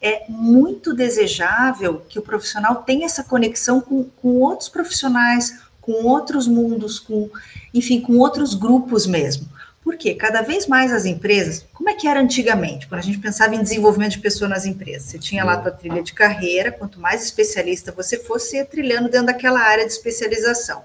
É 0.02 0.26
muito 0.28 0.94
desejável 0.94 2.02
que 2.10 2.20
o 2.20 2.22
profissional 2.22 2.84
tenha 2.84 3.06
essa 3.06 3.24
conexão 3.24 3.80
com, 3.80 4.04
com 4.04 4.40
outros 4.42 4.68
profissionais, 4.68 5.62
com 5.80 6.06
outros 6.06 6.48
mundos, 6.48 7.00
com, 7.00 7.30
enfim, 7.74 8.02
com 8.02 8.18
outros 8.18 8.56
grupos 8.56 9.08
mesmo. 9.08 9.48
Porque 9.84 10.14
cada 10.14 10.42
vez 10.42 10.68
mais 10.68 10.94
as 10.94 11.06
empresas, 11.06 11.66
como 11.74 11.90
é 11.90 11.96
que 11.96 12.08
era 12.08 12.22
antigamente, 12.22 12.88
quando 12.88 13.00
a 13.00 13.04
gente 13.04 13.18
pensava 13.18 13.56
em 13.56 13.64
desenvolvimento 13.64 14.12
de 14.12 14.20
pessoa 14.20 14.48
nas 14.48 14.66
empresas? 14.66 15.10
Você 15.10 15.18
tinha 15.18 15.44
lá 15.44 15.54
a 15.54 15.58
tua 15.58 15.72
trilha 15.72 16.04
de 16.04 16.14
carreira, 16.14 16.72
quanto 16.72 17.00
mais 17.00 17.24
especialista 17.24 17.92
você 17.92 18.20
fosse, 18.20 18.50
você 18.50 18.58
ia 18.58 18.66
trilhando 18.66 19.10
dentro 19.10 19.28
daquela 19.28 19.60
área 19.60 19.86
de 19.86 19.92
especialização. 19.92 20.84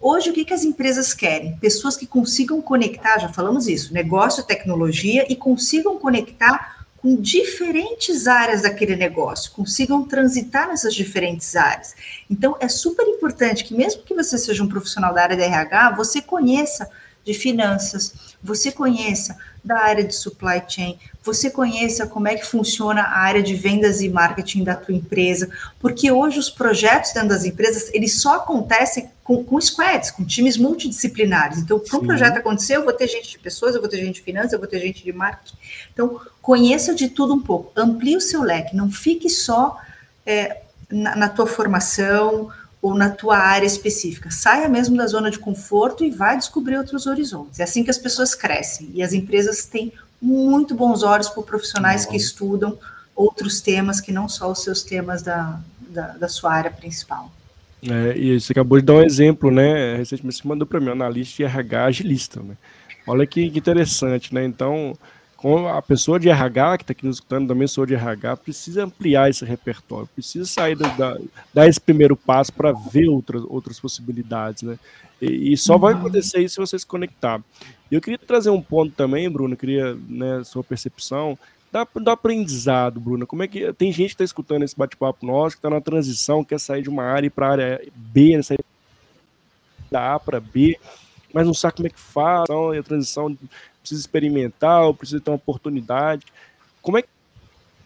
Hoje, 0.00 0.30
o 0.30 0.32
que, 0.32 0.44
que 0.44 0.54
as 0.54 0.62
empresas 0.62 1.12
querem? 1.12 1.56
Pessoas 1.56 1.96
que 1.96 2.06
consigam 2.06 2.62
conectar, 2.62 3.18
já 3.18 3.28
falamos 3.28 3.66
isso, 3.66 3.92
negócio, 3.92 4.44
tecnologia, 4.44 5.26
e 5.28 5.34
consigam 5.34 5.98
conectar 5.98 6.86
com 6.98 7.16
diferentes 7.16 8.26
áreas 8.26 8.62
daquele 8.62 8.94
negócio, 8.94 9.52
consigam 9.52 10.04
transitar 10.04 10.68
nessas 10.68 10.94
diferentes 10.94 11.56
áreas. 11.56 11.94
Então, 12.28 12.56
é 12.60 12.68
super 12.68 13.06
importante 13.06 13.64
que, 13.64 13.74
mesmo 13.74 14.02
que 14.02 14.14
você 14.14 14.36
seja 14.36 14.62
um 14.62 14.68
profissional 14.68 15.14
da 15.14 15.22
área 15.22 15.36
da 15.36 15.44
RH, 15.44 15.90
você 15.96 16.20
conheça 16.20 16.88
de 17.28 17.34
finanças, 17.34 18.14
você 18.42 18.72
conheça 18.72 19.36
da 19.62 19.80
área 19.80 20.02
de 20.02 20.14
supply 20.14 20.62
chain, 20.66 20.98
você 21.22 21.50
conheça 21.50 22.06
como 22.06 22.26
é 22.26 22.34
que 22.34 22.46
funciona 22.46 23.02
a 23.02 23.18
área 23.18 23.42
de 23.42 23.54
vendas 23.54 24.00
e 24.00 24.08
marketing 24.08 24.64
da 24.64 24.74
tua 24.74 24.94
empresa, 24.94 25.50
porque 25.78 26.10
hoje 26.10 26.38
os 26.38 26.48
projetos 26.48 27.12
dentro 27.12 27.28
das 27.28 27.44
empresas, 27.44 27.90
eles 27.92 28.18
só 28.18 28.36
acontecem 28.36 29.10
com, 29.22 29.44
com 29.44 29.60
squads, 29.60 30.10
com 30.10 30.24
times 30.24 30.56
multidisciplinares. 30.56 31.58
Então, 31.58 31.78
para 31.78 31.98
o 31.98 32.02
projeto 32.02 32.38
acontecer, 32.38 32.76
eu 32.76 32.84
vou 32.84 32.94
ter 32.94 33.06
gente 33.08 33.32
de 33.32 33.38
pessoas, 33.38 33.74
eu 33.74 33.80
vou 33.82 33.90
ter 33.90 33.98
gente 33.98 34.14
de 34.14 34.22
finanças, 34.22 34.54
eu 34.54 34.58
vou 34.58 34.68
ter 34.68 34.80
gente 34.80 35.04
de 35.04 35.12
marketing. 35.12 35.56
Então, 35.92 36.18
conheça 36.40 36.94
de 36.94 37.08
tudo 37.08 37.34
um 37.34 37.42
pouco, 37.42 37.72
amplie 37.76 38.16
o 38.16 38.22
seu 38.22 38.42
leque, 38.42 38.74
não 38.74 38.90
fique 38.90 39.28
só 39.28 39.78
é, 40.24 40.62
na, 40.90 41.14
na 41.14 41.28
tua 41.28 41.46
formação 41.46 42.50
ou 42.80 42.94
na 42.94 43.10
tua 43.10 43.36
área 43.36 43.66
específica. 43.66 44.30
Saia 44.30 44.68
mesmo 44.68 44.96
da 44.96 45.06
zona 45.06 45.30
de 45.30 45.38
conforto 45.38 46.04
e 46.04 46.10
vai 46.10 46.36
descobrir 46.36 46.76
outros 46.76 47.06
horizontes. 47.06 47.60
É 47.60 47.64
assim 47.64 47.82
que 47.82 47.90
as 47.90 47.98
pessoas 47.98 48.34
crescem. 48.34 48.90
E 48.94 49.02
as 49.02 49.12
empresas 49.12 49.64
têm 49.64 49.92
muito 50.20 50.74
bons 50.74 51.02
olhos 51.02 51.28
por 51.28 51.44
profissionais 51.44 52.06
que 52.06 52.16
estudam 52.16 52.78
outros 53.14 53.60
temas 53.60 54.00
que 54.00 54.12
não 54.12 54.28
só 54.28 54.50
os 54.50 54.62
seus 54.62 54.82
temas 54.82 55.22
da, 55.22 55.58
da, 55.88 56.08
da 56.08 56.28
sua 56.28 56.52
área 56.52 56.70
principal. 56.70 57.32
É, 57.82 58.16
e 58.16 58.40
você 58.40 58.52
acabou 58.52 58.78
de 58.78 58.86
dar 58.86 58.94
um 58.94 59.02
exemplo, 59.02 59.50
né? 59.50 59.96
Recentemente 59.96 60.36
você 60.36 60.48
mandou 60.48 60.66
para 60.66 60.80
mim, 60.80 60.90
analista 60.90 61.36
de 61.36 61.44
RH 61.44 61.84
agilista, 61.84 62.40
né? 62.40 62.56
Olha 63.06 63.26
que, 63.26 63.48
que 63.50 63.58
interessante, 63.58 64.34
né? 64.34 64.44
Então, 64.44 64.96
com 65.38 65.68
a 65.68 65.80
pessoa 65.80 66.18
de 66.18 66.28
RH 66.28 66.78
que 66.78 66.82
está 66.82 66.90
aqui 66.90 67.06
nos 67.06 67.16
escutando, 67.16 67.46
também 67.46 67.68
sou 67.68 67.86
de 67.86 67.94
RH, 67.94 68.38
precisa 68.38 68.84
ampliar 68.84 69.30
esse 69.30 69.44
repertório, 69.44 70.08
precisa 70.08 70.44
sair 70.44 70.74
da, 70.74 71.16
dar 71.54 71.68
esse 71.68 71.80
primeiro 71.80 72.16
passo 72.16 72.52
para 72.52 72.72
ver 72.72 73.08
outras, 73.08 73.44
outras 73.46 73.78
possibilidades, 73.78 74.64
né? 74.64 74.76
E, 75.22 75.52
e 75.52 75.56
só 75.56 75.74
uhum. 75.74 75.78
vai 75.78 75.94
acontecer 75.94 76.40
isso 76.40 76.56
se 76.56 76.60
você 76.60 76.76
se 76.76 76.84
conectar. 76.84 77.40
E 77.88 77.94
eu 77.94 78.00
queria 78.00 78.18
trazer 78.18 78.50
um 78.50 78.60
ponto 78.60 78.92
também, 78.96 79.30
Bruno, 79.30 79.56
queria, 79.56 79.96
né, 80.08 80.42
sua 80.42 80.64
percepção, 80.64 81.38
da, 81.70 81.86
do 81.94 82.10
aprendizado, 82.10 82.98
Bruno. 82.98 83.24
Como 83.24 83.44
é 83.44 83.46
que 83.46 83.72
tem 83.74 83.92
gente 83.92 84.08
que 84.08 84.14
está 84.14 84.24
escutando 84.24 84.64
esse 84.64 84.76
bate-papo 84.76 85.24
nosso, 85.24 85.54
que 85.54 85.60
está 85.60 85.70
na 85.70 85.80
transição, 85.80 86.42
quer 86.42 86.58
sair 86.58 86.82
de 86.82 86.88
uma 86.88 87.04
área 87.04 87.30
para 87.30 87.46
a 87.46 87.50
área 87.50 87.88
B, 87.94 88.36
né, 88.36 88.42
sair 88.42 88.58
da 89.88 90.14
A 90.14 90.18
para 90.18 90.40
B, 90.40 90.76
mas 91.32 91.46
não 91.46 91.54
sabe 91.54 91.76
como 91.76 91.86
é 91.86 91.90
que 91.90 92.00
faz, 92.00 92.42
então, 92.44 92.72
a 92.72 92.82
transição 92.82 93.36
precisa 93.88 94.00
experimentar, 94.00 94.82
ou 94.82 94.94
precisa 94.94 95.20
ter 95.20 95.30
uma 95.30 95.36
oportunidade. 95.36 96.26
Como 96.82 96.98
é 96.98 97.04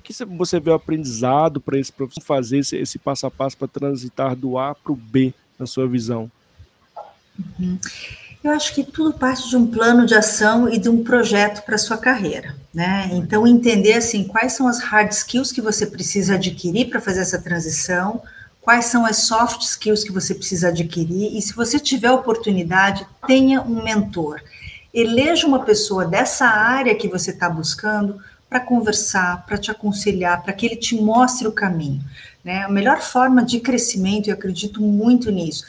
que 0.03 0.13
você 0.37 0.59
vê 0.59 0.71
o 0.71 0.75
aprendizado 0.75 1.61
para 1.61 1.79
esse 1.79 1.93
profissional 1.93 2.27
fazer 2.27 2.59
esse, 2.59 2.77
esse 2.77 2.99
passo 2.99 3.27
a 3.27 3.31
passo 3.31 3.57
para 3.57 3.69
transitar 3.69 4.35
do 4.35 4.59
A 4.59 4.75
para 4.75 4.93
o 4.93 4.97
B, 4.97 5.33
na 5.59 5.67
sua 5.67 5.87
visão? 5.87 6.31
Uhum. 7.39 7.79
Eu 8.43 8.51
acho 8.51 8.75
que 8.75 8.83
tudo 8.83 9.17
parte 9.17 9.49
de 9.49 9.57
um 9.57 9.65
plano 9.69 10.05
de 10.05 10.17
ação 10.17 10.69
e 10.69 10.77
de 10.77 10.89
um 10.89 11.05
projeto 11.05 11.65
para 11.65 11.79
sua 11.79 11.97
carreira, 11.97 12.57
né? 12.75 13.09
Então 13.13 13.47
entender 13.47 13.93
assim 13.93 14.25
quais 14.25 14.55
são 14.55 14.67
as 14.67 14.81
hard 14.81 15.13
skills 15.13 15.53
que 15.53 15.61
você 15.61 15.87
precisa 15.87 16.35
adquirir 16.35 16.91
para 16.91 17.01
fazer 17.01 17.21
essa 17.21 17.41
transição, 17.41 18.21
quais 18.61 18.87
são 18.87 19.07
as 19.07 19.19
soft 19.19 19.63
skills 19.63 20.03
que 20.03 20.11
você 20.11 20.35
precisa 20.35 20.69
adquirir, 20.69 21.37
e 21.37 21.41
se 21.41 21.55
você 21.55 21.79
tiver 21.79 22.11
oportunidade, 22.11 23.07
tenha 23.29 23.63
um 23.63 23.81
mentor. 23.83 24.41
Eleja 24.93 25.47
uma 25.47 25.65
pessoa 25.65 26.05
dessa 26.05 26.47
área 26.47 26.95
que 26.95 27.09
você 27.09 27.31
está 27.31 27.49
buscando 27.49 28.21
para 28.49 28.61
conversar, 28.61 29.47
para 29.47 29.57
te 29.57 29.71
aconselhar, 29.71 30.43
para 30.43 30.53
que 30.53 30.67
ele 30.67 30.77
te 30.77 30.95
mostre 30.95 31.49
o 31.49 31.53
caminho. 31.53 32.05
Né? 32.45 32.63
A 32.63 32.69
melhor 32.69 33.01
forma 33.01 33.43
de 33.43 33.61
crescimento, 33.61 34.29
eu 34.29 34.35
acredito 34.35 34.83
muito 34.83 35.31
nisso. 35.31 35.65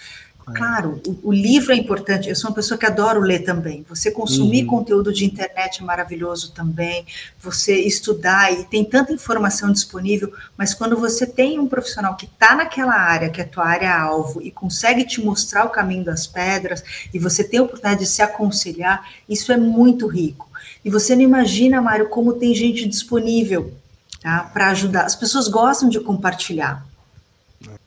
Claro, 0.45 1.01
o, 1.07 1.29
o, 1.29 1.31
livro 1.31 1.71
é 1.71 1.75
importante. 1.75 2.27
Eu 2.27 2.35
sou 2.35 2.49
uma 2.49 2.55
pessoa 2.55 2.77
que 2.77 2.85
adoro 2.85 3.21
ler 3.21 3.39
também. 3.39 3.85
Você 3.87 4.11
consumir 4.11 4.63
uhum. 4.63 4.69
conteúdo 4.69 5.13
de 5.13 5.25
internet 5.25 5.81
é 5.81 5.85
maravilhoso 5.85 6.51
também. 6.51 7.05
Você 7.39 7.79
estudar 7.79 8.51
e 8.51 8.65
tem 8.65 8.83
tanta 8.83 9.13
informação 9.13 9.71
disponível. 9.71 10.33
Mas 10.57 10.73
quando 10.73 10.97
você 10.97 11.25
tem 11.25 11.59
um 11.59 11.67
profissional 11.67 12.15
que 12.15 12.25
está 12.25 12.55
naquela 12.55 12.93
área, 12.93 13.29
que 13.29 13.39
é 13.39 13.43
a 13.45 13.47
tua 13.47 13.65
área 13.65 13.95
alvo, 13.95 14.41
e 14.41 14.51
consegue 14.51 15.05
te 15.05 15.21
mostrar 15.21 15.65
o 15.65 15.69
caminho 15.69 16.03
das 16.03 16.27
pedras, 16.27 16.83
e 17.13 17.19
você 17.19 17.43
tem 17.43 17.59
a 17.59 17.63
oportunidade 17.63 18.01
de 18.01 18.07
se 18.07 18.21
aconselhar, 18.21 19.07
isso 19.29 19.51
é 19.51 19.57
muito 19.57 20.07
rico. 20.07 20.49
E 20.83 20.89
você 20.89 21.15
não 21.15 21.21
imagina, 21.21 21.81
Mário, 21.81 22.09
como 22.09 22.33
tem 22.33 22.53
gente 22.53 22.87
disponível 22.87 23.73
tá, 24.21 24.49
para 24.53 24.69
ajudar. 24.69 25.05
As 25.05 25.15
pessoas 25.15 25.47
gostam 25.47 25.87
de 25.87 25.99
compartilhar. 25.99 26.85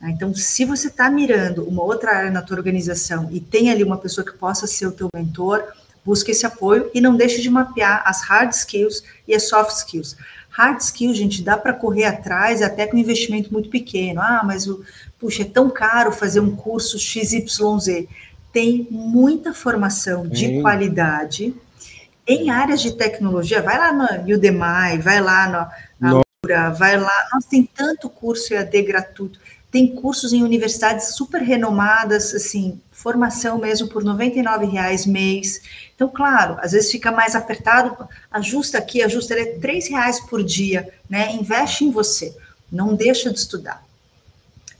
Né? 0.06 0.12
Então, 0.12 0.32
se 0.34 0.64
você 0.64 0.86
está 0.86 1.10
mirando 1.10 1.64
uma 1.64 1.82
outra 1.82 2.12
área 2.12 2.30
na 2.30 2.40
tua 2.40 2.56
organização 2.56 3.28
e 3.32 3.40
tem 3.40 3.70
ali 3.70 3.82
uma 3.82 3.98
pessoa 3.98 4.24
que 4.24 4.32
possa 4.32 4.66
ser 4.66 4.86
o 4.86 4.92
teu 4.92 5.08
mentor, 5.14 5.64
busque 6.04 6.30
esse 6.30 6.46
apoio 6.46 6.88
e 6.94 7.00
não 7.00 7.16
deixe 7.16 7.42
de 7.42 7.50
mapear 7.50 8.02
as 8.06 8.22
hard 8.22 8.52
skills 8.52 9.02
e 9.26 9.34
as 9.34 9.48
soft 9.48 9.72
skills. 9.76 10.16
Hard 10.50 10.80
skills, 10.80 11.18
gente, 11.18 11.42
dá 11.42 11.56
para 11.56 11.72
correr 11.72 12.04
atrás 12.04 12.62
até 12.62 12.86
com 12.86 12.96
um 12.96 13.00
investimento 13.00 13.52
muito 13.52 13.68
pequeno. 13.68 14.20
Ah, 14.22 14.42
mas 14.44 14.66
o, 14.66 14.82
puxa, 15.18 15.42
é 15.42 15.44
tão 15.44 15.68
caro 15.68 16.12
fazer 16.12 16.40
um 16.40 16.54
curso 16.54 16.98
XYZ. 16.98 18.06
Tem 18.52 18.86
muita 18.90 19.52
formação 19.52 20.26
de 20.26 20.62
qualidade 20.62 21.54
em 22.26 22.48
áreas 22.48 22.80
de 22.80 22.92
tecnologia. 22.92 23.60
Vai 23.60 23.76
lá 23.76 23.92
no 23.92 24.34
Udemy, 24.34 24.98
vai 25.02 25.20
lá 25.20 25.46
no, 26.00 26.08
na 26.08 26.22
Lura, 26.42 26.70
vai 26.70 26.96
lá. 26.96 27.28
Nossa, 27.34 27.48
tem 27.50 27.62
tanto 27.62 28.08
curso 28.08 28.54
EAD 28.54 28.82
gratuito 28.82 29.38
tem 29.76 29.94
cursos 29.94 30.32
em 30.32 30.42
universidades 30.42 31.14
super 31.16 31.42
renomadas, 31.42 32.32
assim, 32.32 32.80
formação 32.90 33.58
mesmo 33.58 33.88
por 33.88 34.02
R$ 34.02 34.66
reais 34.72 35.04
mês. 35.04 35.60
Então, 35.94 36.08
claro, 36.08 36.56
às 36.62 36.72
vezes 36.72 36.90
fica 36.90 37.12
mais 37.12 37.34
apertado, 37.34 37.94
ajusta 38.30 38.78
aqui, 38.78 39.02
ajusta 39.02 39.34
ali, 39.34 39.42
é 39.42 39.58
R$ 39.58 39.80
reais 39.90 40.18
por 40.18 40.42
dia, 40.42 40.88
né? 41.10 41.30
Investe 41.34 41.84
em 41.84 41.90
você, 41.90 42.34
não 42.72 42.94
deixa 42.94 43.30
de 43.30 43.38
estudar. 43.38 43.84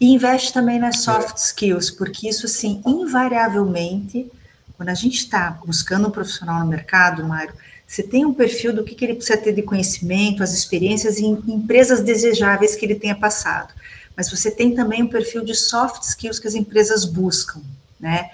E 0.01 0.15
investe 0.15 0.51
também 0.51 0.79
nas 0.79 1.01
soft 1.01 1.37
skills, 1.37 1.91
porque 1.91 2.31
isso, 2.31 2.47
assim, 2.47 2.81
invariavelmente, 2.87 4.33
quando 4.79 4.89
a 4.89 4.95
gente 4.95 5.19
está 5.19 5.61
buscando 5.67 6.09
um 6.09 6.11
profissional 6.11 6.61
no 6.61 6.67
mercado, 6.67 7.23
Mário, 7.23 7.53
você 7.87 8.03
tem 8.03 8.25
um 8.25 8.33
perfil 8.33 8.73
do 8.73 8.83
que, 8.83 8.95
que 8.95 9.05
ele 9.05 9.15
precisa 9.15 9.37
ter 9.37 9.53
de 9.53 9.61
conhecimento, 9.61 10.43
as 10.43 10.55
experiências 10.55 11.19
em 11.19 11.33
empresas 11.49 12.01
desejáveis 12.01 12.75
que 12.75 12.87
ele 12.87 12.95
tenha 12.95 13.15
passado 13.15 13.75
mas 14.17 14.31
você 14.31 14.51
tem 14.51 14.75
também 14.75 15.03
um 15.03 15.09
perfil 15.09 15.45
de 15.45 15.55
soft 15.55 16.03
skills 16.03 16.39
que 16.39 16.49
as 16.49 16.55
empresas 16.55 17.05
buscam, 17.05 17.61
né? 18.01 18.31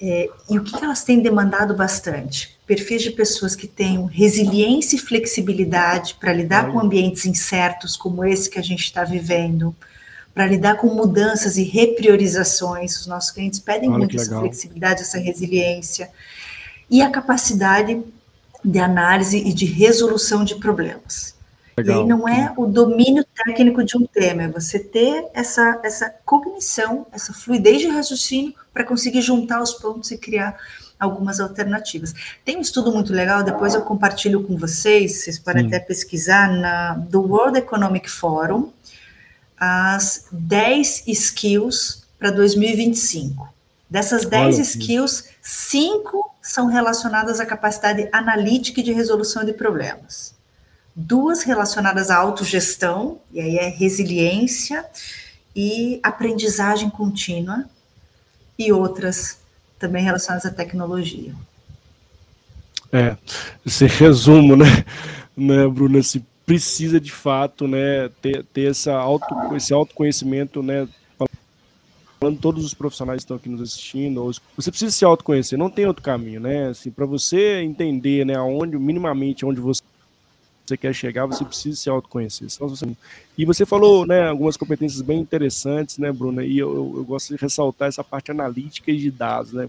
É, 0.00 0.30
e 0.48 0.58
o 0.58 0.62
que 0.62 0.76
elas 0.76 1.02
têm 1.02 1.20
demandado 1.20 1.74
bastante? 1.74 2.56
Perfis 2.66 3.02
de 3.02 3.10
pessoas 3.10 3.56
que 3.56 3.66
tenham 3.66 4.04
resiliência 4.04 4.94
e 4.94 4.98
flexibilidade 4.98 6.16
para 6.20 6.32
lidar 6.32 6.70
com 6.70 6.78
ambientes 6.78 7.26
incertos 7.26 7.96
como 7.96 8.24
esse 8.24 8.48
que 8.48 8.58
a 8.58 8.62
gente 8.62 8.84
está 8.84 9.02
vivendo, 9.02 9.74
para 10.32 10.46
lidar 10.46 10.76
com 10.76 10.86
mudanças 10.88 11.56
e 11.56 11.64
repriorizações. 11.64 13.00
Os 13.00 13.06
nossos 13.08 13.32
clientes 13.32 13.58
pedem 13.58 13.88
Olha 13.88 13.98
muito 13.98 14.14
essa 14.14 14.38
flexibilidade, 14.38 15.00
essa 15.00 15.18
resiliência 15.18 16.10
e 16.88 17.02
a 17.02 17.10
capacidade 17.10 18.00
de 18.64 18.78
análise 18.78 19.38
e 19.38 19.52
de 19.52 19.64
resolução 19.64 20.44
de 20.44 20.54
problemas. 20.56 21.34
Legal. 21.78 21.98
E 21.98 22.00
aí 22.02 22.06
não 22.08 22.28
é 22.28 22.52
o 22.56 22.66
domínio 22.66 23.24
técnico 23.24 23.84
de 23.84 23.96
um 23.96 24.04
tema, 24.04 24.42
é 24.42 24.48
você 24.48 24.78
ter 24.78 25.28
essa, 25.32 25.80
essa 25.82 26.10
cognição, 26.24 27.06
essa 27.12 27.32
fluidez 27.32 27.80
de 27.80 27.88
raciocínio 27.88 28.54
para 28.72 28.84
conseguir 28.84 29.22
juntar 29.22 29.62
os 29.62 29.74
pontos 29.74 30.10
e 30.10 30.18
criar 30.18 30.58
algumas 30.98 31.38
alternativas. 31.38 32.12
Tem 32.44 32.56
um 32.56 32.60
estudo 32.60 32.92
muito 32.92 33.12
legal, 33.12 33.44
depois 33.44 33.74
eu 33.74 33.82
compartilho 33.82 34.42
com 34.42 34.56
vocês, 34.56 35.22
vocês 35.22 35.38
podem 35.38 35.62
Sim. 35.62 35.68
até 35.68 35.78
pesquisar 35.78 36.50
na, 36.50 36.94
do 36.94 37.22
World 37.22 37.58
Economic 37.58 38.10
Forum, 38.10 38.72
as 39.56 40.26
10 40.32 41.04
skills 41.06 42.04
para 42.18 42.30
2025. 42.30 43.48
Dessas 43.88 44.26
10 44.26 44.56
Olha, 44.56 44.62
skills, 44.62 45.28
5 45.40 46.34
são 46.42 46.66
relacionadas 46.66 47.40
à 47.40 47.46
capacidade 47.46 48.08
analítica 48.12 48.80
e 48.80 48.82
de 48.82 48.92
resolução 48.92 49.44
de 49.44 49.52
problemas 49.52 50.37
duas 51.00 51.44
relacionadas 51.44 52.10
à 52.10 52.16
autogestão, 52.16 53.20
e 53.32 53.40
aí 53.40 53.56
é 53.56 53.68
resiliência 53.68 54.84
e 55.54 56.00
aprendizagem 56.02 56.90
contínua, 56.90 57.64
e 58.58 58.72
outras 58.72 59.38
também 59.78 60.02
relacionadas 60.02 60.44
à 60.44 60.50
tecnologia. 60.50 61.32
É, 62.92 63.16
esse 63.64 63.86
resumo, 63.86 64.56
né, 64.56 64.84
né 65.36 65.68
Bruna, 65.68 66.02
se 66.02 66.24
precisa 66.44 66.98
de 66.98 67.12
fato, 67.12 67.68
né, 67.68 68.08
ter, 68.20 68.44
ter 68.52 68.70
essa 68.70 68.92
auto, 68.94 69.26
esse 69.54 69.72
autoconhecimento, 69.72 70.64
né, 70.64 70.88
falando 72.18 72.40
todos 72.40 72.64
os 72.64 72.74
profissionais 72.74 73.18
que 73.18 73.24
estão 73.24 73.36
aqui 73.36 73.48
nos 73.48 73.60
assistindo, 73.60 74.32
você 74.56 74.70
precisa 74.70 74.90
se 74.90 75.04
autoconhecer, 75.04 75.56
não 75.56 75.70
tem 75.70 75.86
outro 75.86 76.02
caminho, 76.02 76.40
né, 76.40 76.70
assim, 76.70 76.90
para 76.90 77.06
você 77.06 77.60
entender, 77.60 78.26
né, 78.26 78.34
aonde, 78.34 78.76
minimamente, 78.76 79.46
onde 79.46 79.60
você 79.60 79.80
você 80.68 80.76
quer 80.76 80.94
chegar, 80.94 81.26
você 81.26 81.44
precisa 81.44 81.76
se 81.76 81.88
autoconhecer. 81.88 82.48
Você... 82.60 82.86
E 83.36 83.44
você 83.44 83.64
falou 83.64 84.06
né, 84.06 84.28
algumas 84.28 84.56
competências 84.56 85.00
bem 85.02 85.20
interessantes, 85.20 85.98
né, 85.98 86.12
Bruna? 86.12 86.44
E 86.44 86.58
eu, 86.58 86.68
eu, 86.68 86.94
eu, 86.98 87.04
gosto 87.04 87.34
de 87.34 87.40
ressaltar 87.40 87.88
essa 87.88 88.04
parte 88.04 88.30
analítica 88.30 88.90
e 88.90 88.98
de 88.98 89.10
dados, 89.10 89.52
né? 89.52 89.68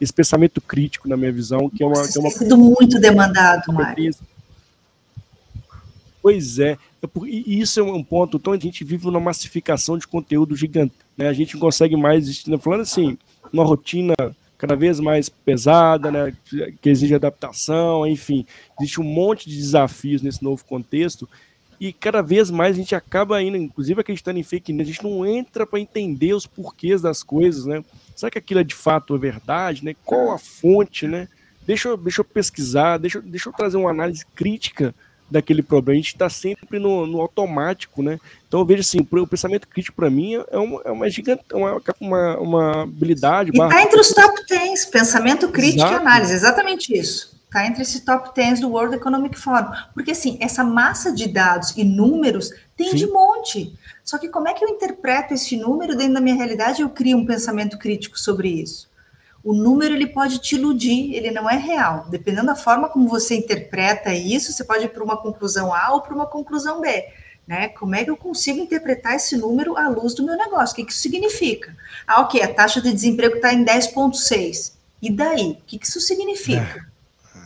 Esse 0.00 0.12
pensamento 0.12 0.60
crítico, 0.60 1.08
na 1.08 1.16
minha 1.16 1.32
visão, 1.32 1.68
que 1.68 1.82
é 1.82 1.86
uma. 1.86 2.06
Que 2.06 2.18
é 2.18 2.20
uma... 2.20 2.30
sido 2.30 2.56
muito 2.56 3.00
demandado, 3.00 3.72
Mário. 3.72 4.14
Pois 6.22 6.58
é, 6.58 6.72
é 6.72 7.08
e 7.26 7.60
isso 7.60 7.80
é 7.80 7.82
um 7.82 8.02
ponto. 8.02 8.36
Então 8.36 8.52
a 8.52 8.58
gente 8.58 8.84
vive 8.84 9.08
uma 9.08 9.18
massificação 9.18 9.98
de 9.98 10.06
conteúdo 10.06 10.54
gigante. 10.54 10.94
Né? 11.16 11.28
A 11.28 11.32
gente 11.32 11.54
não 11.54 11.60
consegue 11.60 11.96
mais, 11.96 12.44
né, 12.46 12.58
falando 12.58 12.82
assim, 12.82 13.18
uma 13.52 13.64
rotina 13.64 14.14
cada 14.58 14.74
vez 14.74 15.00
mais 15.00 15.28
pesada, 15.28 16.10
né, 16.10 16.36
que 16.82 16.90
exige 16.90 17.14
adaptação, 17.14 18.06
enfim, 18.06 18.44
existe 18.78 19.00
um 19.00 19.04
monte 19.04 19.48
de 19.48 19.56
desafios 19.56 20.20
nesse 20.20 20.42
novo 20.42 20.64
contexto 20.64 21.28
e 21.80 21.92
cada 21.92 22.20
vez 22.20 22.50
mais 22.50 22.74
a 22.74 22.78
gente 22.78 22.94
acaba 22.94 23.40
indo, 23.40 23.56
inclusive 23.56 24.00
acreditando 24.00 24.38
em 24.38 24.42
fake 24.42 24.72
news, 24.72 24.88
a 24.88 24.92
gente 24.92 25.04
não 25.04 25.24
entra 25.24 25.64
para 25.64 25.78
entender 25.78 26.34
os 26.34 26.44
porquês 26.44 27.00
das 27.00 27.22
coisas, 27.22 27.66
né? 27.66 27.84
Será 28.16 28.30
que 28.30 28.38
aquilo 28.38 28.60
é 28.60 28.64
de 28.64 28.74
fato 28.74 29.14
é 29.14 29.18
verdade, 29.18 29.84
né? 29.84 29.94
Qual 30.04 30.32
a 30.32 30.38
fonte, 30.38 31.06
né? 31.06 31.28
Deixa 31.64 31.90
eu, 31.90 31.96
deixa 31.96 32.20
eu 32.20 32.24
pesquisar, 32.24 32.98
deixa, 32.98 33.20
deixa 33.20 33.48
eu 33.48 33.52
trazer 33.52 33.76
uma 33.76 33.90
análise 33.90 34.26
crítica 34.34 34.92
daquele 35.30 35.62
problema. 35.62 35.98
A 35.98 36.02
gente 36.02 36.14
está 36.14 36.28
sempre 36.28 36.78
no, 36.78 37.06
no, 37.06 37.20
automático, 37.20 38.02
né? 38.02 38.18
Então 38.46 38.60
eu 38.60 38.66
vejo 38.66 38.80
assim, 38.80 38.98
o 39.00 39.26
pensamento 39.26 39.68
crítico 39.68 39.96
para 39.96 40.10
mim 40.10 40.34
é 40.50 40.58
uma, 40.58 40.82
é 40.84 40.90
uma 40.90 41.10
gigante, 41.10 41.42
uma, 41.52 41.80
uma, 42.00 42.38
uma 42.38 42.82
habilidade. 42.82 43.50
Está 43.50 43.82
entre 43.82 44.00
os 44.00 44.08
top 44.08 44.46
10, 44.48 44.86
pensamento 44.86 45.48
crítico 45.48 45.82
Exato. 45.82 45.94
e 45.94 45.96
análise, 45.96 46.34
exatamente 46.34 46.96
isso. 46.96 47.38
Está 47.44 47.66
entre 47.66 47.80
esse 47.80 48.02
top 48.02 48.34
10 48.34 48.60
do 48.60 48.68
World 48.68 48.94
Economic 48.94 49.38
Forum. 49.38 49.70
Porque 49.94 50.10
assim, 50.10 50.36
essa 50.40 50.62
massa 50.62 51.10
de 51.10 51.26
dados 51.28 51.74
e 51.76 51.84
números 51.84 52.50
tem 52.76 52.90
Sim. 52.90 52.96
de 52.96 53.06
monte. 53.06 53.74
Só 54.04 54.18
que 54.18 54.28
como 54.28 54.48
é 54.48 54.54
que 54.54 54.62
eu 54.64 54.68
interpreto 54.68 55.32
esse 55.32 55.56
número 55.56 55.96
dentro 55.96 56.14
da 56.14 56.20
minha 56.20 56.36
realidade 56.36 56.80
e 56.80 56.84
eu 56.84 56.90
crio 56.90 57.16
um 57.16 57.24
pensamento 57.24 57.78
crítico 57.78 58.18
sobre 58.18 58.48
isso? 58.48 58.87
O 59.48 59.54
número 59.54 59.94
ele 59.94 60.06
pode 60.06 60.40
te 60.40 60.56
iludir, 60.56 61.14
ele 61.14 61.30
não 61.30 61.48
é 61.48 61.56
real. 61.56 62.04
Dependendo 62.10 62.48
da 62.48 62.54
forma 62.54 62.86
como 62.86 63.08
você 63.08 63.34
interpreta 63.34 64.12
isso, 64.12 64.52
você 64.52 64.62
pode 64.62 64.84
ir 64.84 64.88
para 64.90 65.02
uma 65.02 65.16
conclusão 65.16 65.72
A 65.72 65.90
ou 65.94 66.02
para 66.02 66.14
uma 66.14 66.26
conclusão 66.26 66.82
B. 66.82 67.06
Né? 67.46 67.68
Como 67.68 67.94
é 67.94 68.04
que 68.04 68.10
eu 68.10 68.16
consigo 68.18 68.60
interpretar 68.60 69.14
esse 69.14 69.38
número 69.38 69.74
à 69.74 69.88
luz 69.88 70.12
do 70.12 70.22
meu 70.22 70.36
negócio? 70.36 70.74
O 70.74 70.76
que, 70.76 70.84
que 70.84 70.92
isso 70.92 71.00
significa? 71.00 71.74
Ah, 72.06 72.20
ok, 72.20 72.42
a 72.42 72.52
taxa 72.52 72.78
de 72.82 72.92
desemprego 72.92 73.36
está 73.36 73.50
em 73.54 73.64
10,6. 73.64 74.74
E 75.00 75.10
daí? 75.10 75.52
O 75.52 75.64
que, 75.66 75.78
que 75.78 75.86
isso 75.86 75.98
significa? 76.02 76.86
É. 77.34 77.38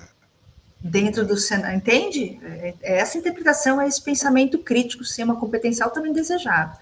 Dentro 0.81 1.25
do 1.25 1.37
cenário, 1.37 1.77
entende? 1.77 2.41
É, 2.43 2.75
é 2.83 2.99
essa 2.99 3.17
interpretação, 3.17 3.81
é 3.81 3.87
esse 3.87 4.03
pensamento 4.03 4.59
crítico, 4.59 5.05
sistema 5.05 5.37
competencial 5.37 5.89
também 5.93 6.13
desejado. 6.13 6.77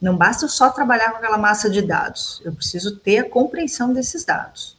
Não 0.00 0.16
basta 0.16 0.44
eu 0.44 0.48
só 0.48 0.70
trabalhar 0.70 1.10
com 1.10 1.18
aquela 1.18 1.36
massa 1.36 1.68
de 1.68 1.82
dados, 1.82 2.40
eu 2.44 2.52
preciso 2.52 2.96
ter 2.96 3.18
a 3.18 3.28
compreensão 3.28 3.92
desses 3.92 4.24
dados. 4.24 4.76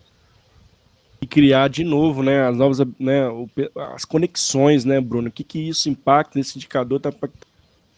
E 1.22 1.28
criar 1.28 1.68
de 1.68 1.84
novo, 1.84 2.24
né, 2.24 2.48
as 2.48 2.58
novas, 2.58 2.80
né, 3.00 3.28
as 3.94 4.04
conexões, 4.04 4.84
né, 4.84 5.00
Bruno? 5.00 5.28
O 5.28 5.32
que 5.32 5.44
que 5.44 5.70
isso 5.70 5.88
impacta 5.88 6.40
nesse 6.40 6.58
indicador? 6.58 7.00
Tá 7.00 7.12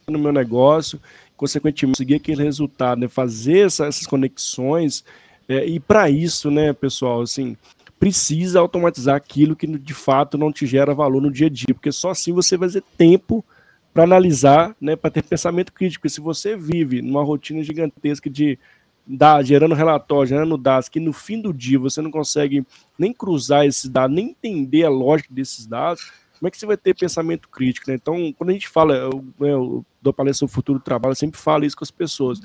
no 0.07 0.19
meu 0.19 0.33
negócio, 0.33 0.99
consequentemente 1.37 1.97
conseguir 1.97 2.15
aquele 2.15 2.43
resultado, 2.43 2.99
né? 2.99 3.07
fazer 3.07 3.67
essa, 3.67 3.85
essas 3.85 4.05
conexões. 4.05 5.05
É, 5.47 5.65
e 5.65 5.79
para 5.79 6.09
isso, 6.09 6.51
né, 6.51 6.73
pessoal, 6.73 7.21
assim, 7.21 7.55
precisa 7.97 8.59
automatizar 8.59 9.15
aquilo 9.15 9.55
que 9.55 9.65
de 9.65 9.93
fato 9.93 10.37
não 10.37 10.51
te 10.51 10.67
gera 10.67 10.93
valor 10.93 11.21
no 11.21 11.31
dia 11.31 11.47
a 11.47 11.49
dia, 11.49 11.73
porque 11.73 11.91
só 11.91 12.09
assim 12.09 12.33
você 12.33 12.57
vai 12.57 12.67
ter 12.69 12.83
tempo 12.97 13.45
para 13.93 14.03
analisar, 14.03 14.75
né, 14.81 14.95
para 14.95 15.11
ter 15.11 15.23
pensamento 15.23 15.71
crítico. 15.71 16.07
E 16.07 16.09
se 16.09 16.19
você 16.19 16.55
vive 16.55 17.01
numa 17.01 17.23
rotina 17.23 17.61
gigantesca 17.63 18.29
de 18.29 18.57
dar, 19.05 19.43
gerando 19.43 19.75
relatório, 19.75 20.29
gerando 20.29 20.57
dados, 20.57 20.89
que 20.89 20.99
no 20.99 21.13
fim 21.13 21.39
do 21.39 21.53
dia 21.53 21.77
você 21.77 22.01
não 22.01 22.09
consegue 22.09 22.65
nem 22.97 23.13
cruzar 23.13 23.65
esses 23.65 23.89
dados, 23.89 24.15
nem 24.15 24.29
entender 24.29 24.83
a 24.85 24.89
lógica 24.89 25.29
desses 25.31 25.67
dados, 25.67 26.11
como 26.39 26.47
é 26.47 26.51
que 26.51 26.57
você 26.57 26.65
vai 26.65 26.75
ter 26.75 26.95
pensamento 26.95 27.47
crítico? 27.47 27.89
Né? 27.89 27.95
Então, 27.95 28.33
quando 28.33 28.49
a 28.49 28.53
gente 28.53 28.67
fala, 28.67 28.95
eu, 28.95 29.23
eu 29.39 29.85
dou 30.01 30.11
palestra 30.11 30.39
sobre 30.39 30.51
o 30.51 30.55
futuro 30.55 30.79
do 30.79 30.83
trabalho, 30.83 31.11
eu 31.11 31.17
sempre 31.17 31.39
falo 31.39 31.63
isso 31.63 31.77
com 31.77 31.83
as 31.83 31.91
pessoas. 31.91 32.41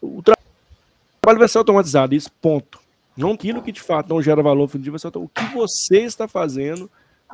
O 0.00 0.22
trabalho 0.22 1.38
vai 1.38 1.48
ser 1.48 1.58
automatizado, 1.58 2.14
isso, 2.14 2.30
ponto. 2.40 2.78
Não 3.16 3.32
aquilo 3.32 3.62
que 3.62 3.72
de 3.72 3.80
fato 3.80 4.08
não 4.08 4.20
gera 4.20 4.42
valor 4.42 4.64
o 4.64 5.28
que 5.28 5.54
você 5.54 6.00
está 6.00 6.28
fazendo 6.28 6.90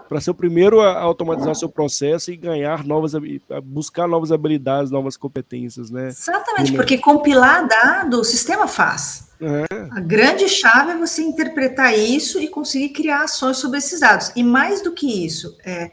para 0.09 0.21
ser 0.21 0.31
o 0.31 0.35
primeiro 0.35 0.81
a 0.81 0.99
automatizar 1.01 1.55
seu 1.55 1.69
processo 1.69 2.31
e 2.31 2.37
ganhar 2.37 2.85
novas, 2.85 3.13
buscar 3.65 4.09
novas 4.09 4.33
habilidades, 4.33 4.91
novas 4.91 5.17
competências, 5.17 5.91
né? 5.91 6.09
Exatamente, 6.09 6.73
porque 6.73 6.99
compilar 6.99 7.67
dado 7.67 8.21
o 8.21 8.25
sistema 8.25 8.67
faz. 8.67 9.31
É. 9.41 9.65
A 9.91 10.01
grande 10.01 10.49
chave 10.49 10.93
é 10.93 10.97
você 10.99 11.23
interpretar 11.23 11.99
isso 11.99 12.39
e 12.39 12.47
conseguir 12.47 12.91
criar 12.91 13.25
ações 13.25 13.57
sobre 13.57 13.79
esses 13.79 14.01
dados. 14.01 14.31
E 14.37 14.43
mais 14.43 14.83
do 14.83 14.93
que 14.93 15.25
isso, 15.25 15.57
é, 15.65 15.91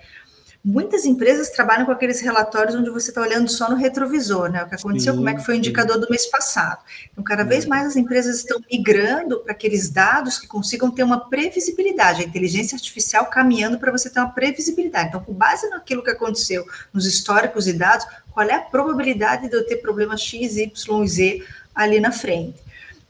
Muitas 0.70 1.06
empresas 1.06 1.50
trabalham 1.50 1.86
com 1.86 1.94
aqueles 1.94 2.20
relatórios 2.20 2.76
onde 2.76 2.90
você 2.90 3.10
está 3.10 3.22
olhando 3.22 3.50
só 3.50 3.70
no 3.70 3.78
retrovisor, 3.78 4.52
né? 4.52 4.64
O 4.64 4.68
que 4.68 4.76
aconteceu, 4.76 5.14
sim, 5.14 5.18
como 5.18 5.30
é 5.30 5.34
que 5.34 5.46
foi 5.46 5.56
o 5.56 5.58
indicador 5.58 5.98
do 5.98 6.10
mês 6.10 6.26
passado. 6.26 6.84
Então, 7.10 7.24
cada 7.24 7.46
vez 7.46 7.64
é. 7.64 7.70
mais 7.70 7.88
as 7.88 7.96
empresas 7.96 8.36
estão 8.36 8.62
migrando 8.70 9.40
para 9.40 9.54
aqueles 9.54 9.90
dados 9.90 10.38
que 10.38 10.46
consigam 10.46 10.92
ter 10.92 11.04
uma 11.04 11.30
previsibilidade, 11.30 12.22
a 12.22 12.26
inteligência 12.26 12.76
artificial 12.76 13.28
caminhando 13.28 13.80
para 13.80 13.94
você 13.94 14.10
ter 14.10 14.20
uma 14.20 14.30
previsibilidade. 14.30 15.08
Então, 15.08 15.24
com 15.24 15.32
base 15.32 15.70
naquilo 15.70 16.04
que 16.04 16.10
aconteceu 16.10 16.66
nos 16.92 17.06
históricos 17.06 17.66
e 17.66 17.72
dados, 17.72 18.06
qual 18.34 18.46
é 18.46 18.56
a 18.56 18.60
probabilidade 18.60 19.48
de 19.48 19.56
eu 19.56 19.66
ter 19.66 19.78
problemas 19.78 20.20
X, 20.20 20.58
Y 20.58 21.04
e 21.04 21.08
Z 21.08 21.46
ali 21.74 22.02
na 22.02 22.12
frente? 22.12 22.60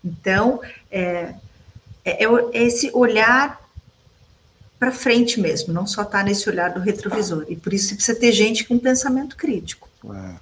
Então, 0.06 0.62
é, 0.92 1.34
é, 2.06 2.24
é 2.24 2.28
esse 2.54 2.92
olhar 2.94 3.67
para 4.80 4.92
frente 4.92 5.40
mesmo, 5.40 5.74
não 5.74 5.88
só 5.88 6.04
estar 6.04 6.20
tá 6.20 6.24
nesse 6.24 6.50
olhar 6.50 6.74
do 6.74 6.80
retrovisor. 6.80 7.46
E 7.50 7.56
por 7.56 7.74
isso 7.74 7.90
você 7.90 7.96
precisa 7.96 8.20
ter 8.20 8.32
gente 8.32 8.64
com 8.64 8.78
pensamento 8.78 9.36
crítico. 9.36 9.90
É. 10.06 10.36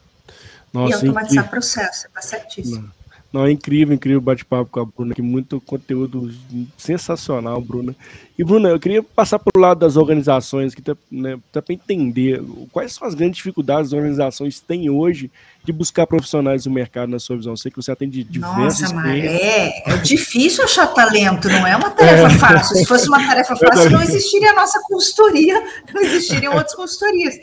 Nossa, 0.73 0.91
e 0.91 0.93
automatizar 0.93 1.49
processo, 1.49 2.07
está 2.07 2.21
certíssimo. 2.21 2.81
Não, 2.81 2.91
é 3.33 3.51
incrível, 3.51 3.93
incrível 3.93 4.21
bate-papo 4.21 4.69
com 4.71 4.79
a 4.79 4.85
Bruna, 4.85 5.13
que 5.13 5.21
muito 5.21 5.59
conteúdo 5.59 6.31
sensacional, 6.77 7.59
Bruna. 7.59 7.95
E, 8.37 8.43
Bruna, 8.43 8.69
eu 8.69 8.79
queria 8.79 9.03
passar 9.03 9.39
para 9.39 9.51
o 9.57 9.59
lado 9.59 9.79
das 9.79 9.95
organizações, 9.95 10.73
que 10.73 10.81
tá, 10.81 10.95
né, 11.11 11.37
tá 11.51 11.61
para 11.61 11.73
entender 11.73 12.41
quais 12.71 12.93
são 12.93 13.07
as 13.07 13.13
grandes 13.13 13.37
dificuldades 13.37 13.89
que 13.89 13.95
as 13.95 13.99
organizações 13.99 14.59
têm 14.59 14.89
hoje 14.89 15.29
de 15.63 15.73
buscar 15.73 16.05
profissionais 16.05 16.65
no 16.65 16.71
mercado, 16.71 17.09
na 17.09 17.19
sua 17.19 17.35
visão. 17.35 17.53
Eu 17.53 17.57
sei 17.57 17.71
que 17.71 17.77
você 17.77 17.91
atende 17.91 18.23
diversos 18.23 18.81
Nossa, 18.81 18.93
mas 18.93 19.23
é, 19.23 19.83
é 19.89 19.97
difícil 19.97 20.63
achar 20.63 20.87
talento, 20.87 21.49
não 21.49 21.65
é 21.65 21.75
uma 21.75 21.89
tarefa 21.89 22.27
é. 22.31 22.37
fácil. 22.37 22.75
Se 22.77 22.85
fosse 22.85 23.07
uma 23.07 23.25
tarefa 23.25 23.55
fácil, 23.55 23.89
não 23.89 24.01
existiria 24.01 24.51
a 24.51 24.55
nossa 24.55 24.81
consultoria, 24.83 25.61
não 25.93 26.01
existiriam 26.01 26.53
outras 26.53 26.75
consultorias. 26.75 27.35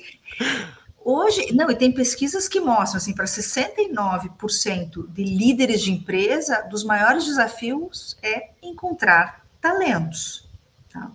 Hoje, 1.05 1.53
não, 1.53 1.71
e 1.71 1.75
tem 1.75 1.91
pesquisas 1.91 2.47
que 2.49 2.61
mostram, 2.61 2.99
assim, 2.99 3.13
para 3.13 3.25
69% 3.25 5.09
de 5.09 5.25
líderes 5.25 5.83
de 5.83 5.91
empresa, 5.91 6.63
dos 6.63 6.85
maiores 6.85 7.25
desafios 7.25 8.17
é 8.23 8.51
encontrar 8.63 9.45
talentos. 9.61 10.49
Tá? 10.93 11.11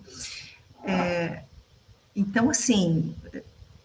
É, 0.84 1.42
então, 2.14 2.50
assim, 2.50 3.14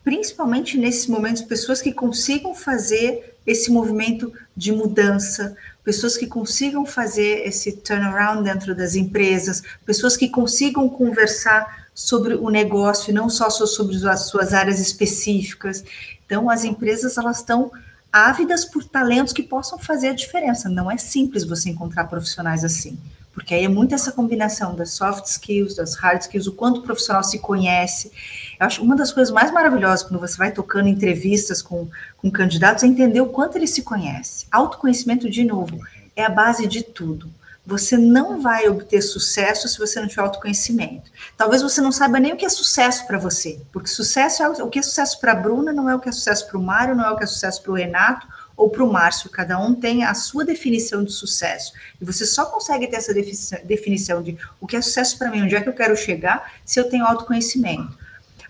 principalmente 0.04 0.78
nesses 0.78 1.08
momentos, 1.08 1.42
pessoas 1.42 1.82
que 1.82 1.94
consigam 1.94 2.54
fazer 2.54 3.38
esse 3.46 3.72
movimento 3.72 4.34
de 4.56 4.72
mudança, 4.72 5.56
pessoas 5.84 6.18
que 6.18 6.28
consigam 6.28 6.86
fazer 6.86 7.46
esse 7.46 7.74
turnaround 7.74 8.44
dentro 8.44 8.76
das 8.76 8.96
empresas, 8.96 9.62
pessoas 9.86 10.16
que 10.18 10.30
consigam 10.30 10.90
conversar 10.90 11.83
sobre 11.94 12.34
o 12.36 12.50
negócio 12.50 13.12
e 13.12 13.14
não 13.14 13.30
só 13.30 13.50
sobre 13.50 14.08
as 14.08 14.28
suas 14.28 14.54
áreas 14.54 14.80
específicas. 14.80 15.84
Então, 16.26 16.50
as 16.50 16.64
empresas 16.64 17.18
elas 17.18 17.38
estão 17.38 17.72
ávidas 18.12 18.66
por 18.66 18.84
talentos 18.84 19.34
que 19.34 19.44
possam 19.44 19.78
fazer 19.78 20.10
a 20.10 20.14
diferença. 20.14 20.70
Não 20.70 20.90
é 20.90 20.98
simples 20.98 21.44
você 21.44 21.70
encontrar 21.70 22.06
profissionais 22.06 22.64
assim, 22.64 22.98
porque 23.34 23.54
aí 23.54 23.66
é 23.66 23.68
muito 23.68 23.96
essa 23.96 24.12
combinação 24.12 24.76
das 24.76 24.92
soft 24.92 25.26
skills, 25.26 25.76
das 25.76 25.96
hard 25.96 26.22
skills, 26.22 26.48
o 26.48 26.52
quanto 26.52 26.80
o 26.80 26.84
profissional 26.84 27.24
se 27.24 27.40
conhece. 27.40 28.12
Eu 28.60 28.68
acho 28.68 28.84
uma 28.84 28.96
das 28.96 29.12
coisas 29.12 29.34
mais 29.34 29.52
maravilhosas 29.52 30.04
quando 30.04 30.20
você 30.20 30.38
vai 30.38 30.52
tocando 30.52 30.88
entrevistas 30.88 31.62
com, 31.62 31.88
com 32.18 32.30
candidatos 32.30 32.84
é 32.84 32.88
entender 32.88 33.22
o 33.22 33.28
quanto 33.28 33.58
ele 33.58 33.68
se 33.68 33.82
conhece. 33.82 34.46
Autoconhecimento, 34.52 35.30
de 35.30 35.44
novo, 35.44 35.80
é 36.16 36.24
a 36.24 36.30
base 36.30 36.68
de 36.68 36.84
tudo 36.84 37.30
você 37.66 37.98
não 37.98 38.42
vai 38.42 38.68
obter 38.68 39.02
sucesso 39.02 39.68
se 39.70 39.80
você 39.80 40.00
não 40.00 40.08
tiver 40.08 40.22
autoconhecimento. 40.22 41.10
Talvez 41.38 41.62
você 41.62 41.80
não 41.80 41.92
saiba 41.92 42.20
nem 42.20 42.34
o 42.34 42.38
que 42.38 42.46
é 42.46 42.50
sucesso 42.50 43.08
para 43.08 43.18
você, 43.18 43.62
porque 43.72 43.88
sucesso 43.88 44.44
é 44.44 44.64
o 44.64 44.70
que 44.70 44.80
é 44.80 44.82
sucesso 44.82 45.20
para 45.20 45.32
a 45.32 45.36
Bruna, 45.36 45.72
não 45.72 45.90
é 45.90 45.96
o 45.96 46.00
que 46.00 46.10
é 46.10 46.12
sucesso 46.12 46.48
para 46.48 46.58
o 46.58 46.62
Mário, 46.62 46.96
não 46.96 47.06
é 47.06 47.12
o 47.12 47.18
que 47.18 47.24
é 47.24 47.28
sucesso 47.28 47.62
para 47.62 47.72
o 47.72 47.76
Renato 47.76 48.28
ou 48.58 48.70
para 48.70 48.84
o 48.84 48.92
Márcio. 48.92 49.30
Cada 49.30 49.58
um 49.58 49.74
tem 49.74 50.04
a 50.04 50.14
sua 50.14 50.44
definição 50.44 51.04
de 51.04 51.12
sucesso. 51.12 51.74
E 52.02 52.06
você 52.06 52.26
só 52.26 52.46
consegue 52.46 52.86
ter 52.88 52.98
essa 52.98 53.14
definição 53.14 54.22
de 54.22 54.38
o 54.60 54.68
que 54.68 54.76
é 54.76 54.82
sucesso 54.82 55.18
para 55.18 55.32
mim, 55.32 55.44
onde 55.44 55.56
é 55.56 55.62
que 55.62 55.70
eu 55.70 55.74
quero 55.74 55.96
chegar, 55.96 56.54
se 56.66 56.80
eu 56.80 56.90
tenho 56.90 57.06
autoconhecimento. 57.06 57.98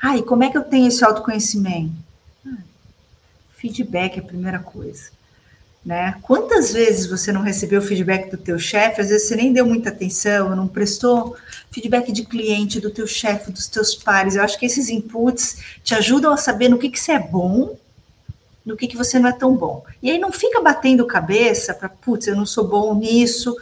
Ah, 0.01 0.17
e 0.17 0.23
como 0.23 0.43
é 0.43 0.49
que 0.49 0.57
eu 0.57 0.63
tenho 0.63 0.87
esse 0.87 1.05
autoconhecimento? 1.05 1.93
Ah, 2.45 2.57
feedback 3.55 4.17
é 4.17 4.19
a 4.19 4.25
primeira 4.25 4.59
coisa. 4.59 5.11
Né? 5.85 6.15
Quantas 6.21 6.71
vezes 6.71 7.07
você 7.07 7.29
não 7.31 7.41
recebeu 7.41 7.81
feedback 7.81 8.31
do 8.31 8.37
teu 8.37 8.57
chefe? 8.57 9.01
Às 9.01 9.09
vezes 9.09 9.27
você 9.27 9.35
nem 9.35 9.51
deu 9.51 9.65
muita 9.65 9.89
atenção, 9.89 10.55
não 10.55 10.65
prestou 10.65 11.35
feedback 11.71 12.09
de 12.11 12.23
cliente, 12.23 12.79
do 12.79 12.89
teu 12.89 13.05
chefe, 13.05 13.51
dos 13.51 13.67
teus 13.67 13.93
pares. 13.93 14.35
Eu 14.35 14.43
acho 14.43 14.57
que 14.57 14.65
esses 14.65 14.87
inputs 14.87 15.57
te 15.83 15.93
ajudam 15.93 16.31
a 16.31 16.37
saber 16.37 16.69
no 16.69 16.77
que, 16.77 16.89
que 16.89 16.99
você 16.99 17.11
é 17.11 17.19
bom, 17.19 17.77
no 18.65 18.77
que, 18.77 18.87
que 18.87 18.95
você 18.95 19.19
não 19.19 19.27
é 19.27 19.33
tão 19.33 19.57
bom. 19.57 19.83
E 20.01 20.09
aí 20.09 20.17
não 20.17 20.31
fica 20.31 20.61
batendo 20.61 21.05
cabeça 21.05 21.73
para, 21.73 21.89
putz, 21.89 22.27
eu 22.27 22.35
não 22.35 22.45
sou 22.45 22.65
bom 22.65 22.95
nisso, 22.95 23.53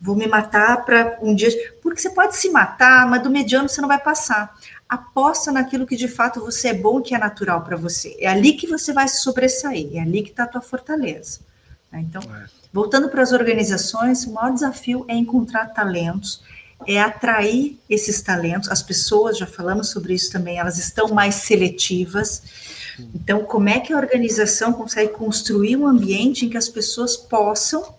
vou 0.00 0.16
me 0.16 0.26
matar 0.26 0.84
para 0.84 1.16
um 1.22 1.32
dia. 1.32 1.48
Porque 1.80 2.00
você 2.00 2.10
pode 2.10 2.36
se 2.36 2.50
matar, 2.50 3.06
mas 3.08 3.22
do 3.22 3.30
mediano 3.30 3.68
você 3.68 3.80
não 3.80 3.88
vai 3.88 4.00
passar. 4.00 4.52
Aposta 4.88 5.52
naquilo 5.52 5.86
que 5.86 5.94
de 5.94 6.08
fato 6.08 6.40
você 6.40 6.68
é 6.68 6.74
bom, 6.74 7.00
que 7.00 7.14
é 7.14 7.18
natural 7.18 7.62
para 7.62 7.76
você. 7.76 8.16
É 8.18 8.26
ali 8.26 8.54
que 8.54 8.66
você 8.66 8.92
vai 8.92 9.06
se 9.06 9.20
sobressair, 9.20 9.96
é 9.96 10.00
ali 10.00 10.22
que 10.22 10.30
está 10.30 10.42
a 10.42 10.48
tua 10.48 10.60
fortaleza. 10.60 11.46
Né? 11.92 12.04
Então, 12.08 12.22
é. 12.22 12.46
voltando 12.72 13.08
para 13.08 13.22
as 13.22 13.32
organizações, 13.32 14.24
o 14.24 14.32
maior 14.32 14.52
desafio 14.52 15.04
é 15.08 15.14
encontrar 15.14 15.66
talentos, 15.66 16.42
é 16.86 17.00
atrair 17.00 17.78
esses 17.88 18.22
talentos. 18.22 18.70
As 18.70 18.82
pessoas, 18.82 19.38
já 19.38 19.46
falamos 19.46 19.88
sobre 19.88 20.14
isso 20.14 20.30
também, 20.30 20.58
elas 20.58 20.78
estão 20.78 21.08
mais 21.08 21.36
seletivas. 21.36 22.42
Então, 23.14 23.44
como 23.44 23.68
é 23.68 23.80
que 23.80 23.92
a 23.92 23.96
organização 23.96 24.72
consegue 24.72 25.12
construir 25.12 25.76
um 25.76 25.86
ambiente 25.86 26.46
em 26.46 26.50
que 26.50 26.56
as 26.56 26.68
pessoas 26.68 27.16
possam 27.16 27.96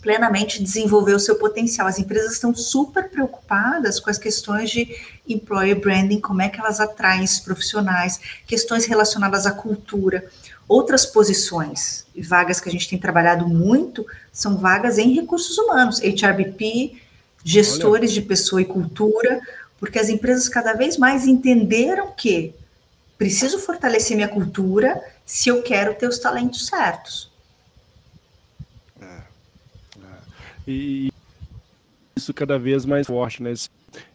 plenamente 0.00 0.62
desenvolver 0.62 1.14
o 1.14 1.18
seu 1.18 1.36
potencial? 1.36 1.86
As 1.86 1.98
empresas 1.98 2.32
estão 2.32 2.54
super 2.54 3.10
preocupadas 3.10 3.98
com 3.98 4.10
as 4.10 4.18
questões 4.18 4.70
de 4.70 4.96
employer 5.28 5.78
branding, 5.80 6.20
como 6.20 6.40
é 6.40 6.48
que 6.48 6.60
elas 6.60 6.80
atraem 6.80 7.24
esses 7.24 7.40
profissionais, 7.40 8.20
questões 8.46 8.86
relacionadas 8.86 9.44
à 9.44 9.50
cultura. 9.50 10.28
Outras 10.68 11.06
posições 11.06 12.06
e 12.14 12.20
vagas 12.20 12.60
que 12.60 12.68
a 12.68 12.72
gente 12.72 12.88
tem 12.88 12.98
trabalhado 12.98 13.48
muito 13.48 14.04
são 14.30 14.58
vagas 14.58 14.98
em 14.98 15.14
recursos 15.14 15.56
humanos, 15.56 15.98
HRBP, 16.00 17.00
gestores 17.42 18.10
Olha. 18.10 18.20
de 18.20 18.26
pessoa 18.26 18.60
e 18.60 18.66
cultura, 18.66 19.40
porque 19.78 19.98
as 19.98 20.10
empresas 20.10 20.46
cada 20.46 20.74
vez 20.74 20.98
mais 20.98 21.26
entenderam 21.26 22.12
que 22.12 22.54
preciso 23.16 23.58
fortalecer 23.58 24.14
minha 24.14 24.28
cultura 24.28 25.02
se 25.24 25.48
eu 25.48 25.62
quero 25.62 25.94
ter 25.94 26.06
os 26.06 26.18
talentos 26.18 26.66
certos. 26.66 27.30
É, 29.00 29.04
é. 29.04 29.22
E 30.66 31.10
isso 32.14 32.34
cada 32.34 32.58
vez 32.58 32.84
mais 32.84 33.06
forte, 33.06 33.42
né? 33.42 33.54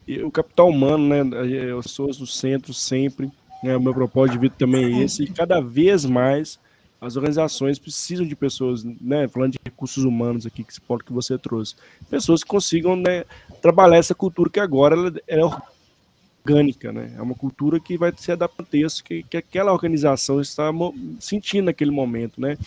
E 0.07 0.21
o 0.21 0.29
capital 0.29 0.69
humano, 0.69 1.07
né? 1.07 1.47
Eu 1.47 1.81
sou 1.81 2.07
no 2.07 2.27
centro 2.27 2.73
sempre 2.75 3.31
né? 3.63 3.75
O 3.77 3.81
meu 3.81 3.93
propósito 3.93 4.33
de 4.33 4.39
vida 4.39 4.55
também 4.57 5.01
é 5.01 5.03
esse. 5.03 5.23
E 5.23 5.27
cada 5.27 5.61
vez 5.61 6.05
mais 6.05 6.59
as 6.99 7.15
organizações 7.15 7.79
precisam 7.79 8.25
de 8.25 8.35
pessoas, 8.35 8.83
né? 8.83 9.27
Falando 9.27 9.53
de 9.53 9.59
recursos 9.63 10.03
humanos 10.03 10.45
aqui, 10.45 10.63
que 10.63 10.73
que 10.73 11.13
você 11.13 11.37
trouxe. 11.37 11.75
Pessoas 12.09 12.43
que 12.43 12.49
consigam 12.49 12.95
né, 12.95 13.25
trabalhar 13.61 13.97
essa 13.97 14.15
cultura 14.15 14.49
que 14.49 14.59
agora 14.59 14.95
ela, 14.95 15.13
ela 15.27 15.63
orgânica, 16.45 16.91
né? 16.91 17.13
É 17.17 17.21
uma 17.21 17.35
cultura 17.35 17.79
que 17.79 17.97
vai 17.97 18.13
se 18.15 18.31
adaptar 18.31 18.77
ao 18.83 18.89
que, 19.03 19.23
que 19.23 19.37
aquela 19.37 19.71
organização 19.71 20.41
está 20.41 20.69
sentindo 21.19 21.65
naquele 21.65 21.91
momento, 21.91 22.39
né? 22.39 22.57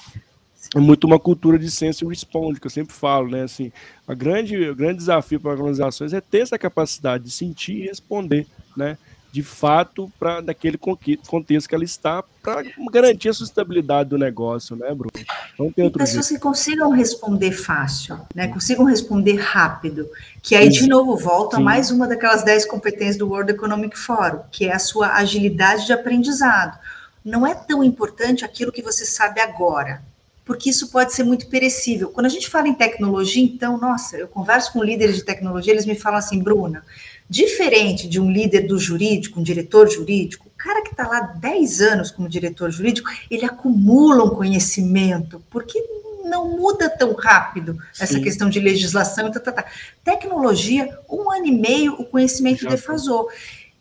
É 0.75 0.81
muito 0.81 1.07
uma 1.07 1.19
cultura 1.19 1.59
de 1.59 1.71
sense 1.71 2.05
and 2.05 2.09
responde, 2.09 2.59
que 2.59 2.67
eu 2.67 2.71
sempre 2.71 2.95
falo, 2.95 3.29
né? 3.31 3.43
Assim, 3.43 3.71
a 4.09 4.15
grande, 4.15 4.57
o 4.69 4.75
grande 4.75 4.99
desafio 4.99 5.39
para 5.39 5.53
organizações 5.53 6.13
é 6.13 6.21
ter 6.21 6.41
essa 6.41 6.59
capacidade 6.59 7.25
de 7.25 7.31
sentir 7.31 7.77
e 7.77 7.87
responder, 7.87 8.47
né? 8.77 8.99
De 9.37 9.43
fato 9.43 10.11
para 10.19 10.41
daquele 10.41 10.79
contexto 10.79 11.69
que 11.69 11.75
ela 11.75 11.85
está 11.85 12.25
para 12.43 12.65
garantir 12.91 13.29
a 13.29 13.35
sustentabilidade 13.35 14.09
do 14.09 14.17
negócio, 14.17 14.75
né, 14.75 14.95
Bruno? 14.95 15.11
Não 15.59 15.71
tem 15.71 15.85
outro 15.85 16.01
e 16.01 16.07
pessoas 16.07 16.27
jeito. 16.27 16.41
que 16.41 16.49
consigam 16.49 16.91
responder 16.91 17.53
fácil, 17.53 18.19
né? 18.35 18.49
Consigam 18.49 18.87
responder 18.87 19.37
rápido, 19.37 20.09
que 20.43 20.57
aí 20.57 20.73
Sim. 20.73 20.85
de 20.85 20.89
novo 20.89 21.19
volta 21.19 21.59
Sim. 21.59 21.63
mais 21.63 21.91
uma 21.91 22.09
daquelas 22.09 22.43
10 22.45 22.65
competências 22.65 23.19
do 23.19 23.29
World 23.29 23.53
Economic 23.53 23.99
Forum, 23.99 24.41
que 24.51 24.65
é 24.65 24.73
a 24.73 24.79
sua 24.79 25.17
agilidade 25.17 25.85
de 25.85 25.93
aprendizado. 25.93 26.79
Não 27.23 27.47
é 27.47 27.55
tão 27.55 27.85
importante 27.85 28.43
aquilo 28.43 28.73
que 28.73 28.81
você 28.81 29.05
sabe 29.05 29.39
agora, 29.39 30.03
porque 30.47 30.71
isso 30.71 30.89
pode 30.91 31.13
ser 31.13 31.25
muito 31.25 31.47
perecível. 31.49 32.09
Quando 32.09 32.25
a 32.25 32.31
gente 32.31 32.49
fala 32.49 32.69
em 32.69 32.75
tecnologia, 32.75 33.45
então, 33.45 33.77
nossa, 33.77 34.17
eu 34.17 34.29
converso 34.29 34.73
com 34.73 34.83
líderes 34.83 35.17
de 35.17 35.25
tecnologia, 35.25 35.75
eles 35.75 35.85
me 35.85 35.95
falam 35.95 36.21
assim, 36.21 36.43
Bruna, 36.43 36.83
Diferente 37.29 38.09
de 38.09 38.21
um 38.21 38.31
líder 38.31 38.67
do 38.67 38.79
jurídico, 38.79 39.41
um 39.41 39.43
diretor 39.43 39.89
jurídico, 39.91 40.47
o 40.47 40.57
cara 40.57 40.83
que 40.83 40.91
está 40.91 41.09
lá 41.09 41.21
10 41.21 41.81
anos 41.81 42.11
como 42.11 42.29
diretor 42.29 42.71
jurídico, 42.71 43.09
ele 43.31 43.45
acumula 43.45 44.25
um 44.25 44.31
conhecimento, 44.31 45.43
porque 45.51 45.83
não 46.25 46.57
muda 46.57 46.89
tão 46.89 47.15
rápido 47.15 47.79
essa 47.99 48.15
Sim. 48.15 48.23
questão 48.23 48.51
de 48.51 48.61
legislação. 48.61 49.31
Tá, 49.31 49.41
tá, 49.41 49.53
tá. 49.53 49.65
Tecnologia, 50.05 50.99
um 51.09 51.31
ano 51.31 51.47
e 51.47 51.53
meio, 51.53 51.95
o 51.95 52.05
conhecimento 52.05 52.63
Já 52.63 52.71
defasou. 52.71 53.29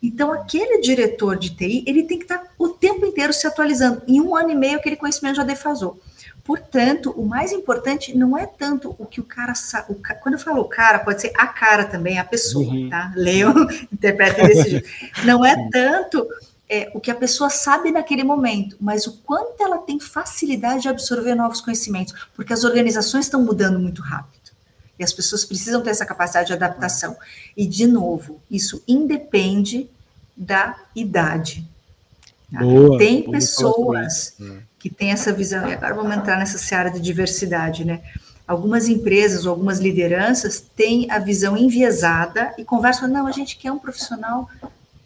Então, 0.02 0.32
aquele 0.32 0.80
diretor 0.80 1.36
de 1.36 1.50
TI, 1.50 1.82
ele 1.86 2.02
tem 2.04 2.18
que 2.18 2.24
estar 2.24 2.38
tá 2.38 2.50
o 2.58 2.68
tempo 2.68 3.04
inteiro 3.06 3.32
se 3.32 3.46
atualizando. 3.46 4.02
Em 4.06 4.20
um 4.20 4.36
ano 4.36 4.50
e 4.50 4.54
meio, 4.54 4.76
aquele 4.76 4.96
conhecimento 4.96 5.36
já 5.36 5.44
defasou. 5.44 5.98
Portanto, 6.46 7.10
o 7.16 7.26
mais 7.26 7.50
importante 7.50 8.16
não 8.16 8.38
é 8.38 8.46
tanto 8.46 8.94
o 9.00 9.04
que 9.04 9.20
o 9.20 9.24
cara 9.24 9.52
sabe. 9.56 9.96
Quando 10.22 10.34
eu 10.34 10.38
falo 10.38 10.60
o 10.62 10.68
cara, 10.68 11.00
pode 11.00 11.20
ser 11.20 11.32
a 11.36 11.48
cara 11.48 11.84
também, 11.84 12.20
a 12.20 12.24
pessoa, 12.24 12.72
uhum. 12.72 12.88
tá? 12.88 13.12
Leiam, 13.16 13.52
interpretem 13.92 14.46
desse 14.46 14.70
jeito. 14.70 14.88
Não 15.26 15.44
é 15.44 15.68
tanto 15.70 16.24
é, 16.68 16.88
o 16.94 17.00
que 17.00 17.10
a 17.10 17.16
pessoa 17.16 17.50
sabe 17.50 17.90
naquele 17.90 18.22
momento, 18.22 18.76
mas 18.80 19.08
o 19.08 19.18
quanto 19.24 19.60
ela 19.60 19.78
tem 19.78 19.98
facilidade 19.98 20.82
de 20.82 20.88
absorver 20.88 21.34
novos 21.34 21.60
conhecimentos, 21.60 22.14
porque 22.36 22.52
as 22.52 22.62
organizações 22.62 23.24
estão 23.24 23.42
mudando 23.42 23.80
muito 23.80 24.00
rápido. 24.00 24.52
E 24.96 25.02
as 25.02 25.12
pessoas 25.12 25.44
precisam 25.44 25.82
ter 25.82 25.90
essa 25.90 26.06
capacidade 26.06 26.46
de 26.46 26.52
adaptação. 26.52 27.16
E, 27.56 27.66
de 27.66 27.88
novo, 27.88 28.40
isso 28.48 28.82
independe 28.86 29.90
da 30.36 30.78
idade. 30.94 31.68
Tá? 32.52 32.60
Boa, 32.60 32.98
tem 32.98 33.28
pessoas 33.28 34.36
que 34.88 34.94
tem 34.94 35.10
essa 35.10 35.32
visão, 35.32 35.68
e 35.68 35.74
agora 35.74 35.94
vamos 35.94 36.16
entrar 36.16 36.38
nessa 36.38 36.58
seara 36.58 36.88
de 36.88 37.00
diversidade, 37.00 37.84
né? 37.84 38.02
Algumas 38.46 38.86
empresas 38.86 39.44
ou 39.44 39.50
algumas 39.50 39.80
lideranças 39.80 40.64
têm 40.76 41.10
a 41.10 41.18
visão 41.18 41.56
enviesada 41.56 42.54
e 42.56 42.64
conversam, 42.64 43.08
não, 43.08 43.26
a 43.26 43.32
gente 43.32 43.56
quer 43.56 43.72
um 43.72 43.80
profissional 43.80 44.48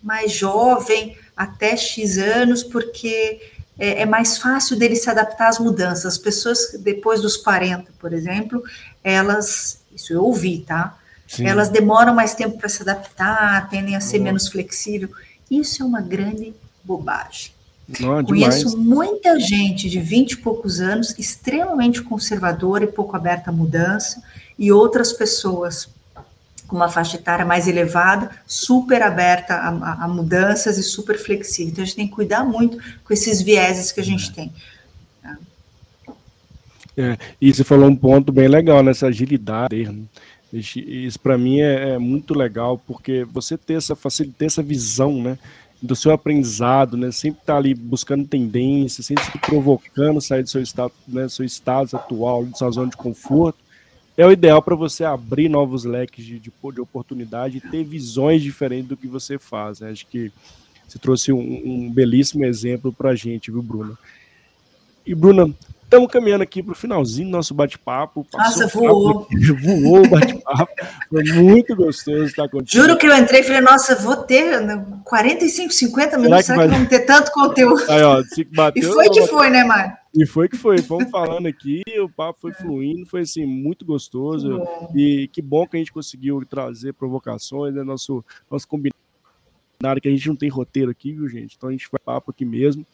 mais 0.02 0.32
jovem, 0.32 1.16
até 1.34 1.78
X 1.78 2.18
anos, 2.18 2.62
porque 2.62 3.40
é, 3.78 4.02
é 4.02 4.06
mais 4.06 4.36
fácil 4.36 4.76
dele 4.76 4.96
se 4.96 5.08
adaptar 5.08 5.48
às 5.48 5.58
mudanças. 5.58 6.04
As 6.04 6.18
pessoas, 6.18 6.76
depois 6.80 7.22
dos 7.22 7.38
40, 7.38 7.90
por 7.98 8.12
exemplo, 8.12 8.62
elas, 9.02 9.80
isso 9.96 10.12
eu 10.12 10.22
ouvi, 10.22 10.58
tá? 10.58 10.98
Sim. 11.26 11.46
Elas 11.46 11.70
demoram 11.70 12.14
mais 12.14 12.34
tempo 12.34 12.58
para 12.58 12.68
se 12.68 12.82
adaptar, 12.82 13.70
tendem 13.70 13.96
a 13.96 14.00
ser 14.02 14.18
menos 14.18 14.46
flexível. 14.46 15.08
Isso 15.50 15.82
é 15.82 15.86
uma 15.86 16.02
grande 16.02 16.54
bobagem. 16.84 17.52
Não, 17.98 18.24
Conheço 18.24 18.78
muita 18.78 19.40
gente 19.40 19.90
de 19.90 19.98
20 19.98 20.32
e 20.32 20.36
poucos 20.36 20.80
anos 20.80 21.14
extremamente 21.18 22.02
conservadora 22.02 22.84
e 22.84 22.86
pouco 22.86 23.16
aberta 23.16 23.50
à 23.50 23.52
mudança, 23.52 24.22
e 24.58 24.70
outras 24.70 25.12
pessoas 25.12 25.88
com 26.68 26.76
uma 26.76 26.88
faixa 26.88 27.16
etária 27.16 27.44
mais 27.44 27.66
elevada, 27.66 28.30
super 28.46 29.02
aberta 29.02 29.54
a, 29.54 29.68
a, 29.70 30.04
a, 30.04 30.08
mudanças 30.08 30.78
e 30.78 30.84
super 30.84 31.18
flexível. 31.18 31.72
Então 31.72 31.82
a 31.82 31.84
gente 31.84 31.96
tem 31.96 32.06
que 32.06 32.14
cuidar 32.14 32.44
muito 32.44 32.78
com 33.02 33.12
esses 33.12 33.42
vieses 33.42 33.90
que 33.90 33.98
a 33.98 34.04
gente 34.04 34.32
tem. 34.32 34.52
É, 36.96 37.16
e 37.40 37.52
você 37.52 37.64
falou 37.64 37.88
um 37.88 37.96
ponto 37.96 38.30
bem 38.30 38.46
legal 38.46 38.82
nessa 38.82 39.06
agilidade. 39.06 39.88
Né? 39.88 40.02
Isso 40.52 41.18
para 41.18 41.38
mim 41.38 41.60
é, 41.60 41.90
é, 41.90 41.98
muito 41.98 42.34
legal, 42.34 42.78
porque 42.86 43.24
você 43.24 43.56
ter 43.56 43.74
essa 43.74 43.96
facilidade, 43.96 44.44
essa 44.44 44.62
visão, 44.62 45.22
né? 45.22 45.38
Do 45.82 45.96
seu 45.96 46.12
aprendizado, 46.12 46.96
né? 46.96 47.10
Sempre 47.10 47.40
estar 47.40 47.54
tá 47.54 47.58
ali 47.58 47.74
buscando 47.74 48.26
tendências, 48.26 49.06
sempre 49.06 49.24
se 49.24 49.38
provocando 49.38 50.20
sair 50.20 50.42
do 50.42 50.48
seu 50.48 50.60
estado, 50.60 50.92
né? 51.08 51.28
seu 51.28 51.44
estado 51.44 51.96
atual, 51.96 52.44
da 52.44 52.56
sua 52.56 52.70
zona 52.70 52.90
de 52.90 52.96
conforto. 52.96 53.58
É 54.16 54.26
o 54.26 54.32
ideal 54.32 54.60
para 54.60 54.74
você 54.74 55.04
abrir 55.04 55.48
novos 55.48 55.84
leques 55.84 56.24
de, 56.24 56.38
de, 56.38 56.52
de, 56.72 56.80
oportunidade 56.80 57.56
e 57.56 57.60
ter 57.60 57.82
visões 57.84 58.42
diferentes 58.42 58.88
do 58.88 58.96
que 58.96 59.06
você 59.06 59.38
faz. 59.38 59.80
Né? 59.80 59.90
Acho 59.90 60.06
que 60.06 60.30
você 60.86 60.98
trouxe 60.98 61.32
um, 61.32 61.38
um 61.38 61.90
belíssimo 61.90 62.44
exemplo 62.44 62.92
para 62.92 63.10
a 63.10 63.14
gente, 63.14 63.50
viu, 63.50 63.62
Bruna? 63.62 63.96
E, 65.06 65.14
Bruna, 65.14 65.54
Estamos 65.90 66.08
caminhando 66.08 66.42
aqui 66.42 66.62
para 66.62 66.70
o 66.70 66.76
finalzinho 66.76 67.26
do 67.26 67.32
nosso 67.32 67.52
bate-papo. 67.52 68.24
Nossa, 68.32 68.68
voou. 68.68 69.26
voou 69.60 70.06
o 70.06 70.08
bate-papo. 70.08 70.72
Foi 71.08 71.24
muito 71.24 71.74
gostoso 71.74 72.26
estar 72.26 72.48
contigo. 72.48 72.84
Juro 72.84 72.96
que 72.96 73.08
eu 73.08 73.16
entrei 73.16 73.40
e 73.40 73.42
falei, 73.42 73.60
nossa, 73.60 73.96
vou 73.96 74.16
ter 74.18 74.62
45, 75.02 75.72
50 75.72 76.16
minutos, 76.16 76.46
será 76.46 76.58
que, 76.58 76.64
será 76.64 76.76
vamos 76.76 76.88
ter 76.88 77.00
tanto 77.00 77.32
conteúdo? 77.32 77.82
Aí, 77.90 78.04
ó, 78.04 78.22
bateu, 78.54 78.88
e 78.88 78.94
foi 78.94 79.10
que 79.10 79.26
foi, 79.26 79.50
né, 79.50 79.64
Mário? 79.64 79.92
E 80.14 80.24
foi 80.24 80.48
que 80.48 80.56
foi. 80.56 80.78
Fomos 80.78 81.10
falando 81.10 81.48
aqui, 81.48 81.82
o 82.00 82.08
papo 82.08 82.38
foi 82.40 82.52
fluindo, 82.52 83.04
foi 83.04 83.22
assim, 83.22 83.44
muito 83.44 83.84
gostoso. 83.84 84.62
E 84.94 85.26
que 85.32 85.42
bom 85.42 85.66
que 85.66 85.76
a 85.76 85.80
gente 85.80 85.92
conseguiu 85.92 86.40
trazer 86.48 86.92
provocações, 86.92 87.74
né? 87.74 87.82
Nosso, 87.82 88.24
nosso 88.48 88.68
combinado, 88.68 88.94
que 90.00 90.06
a 90.06 90.12
gente 90.12 90.28
não 90.28 90.36
tem 90.36 90.48
roteiro 90.48 90.92
aqui, 90.92 91.12
viu, 91.12 91.28
gente? 91.28 91.56
Então 91.56 91.68
a 91.68 91.72
gente 91.72 91.88
vai 91.90 91.98
papo 92.04 92.30
aqui 92.30 92.44
mesmo. 92.44 92.86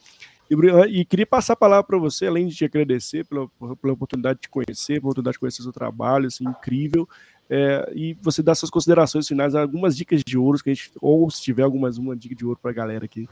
E, 0.50 1.00
e 1.00 1.04
queria 1.04 1.26
passar 1.26 1.54
a 1.54 1.56
palavra 1.56 1.84
para 1.84 1.98
você, 1.98 2.26
além 2.26 2.46
de 2.46 2.54
te 2.54 2.64
agradecer 2.64 3.24
pela, 3.24 3.48
pela 3.80 3.92
oportunidade 3.92 4.38
de 4.38 4.42
te 4.42 4.48
conhecer, 4.48 5.00
pela 5.00 5.10
oportunidade 5.10 5.34
de 5.34 5.40
conhecer 5.40 5.62
seu 5.62 5.72
trabalho, 5.72 6.26
assim, 6.26 6.44
incrível. 6.44 7.08
É, 7.48 7.92
e 7.94 8.14
você 8.14 8.42
dar 8.42 8.54
suas 8.54 8.70
considerações 8.70 9.26
finais, 9.28 9.54
algumas 9.54 9.96
dicas 9.96 10.22
de 10.24 10.36
ouro 10.36 10.58
que 10.62 10.70
a 10.70 10.74
gente, 10.74 10.90
ou 11.00 11.30
se 11.30 11.42
tiver 11.42 11.62
algumas 11.62 11.96
uma 11.96 12.16
dica 12.16 12.34
de 12.34 12.44
ouro 12.44 12.58
para 12.60 12.70
a 12.70 12.74
galera 12.74 13.04
aqui. 13.04 13.28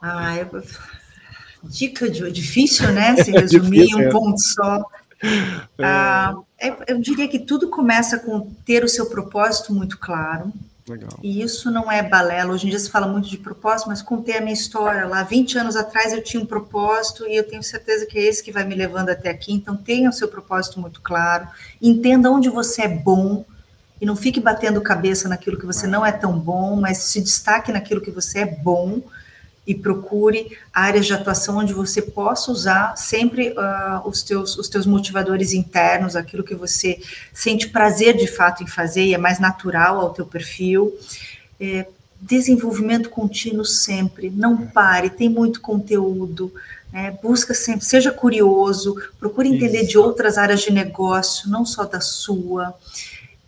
Ah, 0.00 0.36
eu, 0.36 0.48
dica 1.64 2.08
de 2.08 2.30
difícil, 2.30 2.92
né? 2.92 3.16
Se 3.22 3.30
resumir 3.30 3.90
em 3.90 3.96
um 3.96 4.02
é. 4.02 4.10
ponto 4.10 4.40
só. 4.40 4.84
É. 5.22 5.84
Ah, 5.84 6.34
eu 6.86 7.00
diria 7.00 7.28
que 7.28 7.38
tudo 7.38 7.68
começa 7.68 8.18
com 8.18 8.54
ter 8.64 8.84
o 8.84 8.88
seu 8.88 9.06
propósito 9.06 9.74
muito 9.74 9.98
claro, 9.98 10.52
Legal. 10.88 11.18
E 11.22 11.42
isso 11.42 11.70
não 11.70 11.90
é 11.90 12.02
balela. 12.02 12.52
Hoje 12.52 12.66
em 12.66 12.70
dia 12.70 12.78
se 12.78 12.90
fala 12.90 13.06
muito 13.06 13.28
de 13.28 13.38
propósito, 13.38 13.88
mas 13.88 14.02
contei 14.02 14.38
a 14.38 14.40
minha 14.40 14.52
história. 14.52 15.06
Lá 15.06 15.22
20 15.22 15.58
anos 15.58 15.76
atrás 15.76 16.12
eu 16.12 16.22
tinha 16.22 16.42
um 16.42 16.46
propósito 16.46 17.26
e 17.26 17.36
eu 17.36 17.46
tenho 17.46 17.62
certeza 17.62 18.06
que 18.06 18.18
é 18.18 18.22
esse 18.22 18.42
que 18.42 18.52
vai 18.52 18.64
me 18.64 18.74
levando 18.74 19.10
até 19.10 19.30
aqui. 19.30 19.52
Então 19.52 19.76
tenha 19.76 20.10
o 20.10 20.12
seu 20.12 20.28
propósito 20.28 20.80
muito 20.80 21.00
claro, 21.00 21.48
entenda 21.80 22.30
onde 22.30 22.48
você 22.48 22.82
é 22.82 22.88
bom 22.88 23.44
e 24.00 24.06
não 24.06 24.16
fique 24.16 24.40
batendo 24.40 24.80
cabeça 24.80 25.28
naquilo 25.28 25.58
que 25.58 25.66
você 25.66 25.86
não 25.86 26.04
é 26.04 26.10
tão 26.10 26.38
bom, 26.38 26.76
mas 26.76 26.98
se 26.98 27.20
destaque 27.20 27.70
naquilo 27.70 28.00
que 28.00 28.10
você 28.10 28.40
é 28.40 28.46
bom 28.46 29.02
e 29.70 29.74
procure 29.74 30.58
áreas 30.74 31.06
de 31.06 31.12
atuação 31.12 31.58
onde 31.58 31.72
você 31.72 32.02
possa 32.02 32.50
usar 32.50 32.96
sempre 32.96 33.50
uh, 33.50 34.04
os, 34.04 34.20
teus, 34.20 34.58
os 34.58 34.68
teus 34.68 34.84
motivadores 34.84 35.52
internos, 35.52 36.16
aquilo 36.16 36.42
que 36.42 36.56
você 36.56 37.00
sente 37.32 37.68
prazer 37.68 38.16
de 38.16 38.26
fato 38.26 38.64
em 38.64 38.66
fazer 38.66 39.04
e 39.04 39.14
é 39.14 39.18
mais 39.18 39.38
natural 39.38 40.00
ao 40.00 40.12
teu 40.12 40.26
perfil. 40.26 40.92
É, 41.60 41.86
desenvolvimento 42.20 43.08
contínuo 43.10 43.64
sempre, 43.64 44.28
não 44.28 44.66
pare, 44.66 45.08
tem 45.08 45.28
muito 45.28 45.60
conteúdo, 45.60 46.52
né? 46.92 47.16
busca 47.22 47.54
sempre, 47.54 47.84
seja 47.84 48.10
curioso, 48.10 48.96
procure 49.20 49.48
entender 49.48 49.82
Isso. 49.82 49.90
de 49.90 49.98
outras 49.98 50.36
áreas 50.36 50.62
de 50.62 50.72
negócio, 50.72 51.48
não 51.48 51.64
só 51.64 51.84
da 51.84 52.00
sua 52.00 52.74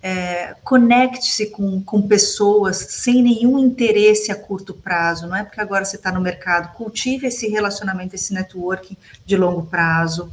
é, 0.02 0.56
conecte-se 0.64 1.46
com, 1.46 1.80
com 1.80 2.02
pessoas 2.02 2.76
sem 2.76 3.22
nenhum 3.22 3.56
interesse 3.56 4.32
a 4.32 4.34
curto 4.34 4.74
prazo, 4.74 5.28
não 5.28 5.36
é 5.36 5.44
porque 5.44 5.60
agora 5.60 5.84
você 5.84 5.94
está 5.94 6.10
no 6.10 6.20
mercado, 6.20 6.74
cultive 6.74 7.28
esse 7.28 7.48
relacionamento, 7.48 8.16
esse 8.16 8.34
networking 8.34 8.96
de 9.24 9.36
longo 9.36 9.62
prazo, 9.64 10.28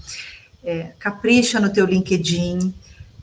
é, 0.63 0.91
capricha 0.97 1.59
no 1.59 1.71
teu 1.71 1.85
LinkedIn, 1.85 2.73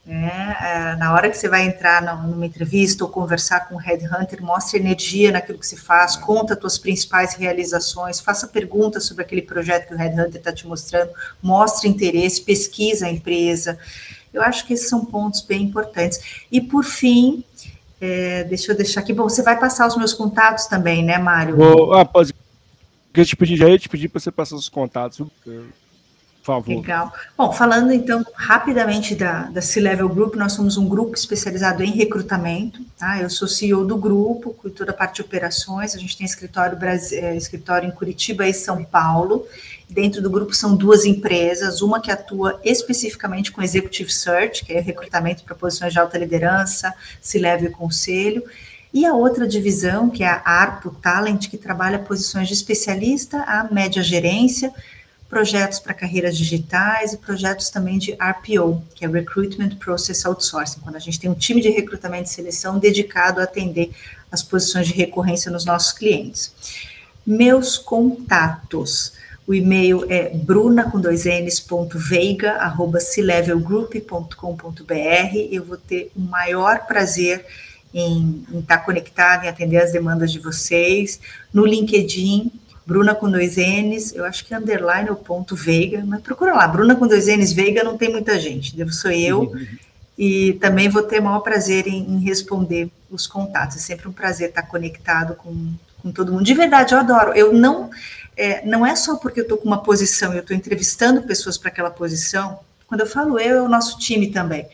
né? 0.06 0.56
é, 0.60 0.96
na 0.96 1.12
hora 1.12 1.28
que 1.28 1.36
você 1.36 1.48
vai 1.48 1.66
entrar 1.66 2.00
numa 2.00 2.46
entrevista 2.46 3.02
ou 3.02 3.10
conversar 3.10 3.68
com 3.68 3.74
um 3.74 3.78
headhunter, 3.78 4.40
mostre 4.40 4.78
energia 4.78 5.32
naquilo 5.32 5.58
que 5.58 5.66
se 5.66 5.76
faz, 5.76 6.14
conta 6.14 6.54
as 6.54 6.60
tuas 6.60 6.78
principais 6.78 7.34
realizações, 7.34 8.20
faça 8.20 8.46
perguntas 8.46 9.04
sobre 9.04 9.24
aquele 9.24 9.42
projeto 9.42 9.88
que 9.88 9.94
o 9.94 9.98
headhunter 9.98 10.36
está 10.36 10.52
te 10.52 10.64
mostrando, 10.64 11.10
mostre 11.42 11.88
interesse, 11.88 12.40
pesquisa 12.40 13.06
a 13.06 13.10
empresa, 13.10 13.76
eu 14.36 14.42
acho 14.42 14.66
que 14.66 14.74
esses 14.74 14.88
são 14.88 15.04
pontos 15.04 15.40
bem 15.40 15.62
importantes. 15.64 16.20
E, 16.52 16.60
por 16.60 16.84
fim, 16.84 17.42
É, 17.98 18.44
deixa 18.44 18.72
eu 18.72 18.76
deixar 18.76 19.00
aqui. 19.00 19.12
Bom, 19.14 19.22
você 19.22 19.42
vai 19.42 19.58
passar 19.58 19.86
os 19.86 19.96
meus 19.96 20.12
contatos 20.12 20.66
também, 20.66 21.02
né, 21.02 21.16
Mário? 21.16 21.56
Vou, 21.56 21.94
ah, 21.94 22.04
pode. 22.04 22.34
Eu 23.14 23.24
te 23.24 23.34
pedi, 23.34 23.56
já 23.56 23.66
ia 23.70 23.78
te 23.78 23.88
pedir 23.88 24.10
para 24.10 24.20
você 24.20 24.30
passar 24.30 24.54
os 24.54 24.68
contatos. 24.68 25.26
Por 25.42 25.64
favor. 26.42 26.76
Legal. 26.76 27.10
Bom, 27.38 27.50
falando 27.52 27.90
então 27.90 28.22
rapidamente 28.34 29.14
da, 29.14 29.44
da 29.44 29.62
C-Level 29.62 30.10
Group, 30.10 30.34
nós 30.34 30.52
somos 30.52 30.76
um 30.76 30.86
grupo 30.86 31.14
especializado 31.14 31.82
em 31.82 31.90
recrutamento. 31.90 32.84
Tá? 32.98 33.18
Eu 33.18 33.30
sou 33.30 33.48
CEO 33.48 33.86
do 33.86 33.96
grupo, 33.96 34.52
cuido 34.52 34.84
da 34.84 34.92
parte 34.92 35.16
de 35.16 35.22
operações. 35.22 35.94
A 35.94 35.98
gente 35.98 36.18
tem 36.18 36.26
escritório, 36.26 36.78
é, 37.12 37.34
escritório 37.34 37.88
em 37.88 37.92
Curitiba 37.92 38.46
e 38.46 38.52
São 38.52 38.84
Paulo. 38.84 39.46
Dentro 39.88 40.20
do 40.20 40.28
grupo 40.28 40.52
são 40.52 40.76
duas 40.76 41.04
empresas, 41.04 41.80
uma 41.80 42.00
que 42.00 42.10
atua 42.10 42.60
especificamente 42.64 43.52
com 43.52 43.62
Executive 43.62 44.12
Search, 44.12 44.64
que 44.64 44.72
é 44.72 44.80
recrutamento 44.80 45.44
para 45.44 45.54
posições 45.54 45.92
de 45.92 45.98
alta 45.98 46.18
liderança, 46.18 46.92
se 47.20 47.38
leve 47.38 47.70
conselho, 47.70 48.42
e 48.92 49.04
a 49.04 49.14
outra 49.14 49.46
divisão, 49.46 50.10
que 50.10 50.24
é 50.24 50.28
a 50.28 50.42
ARPO 50.44 50.90
Talent, 51.02 51.48
que 51.48 51.58
trabalha 51.58 51.98
posições 51.98 52.48
de 52.48 52.54
especialista 52.54 53.42
a 53.42 53.64
média 53.72 54.02
gerência, 54.02 54.72
projetos 55.28 55.78
para 55.78 55.92
carreiras 55.92 56.36
digitais 56.36 57.12
e 57.12 57.18
projetos 57.18 57.68
também 57.68 57.98
de 57.98 58.12
RPO, 58.12 58.82
que 58.94 59.04
é 59.04 59.08
Recruitment 59.08 59.76
Process 59.76 60.24
Outsourcing, 60.24 60.80
quando 60.80 60.96
a 60.96 61.00
gente 61.00 61.18
tem 61.18 61.28
um 61.28 61.34
time 61.34 61.60
de 61.60 61.68
recrutamento 61.68 62.30
e 62.30 62.32
seleção 62.32 62.78
dedicado 62.78 63.40
a 63.40 63.44
atender 63.44 63.90
as 64.30 64.42
posições 64.42 64.86
de 64.86 64.94
recorrência 64.94 65.50
nos 65.50 65.64
nossos 65.64 65.92
clientes. 65.92 66.52
Meus 67.26 67.76
contatos. 67.76 69.12
O 69.46 69.54
e-mail 69.54 70.04
é 70.10 70.30
bruna 70.30 70.90
com 70.90 71.00
dois 71.00 71.24
n's, 71.24 71.60
ponto 71.60 71.98
veiga, 71.98 72.52
arroba 72.54 72.98
Eu 75.50 75.64
vou 75.64 75.76
ter 75.76 76.10
o 76.16 76.20
maior 76.20 76.86
prazer 76.86 77.46
em, 77.94 78.44
estar 78.58 78.78
conectada, 78.78 79.46
em 79.46 79.48
atender 79.48 79.78
as 79.78 79.92
demandas 79.92 80.32
de 80.32 80.38
vocês. 80.38 81.20
No 81.52 81.64
LinkedIn, 81.64 82.50
Bruna 82.86 83.16
com 83.16 83.28
dois 83.28 83.56
N's, 83.56 84.14
eu 84.14 84.24
acho 84.24 84.44
que 84.44 84.54
é 84.54 84.56
underline 84.56 85.10
o 85.10 85.16
ponto 85.16 85.56
Veiga, 85.56 86.04
mas 86.06 86.20
procura 86.20 86.54
lá, 86.54 86.68
Bruna 86.68 86.94
com 86.94 87.08
dois 87.08 87.26
N's 87.26 87.52
Veiga 87.52 87.82
não 87.82 87.98
tem 87.98 88.10
muita 88.10 88.38
gente, 88.38 88.76
devo 88.76 88.92
sou 88.92 89.10
eu, 89.10 89.52
e 90.16 90.52
também 90.54 90.88
vou 90.88 91.02
ter 91.02 91.18
o 91.18 91.24
maior 91.24 91.40
prazer 91.40 91.88
em, 91.88 91.98
em, 91.98 92.20
responder 92.20 92.88
os 93.10 93.26
contatos, 93.26 93.76
é 93.76 93.80
sempre 93.80 94.06
um 94.06 94.12
prazer 94.12 94.50
estar 94.50 94.62
conectado 94.62 95.34
com, 95.34 95.72
com 96.00 96.12
todo 96.12 96.32
mundo, 96.32 96.44
de 96.44 96.54
verdade, 96.54 96.94
eu 96.94 97.00
adoro, 97.00 97.32
eu 97.32 97.52
não, 97.52 97.90
é, 98.36 98.64
não 98.66 98.84
é 98.84 98.94
só 98.94 99.16
porque 99.16 99.40
eu 99.40 99.44
estou 99.44 99.58
com 99.58 99.66
uma 99.66 99.82
posição 99.82 100.32
e 100.32 100.36
eu 100.36 100.42
estou 100.42 100.56
entrevistando 100.56 101.22
pessoas 101.22 101.56
para 101.56 101.70
aquela 101.70 101.90
posição. 101.90 102.60
Quando 102.86 103.00
eu 103.00 103.06
falo 103.06 103.38
eu, 103.38 103.56
é 103.56 103.62
o 103.62 103.68
nosso 103.68 103.98
time 103.98 104.30
também. 104.30 104.68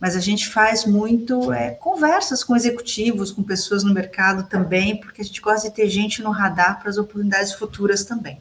Mas 0.00 0.16
a 0.16 0.20
gente 0.20 0.48
faz 0.48 0.84
muito 0.84 1.52
é, 1.52 1.72
conversas 1.72 2.42
com 2.42 2.56
executivos, 2.56 3.30
com 3.30 3.42
pessoas 3.42 3.84
no 3.84 3.94
mercado 3.94 4.48
também, 4.48 4.98
porque 4.98 5.20
a 5.20 5.24
gente 5.24 5.40
gosta 5.40 5.68
de 5.68 5.76
ter 5.76 5.88
gente 5.88 6.22
no 6.22 6.30
radar 6.30 6.80
para 6.80 6.90
as 6.90 6.96
oportunidades 6.96 7.52
futuras 7.52 8.04
também. 8.04 8.40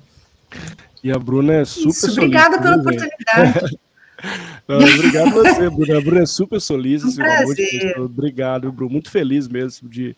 E 1.04 1.12
a 1.12 1.20
Bruna 1.20 1.54
é 1.54 1.66
super 1.66 1.90
Isso, 1.90 2.12
Obrigada 2.12 2.60
pela 2.60 2.78
oportunidade. 2.78 3.78
Não, 4.68 4.78
obrigado 4.78 5.28
a 5.28 5.32
você, 5.32 5.70
Bruna. 5.70 5.98
A 5.98 6.02
Bruna 6.02 6.24
é 6.24 6.26
super 6.26 6.62
solista. 6.62 7.08
Um 7.08 7.16
prazer. 7.16 8.00
Obrigado, 8.00 8.72
Bruno. 8.72 8.92
Muito 8.92 9.10
feliz 9.10 9.48
mesmo 9.48 9.90
de 9.90 10.16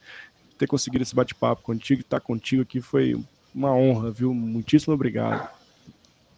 ter 0.58 0.68
conseguido 0.68 1.04
esse 1.04 1.16
bate-papo 1.16 1.62
contigo. 1.62 2.02
Estar 2.02 2.20
contigo 2.20 2.62
aqui 2.62 2.82
foi 2.82 3.16
uma 3.54 3.74
honra, 3.74 4.12
viu? 4.12 4.34
Muitíssimo 4.34 4.94
obrigado. 4.94 5.50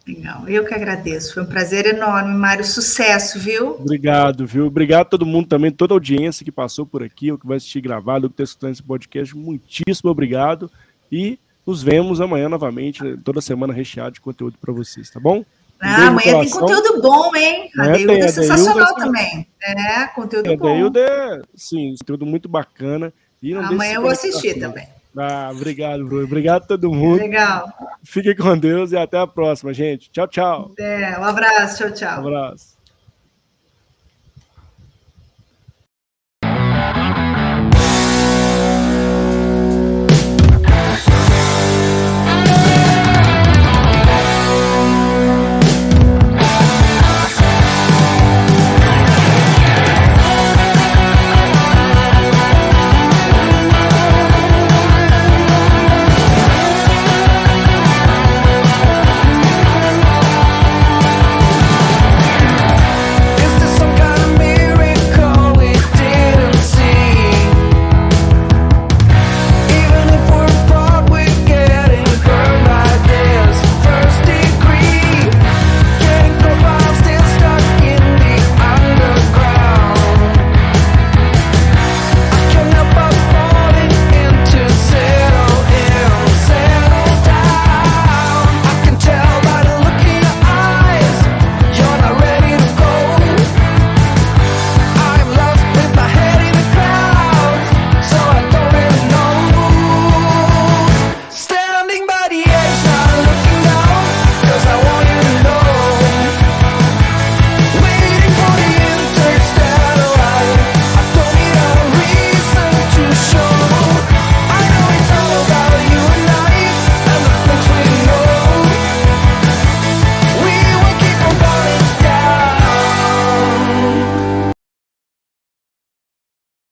Legal, 0.06 0.48
eu 0.48 0.64
que 0.64 0.72
agradeço. 0.72 1.34
Foi 1.34 1.42
um 1.42 1.46
prazer 1.46 1.84
enorme, 1.86 2.32
Mário. 2.32 2.64
Sucesso, 2.64 3.40
viu? 3.40 3.70
Obrigado, 3.72 4.46
viu? 4.46 4.66
Obrigado 4.66 5.02
a 5.02 5.10
todo 5.10 5.26
mundo 5.26 5.48
também, 5.48 5.72
toda 5.72 5.94
a 5.94 5.96
audiência 5.96 6.44
que 6.44 6.52
passou 6.52 6.86
por 6.86 7.02
aqui, 7.02 7.32
o 7.32 7.38
que 7.38 7.46
vai 7.46 7.56
assistir 7.56 7.80
gravado, 7.80 8.26
o 8.26 8.30
que 8.30 8.34
está 8.34 8.44
escutando 8.44 8.72
esse 8.72 8.82
podcast. 8.82 9.36
Muitíssimo 9.36 10.10
obrigado. 10.10 10.70
E 11.10 11.40
nos 11.66 11.82
vemos 11.82 12.20
amanhã 12.20 12.48
novamente, 12.48 13.02
toda 13.24 13.40
semana 13.40 13.72
recheado 13.72 14.12
de 14.12 14.20
conteúdo 14.20 14.56
para 14.60 14.72
vocês, 14.72 15.10
tá 15.10 15.18
bom? 15.18 15.44
ah, 15.80 16.06
amanhã 16.06 16.40
tem 16.40 16.50
conteúdo 16.50 17.02
bom, 17.02 17.34
hein? 17.34 17.70
A 17.78 17.88
Deilda 17.88 18.12
é 18.12 18.28
sensacional 18.28 18.94
também. 18.94 19.46
É, 19.60 20.06
conteúdo 20.06 20.50
é, 20.50 20.56
bom. 20.56 20.68
A 20.68 20.72
Deilda 20.72 21.00
é, 21.00 21.42
sim, 21.54 21.94
conteúdo 21.98 22.24
muito 22.24 22.48
bacana. 22.48 23.12
E 23.42 23.52
amanhã 23.54 23.94
eu 23.94 24.02
vou 24.02 24.10
assistir 24.10 24.58
também. 24.58 24.86
Ah, 25.18 25.50
obrigado, 25.52 26.04
Bruno. 26.04 26.24
Obrigado 26.24 26.64
a 26.64 26.66
todo 26.66 26.92
mundo. 26.92 27.18
Legal. 27.18 27.72
Fiquem 28.04 28.36
com 28.36 28.56
Deus 28.56 28.92
e 28.92 28.96
até 28.96 29.18
a 29.18 29.26
próxima, 29.26 29.72
gente. 29.72 30.10
Tchau, 30.10 30.28
tchau. 30.28 30.74
É, 30.78 31.18
um 31.18 31.24
abraço. 31.24 31.78
Tchau, 31.78 31.92
tchau. 31.92 32.22
Um 32.22 32.26
abraço. 32.26 32.75